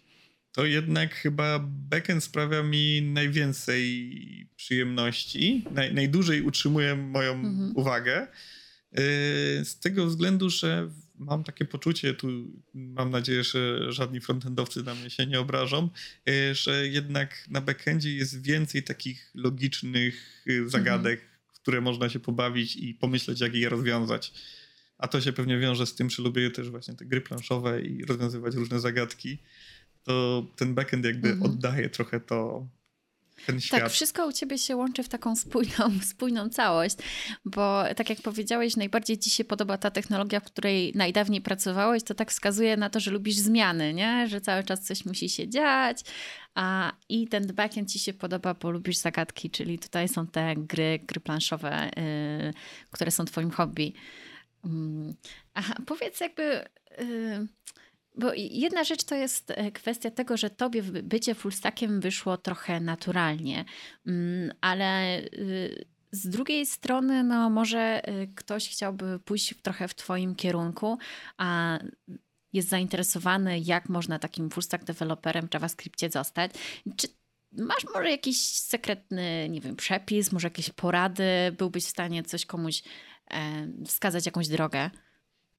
to 0.52 0.66
jednak 0.66 1.16
chyba 1.16 1.60
backend 1.70 2.24
sprawia 2.24 2.64
mi 2.64 3.02
najwięcej 3.02 4.50
przyjemności, 4.56 5.66
naj, 5.72 5.94
najdłużej 5.94 6.42
utrzymuje 6.42 6.96
moją 6.96 7.34
mhm. 7.34 7.72
uwagę. 7.76 8.28
Yy, 8.92 9.02
z 9.66 9.80
tego 9.80 10.06
względu, 10.06 10.50
że 10.50 10.90
mam 11.20 11.44
takie 11.44 11.66
poczucie, 11.66 12.14
tu 12.14 12.28
mam 12.74 13.12
nadzieję, 13.12 13.44
że 13.44 13.92
żadni 13.92 14.22
frontendowcy 14.22 14.84
na 14.84 14.96
mnie 14.96 15.10
się 15.10 15.26
nie 15.26 15.40
obrażą, 15.40 15.90
e, 16.30 16.56
że 16.56 16.88
jednak 16.88 17.46
na 17.50 17.62
backendzie 17.62 18.16
jest 18.16 18.42
więcej 18.42 18.84
takich 18.84 19.32
logicznych 19.36 20.46
e, 20.48 20.70
zagadek, 20.70 21.20
mhm. 21.20 21.40
w 21.54 21.60
które 21.60 21.82
można 21.82 22.10
się 22.10 22.20
pobawić 22.20 22.76
i 22.76 22.94
pomyśleć, 22.94 23.42
jak 23.42 23.56
je 23.56 23.70
rozwiązać. 23.70 24.34
A 24.98 25.08
to 25.08 25.22
się 25.22 25.34
pewnie 25.34 25.60
wiąże 25.60 25.86
z 25.86 25.96
tym, 25.96 26.10
że 26.10 26.24
lubię 26.24 26.52
też 26.52 26.70
właśnie 26.70 26.94
te 26.94 27.06
gry 27.06 27.22
planszowe 27.22 27.82
i 27.82 28.06
rozwiązywać 28.06 28.56
różne 28.56 28.80
zagadki. 28.80 29.38
To 30.04 30.46
ten 30.56 30.74
backend 30.74 31.06
jakby 31.06 31.30
mhm. 31.30 31.52
oddaje 31.52 31.90
trochę 31.90 32.20
to 32.20 32.68
ten 33.46 33.56
tak, 33.56 33.64
świat. 33.64 33.82
Tak, 33.82 33.92
wszystko 33.92 34.28
u 34.28 34.32
ciebie 34.32 34.58
się 34.58 34.76
łączy 34.76 35.04
w 35.04 35.10
taką 35.10 35.36
spójną, 35.36 35.92
spójną 36.12 36.50
całość, 36.50 36.96
bo 37.46 37.84
tak 37.96 38.10
jak 38.10 38.22
powiedziałeś, 38.22 38.76
najbardziej 38.76 39.18
ci 39.18 39.30
się 39.30 39.44
podoba 39.46 39.78
ta 39.78 39.92
technologia, 39.92 40.40
w 40.40 40.44
której 40.44 40.92
najdawniej 40.96 41.42
pracowałeś, 41.42 42.04
to 42.04 42.14
tak 42.14 42.32
wskazuje 42.32 42.78
na 42.78 42.90
to, 42.90 43.00
że 43.00 43.12
lubisz 43.12 43.36
zmiany, 43.36 43.94
nie? 43.94 44.28
że 44.28 44.42
cały 44.42 44.64
czas 44.64 44.86
coś 44.86 45.06
musi 45.06 45.30
się 45.30 45.50
dziać, 45.50 46.02
a 46.56 46.92
i 47.10 47.28
ten 47.28 47.48
backend 47.54 47.92
ci 47.92 48.00
się 48.00 48.14
podoba, 48.14 48.54
bo 48.54 48.72
lubisz 48.72 48.98
zagadki, 48.98 49.50
czyli 49.50 49.80
tutaj 49.80 50.08
są 50.08 50.28
te 50.28 50.56
gry, 50.56 51.00
gry 51.04 51.20
planszowe, 51.20 51.90
yy, 52.46 52.54
które 52.92 53.12
są 53.12 53.26
twoim 53.26 53.52
hobby. 53.52 53.94
Yy. 54.64 54.72
A 55.54 55.62
powiedz 55.86 56.20
jakby... 56.20 56.66
Yy, 56.98 57.48
bo 58.20 58.32
jedna 58.36 58.84
rzecz 58.84 59.04
to 59.04 59.16
jest 59.16 59.52
e, 59.52 59.72
kwestia 59.72 60.12
tego, 60.12 60.38
że 60.38 60.50
tobie 60.50 60.84
bycie 60.84 61.36
fullstackiem 61.36 62.02
wyszło 62.02 62.38
trochę 62.38 62.80
naturalnie, 62.80 63.66
mm, 64.08 64.52
ale 64.62 65.20
y, 65.22 65.86
z 66.12 66.30
drugiej 66.30 66.66
strony, 66.66 67.24
no 67.24 67.50
może 67.50 68.10
y, 68.10 68.28
ktoś 68.36 68.70
chciałby 68.70 69.20
pójść 69.20 69.56
trochę 69.62 69.88
w 69.88 69.96
twoim 69.96 70.36
kierunku, 70.36 70.98
a 71.38 71.80
jest 72.54 72.70
zainteresowany, 72.70 73.60
jak 73.60 73.90
można 73.90 74.20
takim 74.20 74.50
fullstack 74.50 74.84
deweloperem 74.84 75.48
w 75.48 75.54
JavaScriptie 75.54 76.10
zostać. 76.10 76.52
Czy 76.96 77.08
masz 77.52 77.86
może 77.94 78.12
jakiś 78.12 78.42
sekretny, 78.56 79.50
nie 79.50 79.62
wiem, 79.62 79.76
przepis, 79.76 80.32
może 80.32 80.48
jakieś 80.48 80.70
porady? 80.70 81.24
Byłbyś 81.58 81.86
w 81.86 81.90
stanie 81.90 82.24
coś 82.24 82.46
komuś 82.46 82.84
e, 83.32 83.68
wskazać, 83.86 84.26
jakąś 84.26 84.48
drogę? 84.48 84.90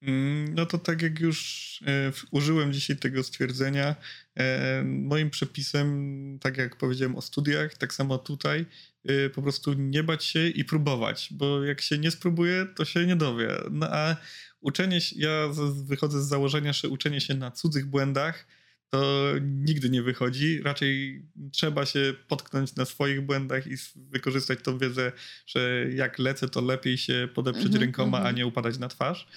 Mm, 0.01 0.53
no 0.55 0.65
to 0.65 0.77
tak 0.77 1.01
jak 1.01 1.19
już 1.19 1.79
e, 1.87 2.11
użyłem 2.31 2.73
dzisiaj 2.73 2.97
tego 2.97 3.23
stwierdzenia, 3.23 3.95
e, 4.35 4.83
moim 4.83 5.29
przepisem, 5.29 6.39
tak 6.41 6.57
jak 6.57 6.75
powiedziałem 6.75 7.15
o 7.15 7.21
studiach, 7.21 7.77
tak 7.77 7.93
samo 7.93 8.17
tutaj, 8.17 8.65
e, 9.05 9.29
po 9.29 9.41
prostu 9.41 9.73
nie 9.73 10.03
bać 10.03 10.23
się 10.25 10.47
i 10.47 10.65
próbować, 10.65 11.29
bo 11.31 11.63
jak 11.63 11.81
się 11.81 11.97
nie 11.97 12.11
spróbuje, 12.11 12.65
to 12.75 12.85
się 12.85 13.05
nie 13.05 13.15
dowie. 13.15 13.49
No 13.71 13.87
a 13.89 14.15
uczenie 14.61 15.01
się, 15.01 15.15
ja 15.19 15.47
wychodzę 15.85 16.23
z 16.23 16.27
założenia, 16.27 16.73
że 16.73 16.89
uczenie 16.89 17.21
się 17.21 17.33
na 17.33 17.51
cudzych 17.51 17.85
błędach 17.85 18.47
to 18.91 19.31
nigdy 19.41 19.89
nie 19.89 20.01
wychodzi. 20.01 20.61
Raczej 20.63 21.21
trzeba 21.51 21.85
się 21.85 22.13
potknąć 22.27 22.75
na 22.75 22.85
swoich 22.85 23.21
błędach 23.21 23.67
i 23.67 23.75
wykorzystać 23.95 24.59
tą 24.63 24.77
wiedzę, 24.77 25.11
że 25.45 25.85
jak 25.95 26.19
lecę, 26.19 26.49
to 26.49 26.61
lepiej 26.61 26.97
się 26.97 27.27
podeprzeć 27.33 27.65
mm 27.65 27.77
-hmm, 27.77 27.81
rękoma, 27.81 28.17
mm 28.17 28.27
-hmm. 28.27 28.35
a 28.35 28.37
nie 28.37 28.47
upadać 28.47 28.77
na 28.77 28.87
twarz. 28.87 29.27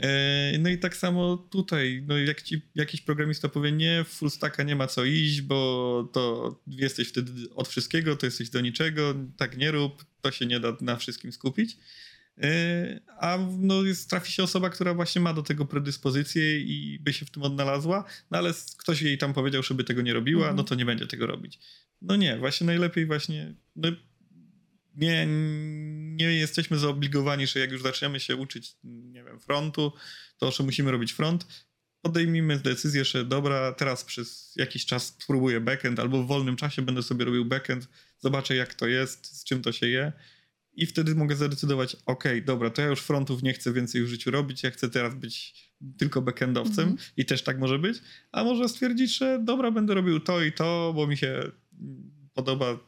E, 0.00 0.58
no 0.58 0.68
i 0.68 0.78
tak 0.78 0.96
samo 0.96 1.36
tutaj, 1.36 2.04
no 2.06 2.18
jak 2.18 2.42
ci 2.42 2.62
jakiś 2.74 3.00
programista 3.00 3.48
powie, 3.48 3.72
nie, 3.72 4.04
w 4.04 4.08
full 4.08 4.30
stacka 4.30 4.62
nie 4.62 4.76
ma 4.76 4.86
co 4.86 5.04
iść, 5.04 5.40
bo 5.40 6.10
to 6.12 6.54
jesteś 6.66 7.08
wtedy 7.08 7.32
od 7.54 7.68
wszystkiego, 7.68 8.16
to 8.16 8.26
jesteś 8.26 8.50
do 8.50 8.60
niczego, 8.60 9.14
tak 9.36 9.56
nie 9.56 9.70
rób, 9.70 10.04
to 10.20 10.30
się 10.30 10.46
nie 10.46 10.60
da 10.60 10.76
na 10.80 10.96
wszystkim 10.96 11.32
skupić. 11.32 11.76
E, 12.38 13.00
a 13.18 13.38
no 13.58 13.82
jest, 13.82 14.10
trafi 14.10 14.32
się 14.32 14.42
osoba, 14.42 14.70
która 14.70 14.94
właśnie 14.94 15.20
ma 15.20 15.34
do 15.34 15.42
tego 15.42 15.64
predyspozycję 15.64 16.60
i 16.60 16.98
by 16.98 17.12
się 17.12 17.26
w 17.26 17.30
tym 17.30 17.42
odnalazła, 17.42 18.04
no 18.30 18.38
ale 18.38 18.52
ktoś 18.78 19.02
jej 19.02 19.18
tam 19.18 19.32
powiedział, 19.32 19.62
żeby 19.62 19.84
tego 19.84 20.02
nie 20.02 20.12
robiła, 20.12 20.42
mhm. 20.42 20.56
no 20.56 20.64
to 20.64 20.74
nie 20.74 20.84
będzie 20.84 21.06
tego 21.06 21.26
robić. 21.26 21.58
No 22.02 22.16
nie, 22.16 22.38
właśnie 22.38 22.66
najlepiej 22.66 23.06
właśnie, 23.06 23.54
no 23.76 23.88
nie, 24.96 25.26
nie 26.16 26.32
jesteśmy 26.32 26.78
zobligowani, 26.78 27.46
że 27.46 27.60
jak 27.60 27.70
już 27.70 27.82
zaczniemy 27.82 28.20
się 28.20 28.36
uczyć, 28.36 28.76
nie 28.84 29.24
wiem, 29.24 29.40
frontu, 29.40 29.92
to 30.38 30.50
że 30.50 30.64
musimy 30.64 30.90
robić 30.90 31.12
front. 31.12 31.46
Podejmijmy 32.02 32.58
decyzję, 32.58 33.04
że 33.04 33.24
dobra, 33.24 33.72
teraz 33.72 34.04
przez 34.04 34.52
jakiś 34.56 34.86
czas 34.86 35.06
spróbuję 35.06 35.60
backend, 35.60 35.98
albo 36.00 36.22
w 36.22 36.26
wolnym 36.26 36.56
czasie 36.56 36.82
będę 36.82 37.02
sobie 37.02 37.24
robił 37.24 37.44
backend, 37.44 37.88
zobaczę 38.18 38.54
jak 38.54 38.74
to 38.74 38.86
jest, 38.86 39.40
z 39.40 39.44
czym 39.44 39.62
to 39.62 39.72
się 39.72 39.88
je. 39.88 40.12
I 40.72 40.86
wtedy 40.86 41.14
mogę 41.14 41.36
zadecydować, 41.36 41.96
ok, 42.06 42.24
dobra, 42.44 42.70
to 42.70 42.82
ja 42.82 42.88
już 42.88 43.00
frontów 43.00 43.42
nie 43.42 43.52
chcę 43.52 43.72
więcej 43.72 44.02
w 44.02 44.06
życiu 44.06 44.30
robić, 44.30 44.62
ja 44.62 44.70
chcę 44.70 44.90
teraz 44.90 45.14
być 45.14 45.54
tylko 45.98 46.22
backendowcem 46.22 46.84
mm 46.84 46.96
-hmm. 46.96 47.12
i 47.16 47.24
też 47.24 47.42
tak 47.42 47.58
może 47.58 47.78
być. 47.78 47.98
A 48.32 48.44
może 48.44 48.68
stwierdzić, 48.68 49.18
że 49.18 49.40
dobra, 49.44 49.70
będę 49.70 49.94
robił 49.94 50.20
to 50.20 50.42
i 50.42 50.52
to, 50.52 50.92
bo 50.96 51.06
mi 51.06 51.16
się 51.16 51.42
podoba 52.42 52.78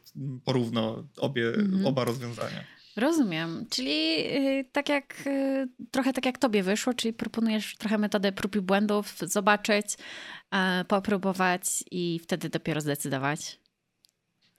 porówno 0.45 1.07
obie, 1.17 1.47
mhm. 1.47 1.85
oba 1.85 2.05
rozwiązania. 2.05 2.63
Rozumiem. 2.95 3.65
Czyli 3.69 4.23
yy, 4.23 4.65
tak 4.71 4.89
jak 4.89 5.25
yy, 5.25 5.67
trochę 5.91 6.13
tak 6.13 6.25
jak 6.25 6.37
tobie 6.37 6.63
wyszło, 6.63 6.93
czyli 6.93 7.13
proponujesz 7.13 7.77
trochę 7.77 7.97
metodę 7.97 8.31
prób 8.31 8.55
i 8.55 8.61
błędów, 8.61 9.15
zobaczyć, 9.21 9.85
yy, 10.51 10.85
popróbować 10.87 11.83
i 11.91 12.19
wtedy 12.23 12.49
dopiero 12.49 12.81
zdecydować. 12.81 13.59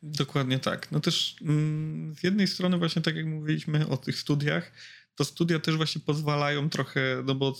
Dokładnie 0.03 0.59
tak. 0.59 0.92
No 0.92 1.01
też 1.01 1.36
mm, 1.42 2.14
z 2.14 2.22
jednej 2.22 2.47
strony 2.47 2.78
właśnie 2.78 3.03
tak 3.03 3.16
jak 3.16 3.26
mówiliśmy 3.26 3.88
o 3.88 3.97
tych 3.97 4.18
studiach, 4.18 4.72
to 5.16 5.24
studia 5.24 5.58
też 5.58 5.76
właśnie 5.76 6.00
pozwalają 6.00 6.70
trochę, 6.70 7.22
no 7.26 7.34
bo 7.34 7.56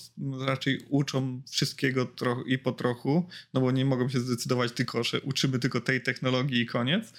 raczej 0.46 0.78
uczą 0.88 1.42
wszystkiego 1.50 2.12
i 2.46 2.59
po 2.59 2.72
trochu, 2.72 3.28
no 3.55 3.61
bo 3.61 3.70
nie 3.70 3.84
mogą 3.84 4.09
się 4.09 4.20
zdecydować 4.20 4.72
tylko, 4.72 5.05
że 5.05 5.20
uczymy 5.20 5.59
tylko 5.59 5.80
tej 5.80 6.02
technologii 6.02 6.61
i 6.61 6.66
koniec. 6.66 7.12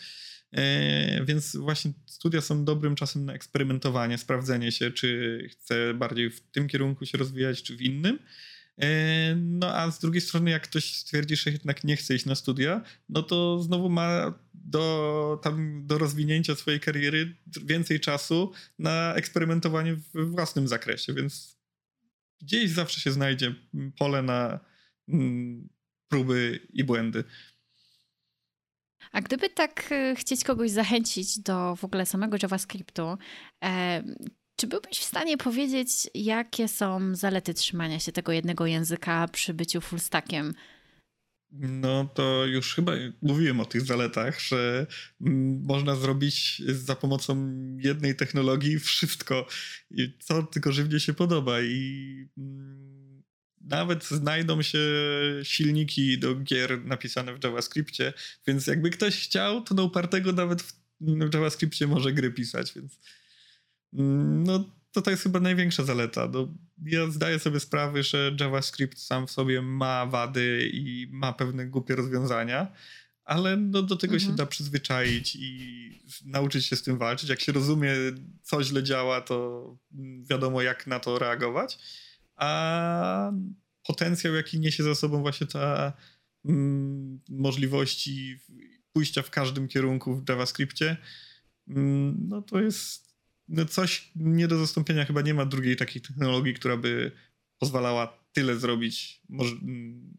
E, 0.51 1.25
więc 1.25 1.55
właśnie 1.55 1.91
studia 2.05 2.41
są 2.41 2.65
dobrym 2.65 2.95
czasem 2.95 3.25
na 3.25 3.33
eksperymentowanie, 3.33 4.17
sprawdzenie 4.17 4.71
się, 4.71 4.91
czy 4.91 5.39
chcę 5.51 5.93
bardziej 5.93 6.29
w 6.29 6.39
tym 6.39 6.67
kierunku 6.67 7.05
się 7.05 7.17
rozwijać, 7.17 7.63
czy 7.63 7.77
w 7.77 7.81
innym. 7.81 8.19
E, 8.81 9.35
no 9.35 9.75
a 9.75 9.91
z 9.91 9.99
drugiej 9.99 10.21
strony, 10.21 10.51
jak 10.51 10.63
ktoś 10.63 10.95
stwierdzi, 10.95 11.35
że 11.35 11.51
jednak 11.51 11.83
nie 11.83 11.95
chce 11.95 12.15
iść 12.15 12.25
na 12.25 12.35
studia, 12.35 12.81
no 13.09 13.23
to 13.23 13.59
znowu 13.59 13.89
ma 13.89 14.33
do, 14.53 15.39
tam, 15.43 15.87
do 15.87 15.97
rozwinięcia 15.97 16.55
swojej 16.55 16.79
kariery 16.79 17.35
więcej 17.65 17.99
czasu 17.99 18.51
na 18.79 19.13
eksperymentowanie 19.15 19.95
w 19.95 20.31
własnym 20.31 20.67
zakresie, 20.67 21.13
więc 21.13 21.57
gdzieś 22.41 22.71
zawsze 22.71 23.01
się 23.01 23.11
znajdzie 23.11 23.55
pole 23.97 24.21
na 24.21 24.59
mm, 25.09 25.69
próby 26.07 26.67
i 26.73 26.83
błędy. 26.83 27.23
A 29.11 29.21
gdyby 29.21 29.49
tak 29.49 29.91
e, 29.91 30.15
chcieć 30.15 30.43
kogoś 30.43 30.71
zachęcić 30.71 31.39
do 31.39 31.75
w 31.75 31.83
ogóle 31.83 32.05
samego 32.05 32.37
JavaScriptu, 32.43 33.17
e, 33.63 34.03
czy 34.55 34.67
byłbyś 34.67 34.99
w 34.99 35.03
stanie 35.03 35.37
powiedzieć, 35.37 35.89
jakie 36.13 36.67
są 36.67 37.15
zalety 37.15 37.53
trzymania 37.53 37.99
się 37.99 38.11
tego 38.11 38.31
jednego 38.31 38.65
języka 38.65 39.27
przy 39.27 39.53
byciu 39.53 39.81
fullstackiem? 39.81 40.53
No 41.59 42.05
to 42.13 42.45
już 42.45 42.75
chyba 42.75 42.91
mówiłem 43.21 43.59
o 43.59 43.65
tych 43.65 43.81
zaletach, 43.81 44.39
że 44.39 44.87
mm, 45.21 45.63
można 45.63 45.95
zrobić 45.95 46.61
za 46.67 46.95
pomocą 46.95 47.57
jednej 47.79 48.15
technologii 48.15 48.79
wszystko, 48.79 49.47
co 50.19 50.43
tylko 50.43 50.71
żywnie 50.71 50.99
się 50.99 51.13
podoba 51.13 51.61
i 51.61 52.27
mm, 52.37 53.23
nawet 53.61 54.03
znajdą 54.05 54.61
się 54.61 54.79
silniki 55.43 56.19
do 56.19 56.35
gier 56.35 56.85
napisane 56.85 57.33
w 57.33 57.43
JavaScriptie, 57.43 58.13
więc 58.47 58.67
jakby 58.67 58.89
ktoś 58.89 59.23
chciał, 59.23 59.61
to 59.61 59.75
na 59.75 59.83
upartego 59.83 60.31
nawet 60.31 60.61
w 61.01 61.33
JavaScriptie 61.33 61.87
może 61.87 62.13
gry 62.13 62.31
pisać, 62.31 62.73
więc 62.73 62.99
no 63.93 64.65
to 64.91 65.01
to 65.01 65.11
jest 65.11 65.23
chyba 65.23 65.39
największa 65.39 65.83
zaleta. 65.83 66.29
No, 66.33 66.47
ja 66.85 67.11
zdaję 67.11 67.39
sobie 67.39 67.59
sprawę, 67.59 68.03
że 68.03 68.35
JavaScript 68.39 68.99
sam 68.99 69.27
w 69.27 69.31
sobie 69.31 69.61
ma 69.61 70.05
wady 70.05 70.69
i 70.73 71.07
ma 71.11 71.33
pewne 71.33 71.65
głupie 71.65 71.95
rozwiązania, 71.95 72.71
ale 73.23 73.57
no, 73.57 73.81
do 73.81 73.95
tego 73.95 74.13
mhm. 74.13 74.31
się 74.31 74.37
da 74.37 74.45
przyzwyczaić 74.45 75.35
i 75.35 76.01
nauczyć 76.25 76.65
się 76.65 76.75
z 76.75 76.83
tym 76.83 76.97
walczyć. 76.97 77.29
Jak 77.29 77.41
się 77.41 77.51
rozumie, 77.51 77.91
co 78.41 78.63
źle 78.63 78.83
działa, 78.83 79.21
to 79.21 79.77
wiadomo, 80.23 80.61
jak 80.61 80.87
na 80.87 80.99
to 80.99 81.19
reagować. 81.19 81.79
A 82.35 83.31
potencjał, 83.87 84.33
jaki 84.33 84.59
niesie 84.59 84.83
za 84.83 84.95
sobą 84.95 85.21
właśnie 85.21 85.47
ta 85.47 85.93
mm, 86.45 87.19
możliwości 87.29 88.39
pójścia 88.93 89.21
w 89.21 89.29
każdym 89.29 89.67
kierunku 89.67 90.15
w 90.15 90.29
JavaScriptie, 90.29 90.97
mm, 91.67 92.27
no 92.29 92.41
to 92.41 92.61
jest 92.61 93.04
no 93.47 93.65
coś 93.65 94.11
nie 94.15 94.47
do 94.47 94.57
zastąpienia. 94.57 95.05
Chyba 95.05 95.21
nie 95.21 95.33
ma 95.33 95.45
drugiej 95.45 95.75
takiej 95.75 96.01
technologii, 96.01 96.53
która 96.53 96.77
by 96.77 97.11
pozwalała 97.59 98.25
tyle 98.35 98.55
zrobić 98.55 99.21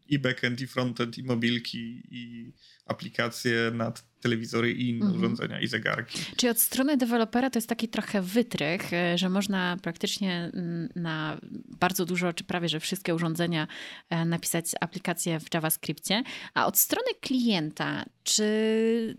i 0.07 0.19
backend, 0.19 0.61
i 0.61 0.67
frontend, 0.67 1.17
i 1.17 1.23
mobilki, 1.23 2.03
i 2.11 2.53
aplikacje 2.85 3.71
na 3.73 3.93
telewizory 4.21 4.71
i 4.71 4.89
inne 4.89 5.05
mhm. 5.05 5.23
urządzenia, 5.23 5.61
i 5.61 5.67
zegarki. 5.67 6.19
Czyli 6.35 6.49
od 6.49 6.59
strony 6.59 6.97
dewelopera 6.97 7.49
to 7.49 7.57
jest 7.57 7.69
taki 7.69 7.87
trochę 7.87 8.21
wytrych, 8.21 8.93
e, 8.93 9.17
że 9.17 9.29
można 9.29 9.77
praktycznie 9.81 10.51
na 10.95 11.41
bardzo 11.79 12.05
dużo, 12.05 12.33
czy 12.33 12.43
prawie 12.43 12.69
że 12.69 12.79
wszystkie 12.79 13.15
urządzenia 13.15 13.67
e, 14.09 14.25
napisać 14.25 14.65
aplikację 14.81 15.39
w 15.39 15.53
JavaScriptie, 15.53 16.23
a 16.53 16.65
od 16.65 16.77
strony 16.77 17.07
klienta, 17.21 18.05
czy 18.23 19.17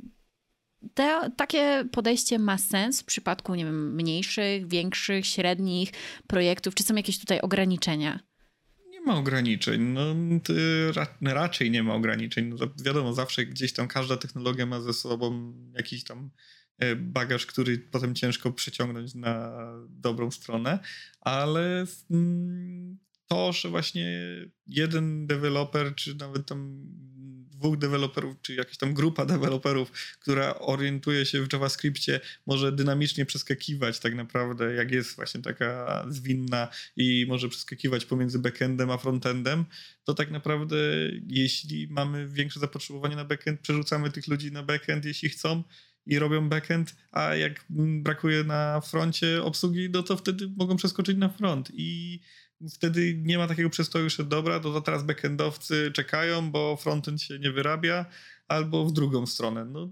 te, 0.95 1.31
takie 1.37 1.85
podejście 1.93 2.39
ma 2.39 2.59
sens 2.59 3.01
w 3.01 3.05
przypadku, 3.05 3.55
nie 3.55 3.65
wiem, 3.65 3.95
mniejszych, 3.95 4.69
większych, 4.69 5.27
średnich 5.27 5.91
projektów? 6.27 6.75
Czy 6.75 6.83
są 6.83 6.95
jakieś 6.95 7.19
tutaj 7.19 7.41
ograniczenia? 7.41 8.21
Nie 8.91 9.01
ma 9.01 9.17
ograniczeń. 9.17 9.81
No, 9.81 10.15
raczej 11.23 11.71
nie 11.71 11.83
ma 11.83 11.95
ograniczeń. 11.95 12.45
No, 12.45 12.57
wiadomo, 12.85 13.13
zawsze 13.13 13.47
gdzieś 13.47 13.73
tam 13.73 13.89
każda 13.89 14.17
technologia 14.17 14.67
ma 14.67 14.81
ze 14.81 14.93
sobą 14.93 15.53
jakiś 15.75 16.05
tam 16.05 16.31
e, 16.79 16.97
bagaż, 16.97 17.47
który 17.47 17.79
potem 17.79 18.15
ciężko 18.15 18.53
przeciągnąć 18.53 19.15
na 19.15 19.63
dobrą 19.89 20.31
stronę, 20.31 20.79
ale 21.21 21.87
mm, 22.11 22.99
to, 23.27 23.53
że 23.53 23.69
właśnie 23.69 24.23
jeden 24.67 25.27
deweloper, 25.27 25.95
czy 25.95 26.15
nawet 26.15 26.47
tam 26.47 26.87
dwóch 27.59 27.79
deweloperów, 27.79 28.37
czy 28.43 28.55
jakaś 28.55 28.77
tam 28.77 28.95
grupa 28.95 29.27
deweloperów, 29.27 29.93
która 30.21 30.55
orientuje 30.55 31.27
się 31.27 31.43
w 31.43 31.53
JavaScriptie, 31.53 32.21
może 32.47 32.73
dynamicznie 32.73 33.27
przeskakiwać 33.27 33.99
tak 33.99 34.15
naprawdę, 34.15 34.75
jak 34.75 34.91
jest 34.91 35.17
właśnie 35.17 35.43
taka 35.43 36.05
zwinna 36.09 36.69
i 36.97 37.27
może 37.29 37.49
przeskakiwać 37.49 38.05
pomiędzy 38.05 38.39
backendem 38.39 38.91
a 38.91 38.99
frontendem, 38.99 39.65
to 40.05 40.15
tak 40.15 40.31
naprawdę 40.31 40.77
jeśli 41.27 41.89
mamy 41.91 42.29
większe 42.29 42.61
zapotrzebowanie 42.61 43.17
na 43.17 43.25
backend, 43.25 43.61
przerzucamy 43.61 44.11
tych 44.11 44.29
ludzi 44.29 44.53
na 44.53 44.63
backend, 44.63 45.05
jeśli 45.05 45.29
chcą, 45.29 45.65
i 46.09 46.19
robią 46.19 46.49
backend, 46.49 46.97
a 47.13 47.35
jak 47.35 47.65
brakuje 48.03 48.45
na 48.45 48.81
froncie 48.81 49.43
obsługi, 49.43 49.91
no 49.91 50.03
to 50.03 50.17
wtedy 50.17 50.49
mogą 50.57 50.77
przeskoczyć 50.77 51.19
na 51.19 51.29
front. 51.29 51.71
I 51.75 52.21
wtedy 52.71 53.21
nie 53.25 53.39
ma 53.39 53.47
takiego 53.47 53.71
przestoju, 53.71 54.11
że 54.11 54.25
dobra, 54.25 54.61
to, 54.61 54.81
teraz 54.81 55.03
backendowcy 55.03 55.91
czekają, 55.95 56.51
bo 56.51 56.77
frontend 56.77 57.23
się 57.23 57.39
nie 57.39 57.51
wyrabia, 57.51 58.07
albo 58.49 58.85
w 58.85 58.93
drugą 58.93 59.27
stronę. 59.27 59.65
No 59.65 59.89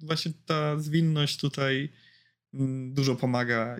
właśnie 0.00 0.32
ta 0.46 0.78
zwinność 0.78 1.40
tutaj 1.40 1.92
mm, 2.54 2.94
dużo 2.94 3.16
pomaga 3.16 3.76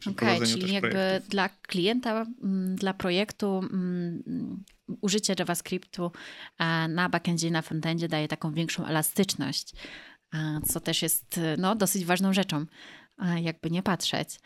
przy 0.00 0.10
Okej, 0.10 0.14
prowadzeniu 0.14 0.50
czyli 0.50 0.62
też 0.62 0.72
jakby 0.72 0.90
projektów. 0.90 1.30
dla 1.30 1.48
klienta, 1.48 2.26
mm, 2.42 2.76
dla 2.76 2.94
projektu 2.94 3.58
mm, 3.58 4.64
użycie 5.00 5.34
JavaScriptu 5.38 6.12
e, 6.58 6.88
na 6.88 7.08
backendzie 7.08 7.48
i 7.48 7.50
na 7.50 7.62
frontendzie 7.62 8.08
daje 8.08 8.28
taką 8.28 8.52
większą 8.52 8.86
elastyczność, 8.86 9.72
e, 10.34 10.60
co 10.66 10.80
też 10.80 11.02
jest 11.02 11.40
no, 11.58 11.74
dosyć 11.74 12.04
ważną 12.04 12.32
rzeczą, 12.32 12.66
e, 13.18 13.40
jakby 13.42 13.70
nie 13.70 13.82
patrzeć. 13.82 14.38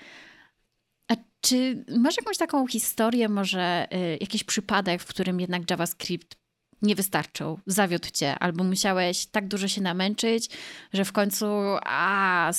Czy 1.41 1.85
masz 1.99 2.17
jakąś 2.17 2.37
taką 2.37 2.67
historię, 2.67 3.29
może 3.29 3.89
y, 3.95 4.19
jakiś 4.21 4.45
przypadek, 4.45 5.03
w 5.03 5.07
którym 5.07 5.41
jednak 5.41 5.71
JavaScript 5.71 6.37
nie 6.83 6.95
wystarczył, 6.95 7.61
zawiódł 7.67 8.11
cię, 8.11 8.39
albo 8.39 8.65
musiałeś 8.65 9.27
tak 9.27 9.49
dużo 9.49 9.69
się 9.69 9.81
namęczyć, 9.81 10.49
że 10.93 11.05
w 11.05 11.13
końcu 11.13 11.47
a, 11.85 12.53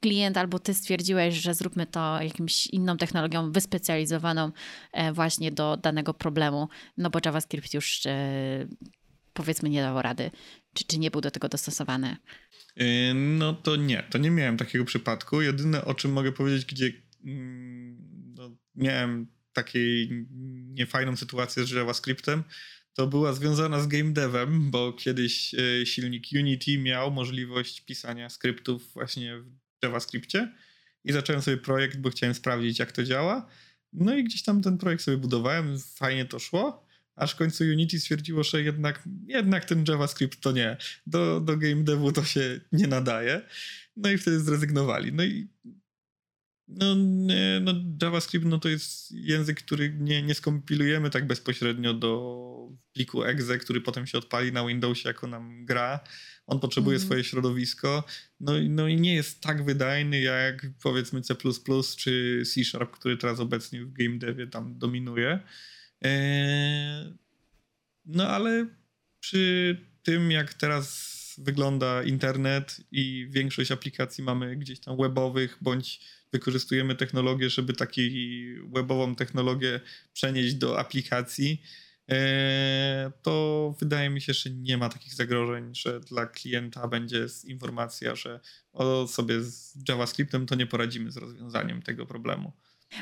klient 0.00 0.36
albo 0.36 0.58
ty 0.58 0.74
stwierdziłeś, 0.74 1.34
że 1.34 1.54
zróbmy 1.54 1.86
to 1.86 2.22
jakimś 2.22 2.66
inną 2.66 2.96
technologią 2.96 3.52
wyspecjalizowaną 3.52 4.52
e, 4.92 5.12
właśnie 5.12 5.52
do 5.52 5.76
danego 5.76 6.14
problemu, 6.14 6.68
no 6.96 7.10
bo 7.10 7.18
JavaScript 7.24 7.74
już 7.74 8.06
e, 8.06 8.66
powiedzmy 9.32 9.70
nie 9.70 9.82
dał 9.82 10.02
rady, 10.02 10.30
czy, 10.74 10.84
czy 10.84 10.98
nie 10.98 11.10
był 11.10 11.20
do 11.20 11.30
tego 11.30 11.48
dostosowany. 11.48 12.16
Yy, 12.76 12.86
No 13.14 13.52
to 13.54 13.76
nie, 13.76 14.02
to 14.10 14.18
nie 14.18 14.30
miałem 14.30 14.56
takiego 14.56 14.84
przypadku. 14.84 15.42
Jedyne 15.42 15.84
o 15.84 15.94
czym 15.94 16.12
mogę 16.12 16.32
powiedzieć, 16.32 16.64
gdzie 16.64 16.92
no, 18.34 18.56
miałem 18.74 19.26
takiej 19.52 20.26
niefajną 20.68 21.16
sytuację 21.16 21.64
z 21.64 21.70
JavaScriptem, 21.70 22.44
to 22.94 23.06
była 23.06 23.32
związana 23.32 23.80
z 23.80 23.86
game 23.86 24.12
devem, 24.12 24.70
bo 24.70 24.92
kiedyś 24.92 25.54
e, 25.54 25.86
silnik 25.86 26.24
Unity 26.34 26.78
miał 26.78 27.10
możliwość 27.10 27.80
pisania 27.80 28.28
skryptów 28.28 28.92
właśnie 28.92 29.38
w 29.38 29.46
JavaScriptie 29.82 30.52
i 31.04 31.12
zacząłem 31.12 31.42
sobie 31.42 31.56
projekt, 31.56 31.98
bo 31.98 32.10
chciałem 32.10 32.34
sprawdzić 32.34 32.78
jak 32.78 32.92
to 32.92 33.04
działa. 33.04 33.48
No 33.92 34.16
i 34.16 34.24
gdzieś 34.24 34.42
tam 34.42 34.62
ten 34.62 34.78
projekt 34.78 35.02
sobie 35.02 35.16
budowałem, 35.16 35.78
fajnie 35.78 36.24
to 36.24 36.38
szło, 36.38 36.86
aż 37.16 37.32
w 37.32 37.36
końcu 37.36 37.64
Unity 37.64 38.00
stwierdziło, 38.00 38.42
że 38.42 38.62
jednak, 38.62 39.02
jednak 39.26 39.64
ten 39.64 39.84
JavaScript 39.88 40.40
to 40.40 40.52
nie. 40.52 40.76
Do, 41.06 41.40
do 41.40 41.56
game 41.56 41.84
devu 41.84 42.12
to 42.12 42.24
się 42.24 42.60
nie 42.72 42.86
nadaje. 42.86 43.42
No 43.96 44.10
i 44.10 44.18
wtedy 44.18 44.40
zrezygnowali. 44.40 45.12
No 45.12 45.24
i 45.24 45.48
no, 46.68 46.94
nie, 46.94 47.60
no 47.62 47.72
JavaScript 48.02 48.46
no 48.46 48.58
to 48.58 48.68
jest 48.68 49.12
język, 49.12 49.62
który 49.62 49.94
nie, 49.98 50.22
nie 50.22 50.34
skompilujemy 50.34 51.10
tak 51.10 51.26
bezpośrednio 51.26 51.94
do 51.94 52.46
pliku 52.92 53.24
exe, 53.24 53.58
który 53.58 53.80
potem 53.80 54.06
się 54.06 54.18
odpali 54.18 54.52
na 54.52 54.66
Windowsie 54.66 55.08
jako 55.08 55.26
nam 55.26 55.64
gra. 55.64 56.00
On 56.46 56.60
potrzebuje 56.60 56.94
Mhm. 56.94 57.06
swoje 57.06 57.24
środowisko. 57.24 58.04
No, 58.40 58.58
i- 58.58 58.68
no 58.68 58.88
i 58.88 58.96
nie 59.00 59.14
jest 59.14 59.40
tak 59.40 59.64
wydajny 59.64 60.20
jak 60.20 60.66
powiedzmy 60.82 61.20
C++ 61.22 61.34
czy 61.96 62.42
C 62.54 62.64
Sharp, 62.64 62.90
który 62.92 63.16
teraz 63.16 63.40
obecnie 63.40 63.84
w 63.84 63.92
game 63.92 64.18
devie 64.18 64.46
tam 64.46 64.78
dominuje. 64.78 65.40
Eee, 66.02 67.14
no 68.06 68.28
ale 68.28 68.66
przy 69.20 69.76
tym, 70.02 70.30
jak 70.30 70.54
teraz 70.54 71.16
wygląda 71.38 72.02
internet 72.02 72.80
i 72.92 73.26
większość 73.30 73.70
aplikacji 73.72 74.24
mamy 74.24 74.56
gdzieś 74.56 74.80
tam 74.80 74.96
webowych, 74.96 75.58
bądź 75.60 76.00
wykorzystujemy 76.36 76.94
technologię, 76.94 77.50
żeby 77.50 77.72
taką 77.72 78.02
webową 78.74 79.14
technologię 79.14 79.80
przenieść 80.12 80.54
do 80.54 80.78
aplikacji, 80.78 81.62
e, 82.10 83.12
to 83.22 83.74
wydaje 83.80 84.10
mi 84.10 84.20
się, 84.20 84.32
że 84.32 84.50
nie 84.50 84.76
ma 84.78 84.88
takich 84.88 85.14
zagrożeń, 85.14 85.74
że 85.74 86.00
dla 86.00 86.26
klienta 86.26 86.88
będzie 86.88 87.26
informacja, 87.44 88.14
że 88.16 88.40
o 88.72 89.06
sobie 89.06 89.40
z 89.40 89.74
JavaScriptem 89.88 90.46
to 90.46 90.54
nie 90.54 90.66
poradzimy 90.66 91.10
z 91.10 91.16
rozwiązaniem 91.16 91.82
tego 91.82 92.06
problemu. 92.06 92.52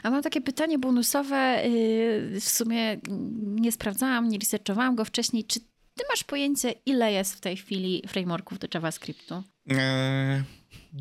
A 0.02 0.10
mam 0.10 0.22
takie 0.22 0.40
pytanie 0.40 0.78
bonusowe. 0.78 1.62
yy, 1.64 2.40
W 2.40 2.48
sumie 2.48 3.00
nie 3.60 3.72
sprawdzałam, 3.72 4.28
nie 4.28 4.38
researchowałam 4.38 4.96
go 4.96 5.04
wcześniej. 5.04 5.44
Czy 5.44 5.60
ty 5.94 6.04
masz 6.10 6.24
pojęcie, 6.24 6.74
ile 6.86 7.12
jest 7.12 7.34
w 7.34 7.40
tej 7.40 7.56
chwili 7.56 8.02
frameworków 8.08 8.58
do 8.58 8.68
JavaScriptu? 8.74 9.42
Eee, 9.68 10.42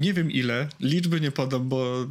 nie 0.02 0.14
wiem 0.14 0.32
ile, 0.32 0.68
liczby 0.80 1.22
nie 1.22 1.32
podam, 1.32 1.70
bo 1.70 2.08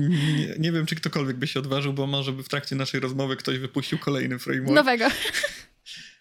nie, 0.00 0.54
nie 0.58 0.72
wiem, 0.72 0.86
czy 0.86 0.94
ktokolwiek 0.94 1.36
by 1.36 1.46
się 1.46 1.60
odważył, 1.60 1.92
bo 1.92 2.06
może 2.06 2.32
by 2.32 2.42
w 2.42 2.48
trakcie 2.48 2.76
naszej 2.76 3.00
rozmowy 3.00 3.36
ktoś 3.36 3.58
wypuścił 3.58 3.98
kolejny 3.98 4.38
framework. 4.38 4.74
Nowego. 4.74 5.04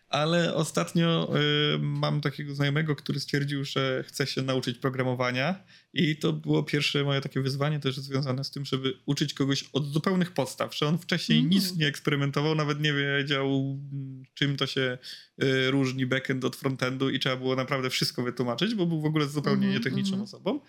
Ale 0.09 0.53
ostatnio 0.53 1.31
y, 1.75 1.79
mam 1.79 2.21
takiego 2.21 2.55
znajomego, 2.55 2.95
który 2.95 3.19
stwierdził, 3.19 3.63
że 3.65 4.03
chce 4.07 4.27
się 4.27 4.41
nauczyć 4.41 4.77
programowania 4.77 5.63
i 5.93 6.17
to 6.17 6.33
było 6.33 6.63
pierwsze 6.63 7.03
moje 7.03 7.21
takie 7.21 7.41
wyzwanie 7.41 7.79
też 7.79 7.97
związane 7.97 8.43
z 8.43 8.51
tym, 8.51 8.65
żeby 8.65 8.93
uczyć 9.05 9.33
kogoś 9.33 9.65
od 9.73 9.87
zupełnych 9.87 10.31
podstaw, 10.31 10.75
że 10.75 10.87
on 10.87 10.97
wcześniej 10.97 11.39
Mm. 11.39 11.49
nic 11.49 11.75
nie 11.75 11.87
eksperymentował, 11.87 12.55
nawet 12.55 12.81
nie 12.81 12.93
wiedział 12.93 13.47
mm, 13.91 14.23
czym 14.33 14.57
to 14.57 14.67
się 14.67 14.97
y, 15.43 15.71
różni 15.71 16.05
backend 16.05 16.45
od 16.45 16.55
frontendu 16.55 17.09
i 17.09 17.19
trzeba 17.19 17.35
było 17.35 17.55
naprawdę 17.55 17.89
wszystko 17.89 18.23
wytłumaczyć, 18.23 18.75
bo 18.75 18.85
był 18.85 19.01
w 19.01 19.05
ogóle 19.05 19.27
zupełnie 19.27 19.65
Mhm, 19.65 19.73
nietechniczną 19.73 20.13
mhm. 20.13 20.23
osobą. 20.23 20.59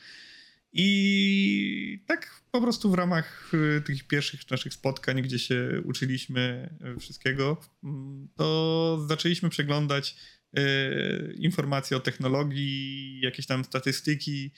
I 0.79 2.05
tak 2.07 2.41
po 2.51 2.61
prostu 2.61 2.91
w 2.91 2.95
ramach 2.95 3.55
y, 3.55 3.81
tych 3.81 4.05
pierwszych 4.05 4.51
naszych 4.51 4.75
spotkań, 4.75 5.23
gdzie 5.23 5.39
się 5.39 5.83
uczyliśmy 5.85 6.71
y, 6.97 7.01
wszystkiego, 7.01 7.61
mm, 7.85 8.29
to 8.37 9.05
zaczęliśmy 9.09 9.51
przeglądać 9.51 10.17
y, 10.59 11.35
informacje 11.39 11.97
o 11.97 12.01
technologii, 12.01 13.21
jakieś 13.21 13.47
tam 13.47 13.65
statystyki, 13.65 14.53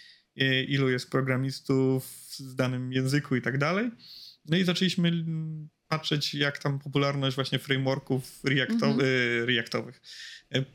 ilu 0.68 0.88
jest 0.88 1.10
programistów 1.10 2.06
w 2.40 2.54
danym 2.54 2.92
języku 2.92 3.36
i 3.36 3.42
tak 3.42 3.58
dalej. 3.58 3.90
No 4.44 4.56
i 4.56 4.64
zaczęliśmy 4.64 5.08
mm, 5.08 5.68
patrzeć, 5.88 6.34
jak 6.34 6.58
tam 6.58 6.78
popularność 6.78 7.34
właśnie 7.34 7.58
frameworków 7.58 8.42
reacto- 8.44 8.86
Mhm. 8.86 9.00
y, 9.00 9.46
reactowych, 9.46 10.00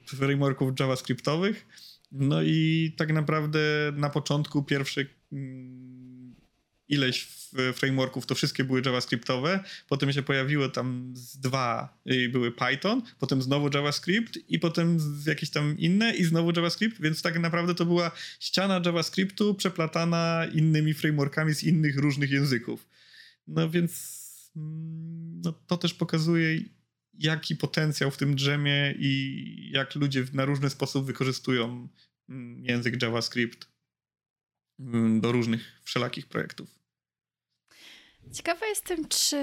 frameworków 0.05 0.79
javascriptowych. 0.79 1.65
No 2.11 2.41
i 2.43 2.93
tak 2.97 3.13
naprawdę 3.13 3.59
na 3.95 4.09
początku 4.09 4.63
pierwsze 4.63 5.01
mm, 5.01 5.13
ileś 6.87 7.23
f- 7.23 7.75
frameworków 7.75 8.25
to 8.25 8.35
wszystkie 8.35 8.63
były 8.63 8.81
javascriptowe, 8.85 9.63
potem 9.87 10.13
się 10.13 10.23
pojawiło 10.23 10.69
tam 10.69 11.13
z 11.15 11.37
dwa 11.37 11.97
i 12.05 12.29
były 12.29 12.51
Python, 12.51 13.01
potem 13.19 13.41
znowu 13.41 13.69
JavaScript 13.73 14.39
i 14.49 14.59
potem 14.59 14.97
jakieś 15.27 15.49
tam 15.49 15.77
inne 15.77 16.15
i 16.15 16.23
znowu 16.23 16.51
JavaScript, 16.55 17.01
więc 17.01 17.21
tak 17.21 17.39
naprawdę 17.39 17.75
to 17.75 17.85
była 17.85 18.11
ściana 18.39 18.81
JavaScriptu 18.85 19.55
przeplatana 19.55 20.45
innymi 20.53 20.93
frameworkami 20.93 21.55
z 21.55 21.63
innych 21.63 21.97
różnych 21.97 22.31
języków. 22.31 22.87
No 23.47 23.69
więc 23.69 24.23
mm, 24.55 25.41
no, 25.41 25.53
to 25.67 25.77
też 25.77 25.93
pokazuje 25.93 26.59
jaki 27.13 27.55
potencjał 27.55 28.11
w 28.11 28.17
tym 28.17 28.35
drzemie 28.35 28.95
i 28.99 29.69
jak 29.73 29.95
ludzie 29.95 30.25
na 30.33 30.45
różny 30.45 30.69
sposób 30.69 31.05
wykorzystują 31.05 31.87
mm, 32.29 32.65
język 32.65 33.01
JavaScript 33.01 33.65
mm, 33.65 33.72
do 35.19 35.31
różnych 35.31 35.81
wszelakich 35.83 36.27
projektów. 36.27 36.83
Ciekawa 38.31 38.65
jestem, 38.65 39.07
czy, 39.07 39.37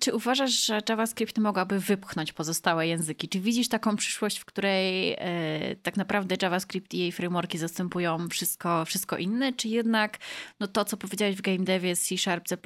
czy 0.00 0.14
uważasz, 0.14 0.66
że 0.66 0.80
JavaScript 0.88 1.38
mogłaby 1.38 1.80
wypchnąć 1.80 2.32
pozostałe 2.32 2.86
języki? 2.86 3.28
Czy 3.28 3.40
widzisz 3.40 3.68
taką 3.68 3.96
przyszłość, 3.96 4.38
w 4.38 4.44
której 4.44 5.12
e, 5.18 5.76
tak 5.82 5.96
naprawdę 5.96 6.36
JavaScript 6.42 6.94
i 6.94 6.98
jej 6.98 7.12
frameworki 7.12 7.58
zastępują 7.58 8.28
wszystko, 8.28 8.84
wszystko 8.84 9.16
inne? 9.16 9.52
Czy 9.52 9.68
jednak 9.68 10.18
no 10.60 10.66
to, 10.66 10.84
co 10.84 10.96
powiedziałeś 10.96 11.36
w 11.36 11.40
game 11.40 11.58
devie 11.58 11.96
C 11.96 12.18
Sharp, 12.18 12.48
C++, 12.48 12.56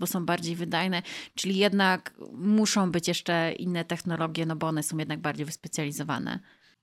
bo 0.00 0.06
są 0.06 0.26
bardziej 0.26 0.56
wydajne, 0.56 1.02
czyli 1.34 1.56
jednak 1.56 2.14
muszą 2.32 2.90
być 2.90 3.08
jeszcze 3.08 3.52
inne 3.52 3.84
technologie, 3.84 4.46
no 4.46 4.56
bo 4.56 4.66
one 4.66 4.82
są 4.82 4.98
jednak 4.98 5.20
bardziej 5.20 5.46
wyspecjalizowane? 5.46 6.40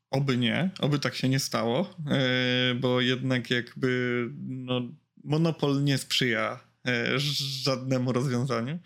Oby 0.10 0.38
nie, 0.38 0.70
oby 0.80 1.00
tak 1.00 1.16
się 1.16 1.30
nie 1.30 1.40
stało, 1.40 1.96
e, 2.08 2.76
bo 2.76 3.02
jednak 3.02 3.50
jakby 3.50 4.30
no, 4.48 4.82
monopol 5.24 5.84
nie 5.84 5.98
sprzyja 5.98 6.60
e, 6.88 7.20
żadnemu 7.64 8.14
rozwiązaniu. 8.14 8.80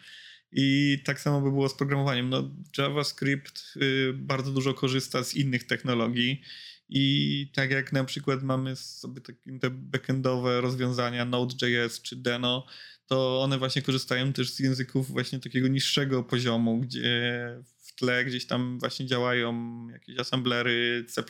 I 0.52 0.98
tak 1.06 1.20
samo 1.20 1.42
by 1.42 1.52
było 1.52 1.70
z 1.70 1.74
programowaniem. 1.74 2.30
No, 2.30 2.50
JavaScript 2.78 3.74
y, 3.82 4.14
bardzo 4.14 4.52
dużo 4.52 4.74
korzysta 4.74 5.24
z 5.24 5.34
innych 5.34 5.64
technologii. 5.64 6.42
I 6.90 7.52
tak 7.54 7.72
jak 7.72 7.94
na 7.94 8.04
przykład 8.04 8.44
mamy 8.44 8.76
sobie 8.76 9.22
te 9.62 9.70
backendowe 9.70 10.62
rozwiązania 10.62 11.26
Node.js 11.26 12.02
czy 12.02 12.16
Deno, 12.16 12.66
to 13.08 13.42
one 13.42 13.58
właśnie 13.58 13.82
korzystają 13.82 14.34
też 14.34 14.54
z 14.54 14.60
języków 14.60 15.12
właśnie 15.12 15.40
takiego 15.40 15.68
niższego 15.68 16.24
poziomu, 16.24 16.80
gdzie 16.80 17.60
tle 18.02 18.26
gdzieś 18.26 18.46
tam 18.46 18.80
właśnie 18.80 19.06
działają 19.06 19.88
jakieś 19.88 20.20
assemblery, 20.20 21.06
C++ 21.08 21.24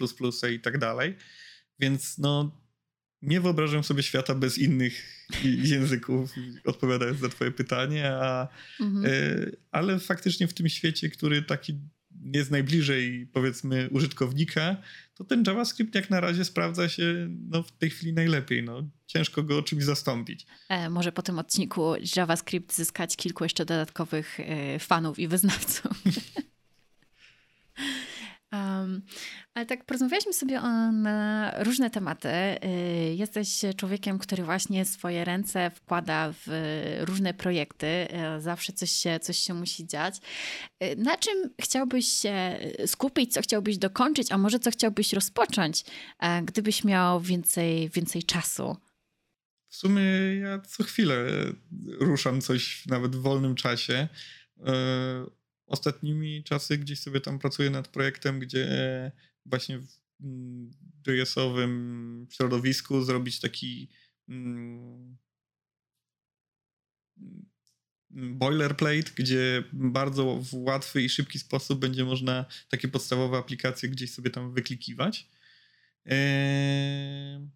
i 0.54 0.60
tak 0.60 0.78
dalej. 0.78 1.16
Więc 1.80 2.18
no 2.18 2.62
nie 3.22 3.42
wyobrażam 3.42 3.84
sobie 3.84 4.04
świata 4.04 4.36
bez 4.36 4.58
innych 4.58 5.26
języków, 5.44 6.34
odpowiadając 6.66 7.22
na 7.22 7.30
twoje 7.30 7.52
pytanie, 7.52 8.10
a, 8.12 8.48
Mhm. 8.80 9.06
e, 9.06 9.12
ale 9.72 10.00
faktycznie 10.00 10.48
w 10.48 10.54
tym 10.54 10.70
świecie, 10.70 11.10
który 11.10 11.42
taki 11.42 11.80
jest 12.34 12.52
najbliżej 12.52 13.28
powiedzmy 13.34 13.90
użytkownika, 13.92 14.76
to 15.16 15.24
ten 15.24 15.44
JavaScript 15.48 15.96
jak 15.96 16.10
na 16.10 16.20
razie 16.20 16.46
sprawdza 16.46 16.90
się 16.90 17.28
no, 17.50 17.64
w 17.64 17.72
tej 17.72 17.90
chwili 17.90 18.14
najlepiej. 18.14 18.64
No. 18.64 18.84
Ciężko 19.08 19.44
go 19.44 19.64
czymś 19.64 19.84
zastąpić. 19.84 20.46
E, 20.70 20.90
może 20.90 21.12
po 21.12 21.22
tym 21.22 21.40
odcinku 21.40 21.94
JavaScript 22.16 22.74
zyskać 22.76 23.16
kilku 23.18 23.44
jeszcze 23.44 23.66
dodatkowych 23.66 24.40
e, 24.40 24.80
fanów 24.80 25.20
i 25.20 25.28
wyznawców. 25.28 25.92
Um, 28.54 29.02
ale 29.54 29.66
tak 29.66 29.86
porozmawialiśmy 29.86 30.34
sobie 30.34 30.62
o, 30.62 30.92
na 30.92 31.54
różne 31.64 31.90
tematy. 31.90 32.30
Y, 32.30 33.16
jesteś 33.16 33.62
człowiekiem, 33.78 34.20
który 34.20 34.44
właśnie 34.44 34.86
swoje 34.86 35.26
ręce 35.26 35.72
wkłada 35.72 36.34
w 36.46 36.48
różne 37.02 37.34
projekty. 37.34 37.88
Y, 38.38 38.42
zawsze 38.42 38.74
coś 38.74 38.92
się, 38.92 39.20
coś 39.20 39.38
się 39.38 39.54
musi 39.54 39.88
dziać. 39.88 40.18
Y, 40.84 40.96
na 40.96 41.18
czym 41.18 41.54
chciałbyś 41.62 42.08
się 42.08 42.60
skupić, 42.86 43.34
co 43.34 43.42
chciałbyś 43.42 43.78
dokończyć, 43.78 44.32
a 44.32 44.38
może 44.38 44.60
co 44.60 44.72
chciałbyś 44.72 45.14
rozpocząć, 45.14 45.84
gdybyś 46.44 46.84
miał 46.84 47.22
więcej, 47.22 47.90
więcej 47.90 48.24
czasu? 48.24 48.78
W 49.68 49.76
sumie 49.76 50.04
ja 50.42 50.60
co 50.60 50.84
chwilę 50.84 51.26
ruszam 52.00 52.42
coś 52.42 52.86
nawet 52.86 53.16
w 53.16 53.22
wolnym 53.22 53.56
czasie 53.56 54.08
ostatnimi 55.72 56.44
czasy 56.44 56.78
gdzieś 56.78 57.00
sobie 57.00 57.22
tam 57.22 57.40
pracuję 57.40 57.70
nad 57.70 57.88
projektem, 57.88 58.40
gdzie 58.40 59.12
właśnie 59.46 59.80
w 59.80 59.88
mm, 60.22 60.72
JS-owym 61.08 62.28
środowisku 62.32 63.04
zrobić 63.04 63.40
taki 63.40 63.90
mm, 64.30 65.18
boilerplate, 68.14 69.12
gdzie 69.16 69.64
bardzo 69.74 70.40
w 70.42 70.54
łatwy 70.54 71.02
i 71.02 71.10
szybki 71.10 71.40
sposób 71.40 71.80
będzie 71.80 72.06
można 72.06 72.46
takie 72.70 72.88
podstawowe 72.88 73.38
aplikacje 73.38 73.90
gdzieś 73.90 74.14
sobie 74.14 74.30
tam 74.30 74.54
wyklikiwać. 74.54 75.30
Eee, 76.06 77.48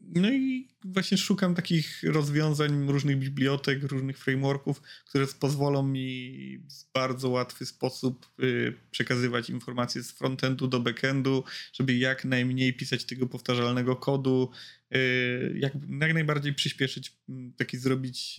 no 0.00 0.30
i 0.30 0.68
właśnie 0.84 1.18
szukam 1.18 1.54
takich 1.54 2.02
rozwiązań, 2.02 2.86
różnych 2.88 3.18
bibliotek, 3.18 3.82
różnych 3.82 4.18
frameworków, 4.18 4.82
które 5.04 5.26
pozwolą 5.40 5.82
mi 5.82 6.58
w 6.58 6.92
bardzo 6.92 7.28
łatwy 7.28 7.66
sposób 7.66 8.26
y, 8.42 8.74
przekazywać 8.90 9.50
informacje 9.50 10.02
z 10.02 10.10
frontendu 10.10 10.68
do 10.68 10.80
backendu, 10.80 11.44
żeby 11.72 11.96
jak 11.96 12.24
najmniej 12.24 12.74
pisać 12.74 13.04
tego 13.04 13.26
powtarzalnego 13.26 13.96
kodu, 13.96 14.50
y, 14.94 15.54
jak, 15.58 15.72
jak 16.00 16.14
najbardziej 16.14 16.54
przyspieszyć, 16.54 17.16
taki 17.56 17.78
zrobić 17.78 18.36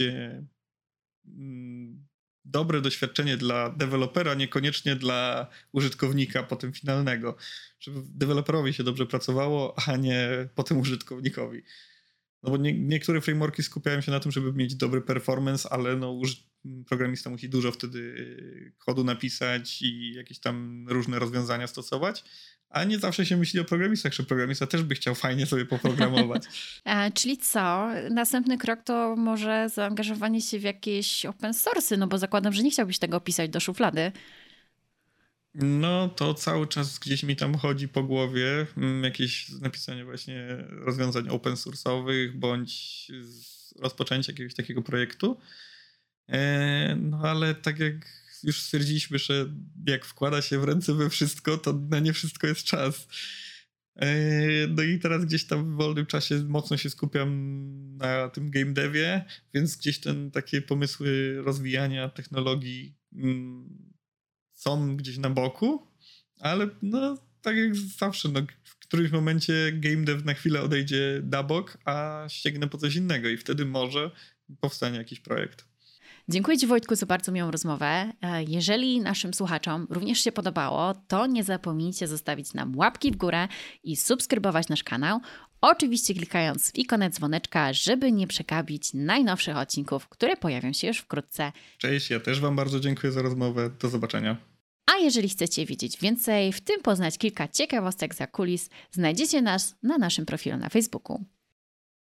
dobre 2.45 2.81
doświadczenie 2.81 3.37
dla 3.37 3.69
dewelopera, 3.69 4.33
niekoniecznie 4.33 4.95
dla 4.95 5.47
użytkownika 5.71 6.43
potem 6.43 6.73
finalnego. 6.73 7.35
Żeby 7.79 8.01
deweloperowi 8.05 8.73
się 8.73 8.83
dobrze 8.83 9.05
pracowało, 9.05 9.75
a 9.87 9.97
nie 9.97 10.49
potem 10.55 10.77
użytkownikowi. 10.77 11.61
No 12.43 12.51
bo 12.51 12.57
nie, 12.57 12.79
niektóre 12.79 13.21
frameworki 13.21 13.63
skupiają 13.63 14.01
się 14.01 14.11
na 14.11 14.19
tym, 14.19 14.31
żeby 14.31 14.53
mieć 14.53 14.75
dobry 14.75 15.01
performance, 15.01 15.69
ale 15.69 15.95
no, 15.95 16.21
programista 16.87 17.29
musi 17.29 17.49
dużo 17.49 17.71
wtedy 17.71 18.15
kodu 18.77 19.03
napisać 19.03 19.81
i 19.81 20.13
jakieś 20.13 20.39
tam 20.39 20.85
różne 20.89 21.19
rozwiązania 21.19 21.67
stosować. 21.67 22.23
A 22.72 22.84
nie 22.84 22.99
zawsze 22.99 23.26
się 23.26 23.38
myśli 23.38 23.59
o 23.59 23.65
programistach, 23.65 24.13
że 24.13 24.24
programista 24.24 24.67
też 24.67 24.84
by 24.84 24.95
chciał 24.95 25.15
fajnie 25.15 25.45
sobie 25.45 25.65
poprogramować. 25.65 26.43
A, 26.84 27.11
czyli 27.19 27.38
co? 27.38 27.88
Następny 28.11 28.57
krok 28.57 28.80
to 28.84 29.15
może 29.15 29.69
zaangażowanie 29.74 30.41
się 30.41 30.59
w 30.59 30.63
jakieś 30.63 31.26
open 31.26 31.53
source, 31.53 31.97
no 31.97 32.07
bo 32.07 32.17
zakładam, 32.17 32.53
że 32.53 32.63
nie 32.63 32.72
chciałbyś 32.72 32.99
tego 32.99 33.19
pisać 33.19 33.49
do 33.49 33.59
szuflady. 33.59 34.11
No 35.53 36.09
to 36.09 36.34
cały 36.34 36.67
czas 36.67 36.99
gdzieś 36.99 37.24
mi 37.24 37.36
tam 37.36 37.55
chodzi 37.55 37.88
po 37.88 38.03
głowie 38.03 38.65
mm, 38.78 39.03
jakieś 39.03 39.49
napisanie 39.49 40.05
właśnie 40.05 40.47
rozwiązań 40.69 41.30
open 41.30 41.53
source'owych 41.53 42.32
bądź 42.32 43.07
rozpoczęcie 43.80 44.32
jakiegoś 44.32 44.53
takiego 44.53 44.82
projektu. 44.82 45.38
E, 46.30 46.95
no 46.95 47.19
ale 47.24 47.55
tak 47.55 47.80
jak 47.80 48.20
już 48.43 48.61
stwierdziliśmy, 48.61 49.19
że 49.19 49.53
jak 49.87 50.05
wkłada 50.05 50.41
się 50.41 50.59
w 50.59 50.63
ręce 50.63 50.93
we 50.93 51.09
wszystko, 51.09 51.57
to 51.57 51.73
na 51.73 51.99
nie 51.99 52.13
wszystko 52.13 52.47
jest 52.47 52.63
czas. 52.63 53.07
E, 53.95 54.17
no 54.67 54.83
i 54.83 54.99
teraz 54.99 55.25
gdzieś 55.25 55.47
tam 55.47 55.73
w 55.73 55.77
wolnym 55.77 56.05
czasie 56.05 56.43
mocno 56.43 56.77
się 56.77 56.89
skupiam 56.89 57.97
na 57.97 58.29
tym 58.29 58.51
game 58.51 58.73
devie, 58.73 59.25
więc 59.53 59.77
gdzieś 59.77 59.99
ten 59.99 60.31
takie 60.31 60.61
pomysły 60.61 61.41
rozwijania 61.41 62.09
technologii 62.09 62.95
mm, 63.13 63.93
są 64.53 64.97
gdzieś 64.97 65.17
na 65.17 65.29
boku, 65.29 65.87
ale 66.39 66.69
no 66.81 67.17
tak 67.41 67.57
jak 67.57 67.75
zawsze, 67.75 68.29
no, 68.29 68.41
w 68.63 68.77
którymś 68.79 69.11
momencie 69.11 69.71
game 69.73 70.05
dev 70.05 70.25
na 70.25 70.33
chwilę 70.33 70.61
odejdzie 70.61 71.21
na 71.31 71.43
bok, 71.43 71.77
a 71.85 72.25
ściegnę 72.29 72.67
po 72.67 72.77
coś 72.77 72.95
innego 72.95 73.29
i 73.29 73.37
wtedy 73.37 73.65
może 73.65 74.11
powstanie 74.59 74.97
jakiś 74.97 75.19
projekt. 75.19 75.70
Dziękuję 76.30 76.57
Ci 76.57 76.67
Wojtku 76.67 76.95
za 76.95 77.05
bardzo 77.05 77.32
miłą 77.32 77.51
rozmowę. 77.51 78.13
E, 78.22 78.43
jeżeli 78.43 78.99
naszym 78.99 79.34
słuchaczom 79.34 79.88
również 79.89 80.19
się 80.19 80.32
podobało, 80.32 80.93
to 81.07 81.28
nie 81.28 81.43
zapomnijcie 81.43 82.07
zostawić 82.07 82.53
nam 82.53 82.78
łapki 82.78 83.11
w 83.11 83.15
górę 83.15 83.47
i 83.84 83.95
subskrybować 83.95 84.69
nasz 84.69 84.84
kanał. 84.84 85.19
Oczywiście 85.61 86.13
klikając 86.13 86.72
w 86.72 86.76
ikonę 86.76 87.09
dzwoneczka, 87.09 87.74
żeby 87.74 88.11
nie 88.11 88.28
przekabić 88.28 88.93
najnowszych 88.93 89.57
odcinków, 89.57 90.07
które 90.07 90.38
pojawią 90.38 90.74
się 90.74 90.88
już 90.88 90.97
wkrótce. 90.97 91.51
Cześć, 91.78 92.09
ja 92.09 92.19
też 92.19 92.39
Wam 92.39 92.55
bardzo 92.55 92.80
dziękuję 92.80 93.13
za 93.13 93.22
rozmowę. 93.22 93.69
Do 93.80 93.89
zobaczenia. 93.89 94.38
A 94.86 94.97
jeżeli 94.97 95.30
chcecie 95.30 95.65
wiedzieć 95.65 95.97
więcej, 95.97 96.53
w 96.53 96.61
tym 96.61 96.82
poznać 96.82 97.17
kilka 97.17 97.47
ciekawostek 97.47 98.15
za 98.15 98.28
kulis, 98.28 98.69
znajdziecie 98.91 99.41
nas 99.41 99.76
na 99.84 99.97
naszym 99.97 100.26
profilu 100.26 100.57
na 100.57 100.69
Facebooku. 100.69 101.26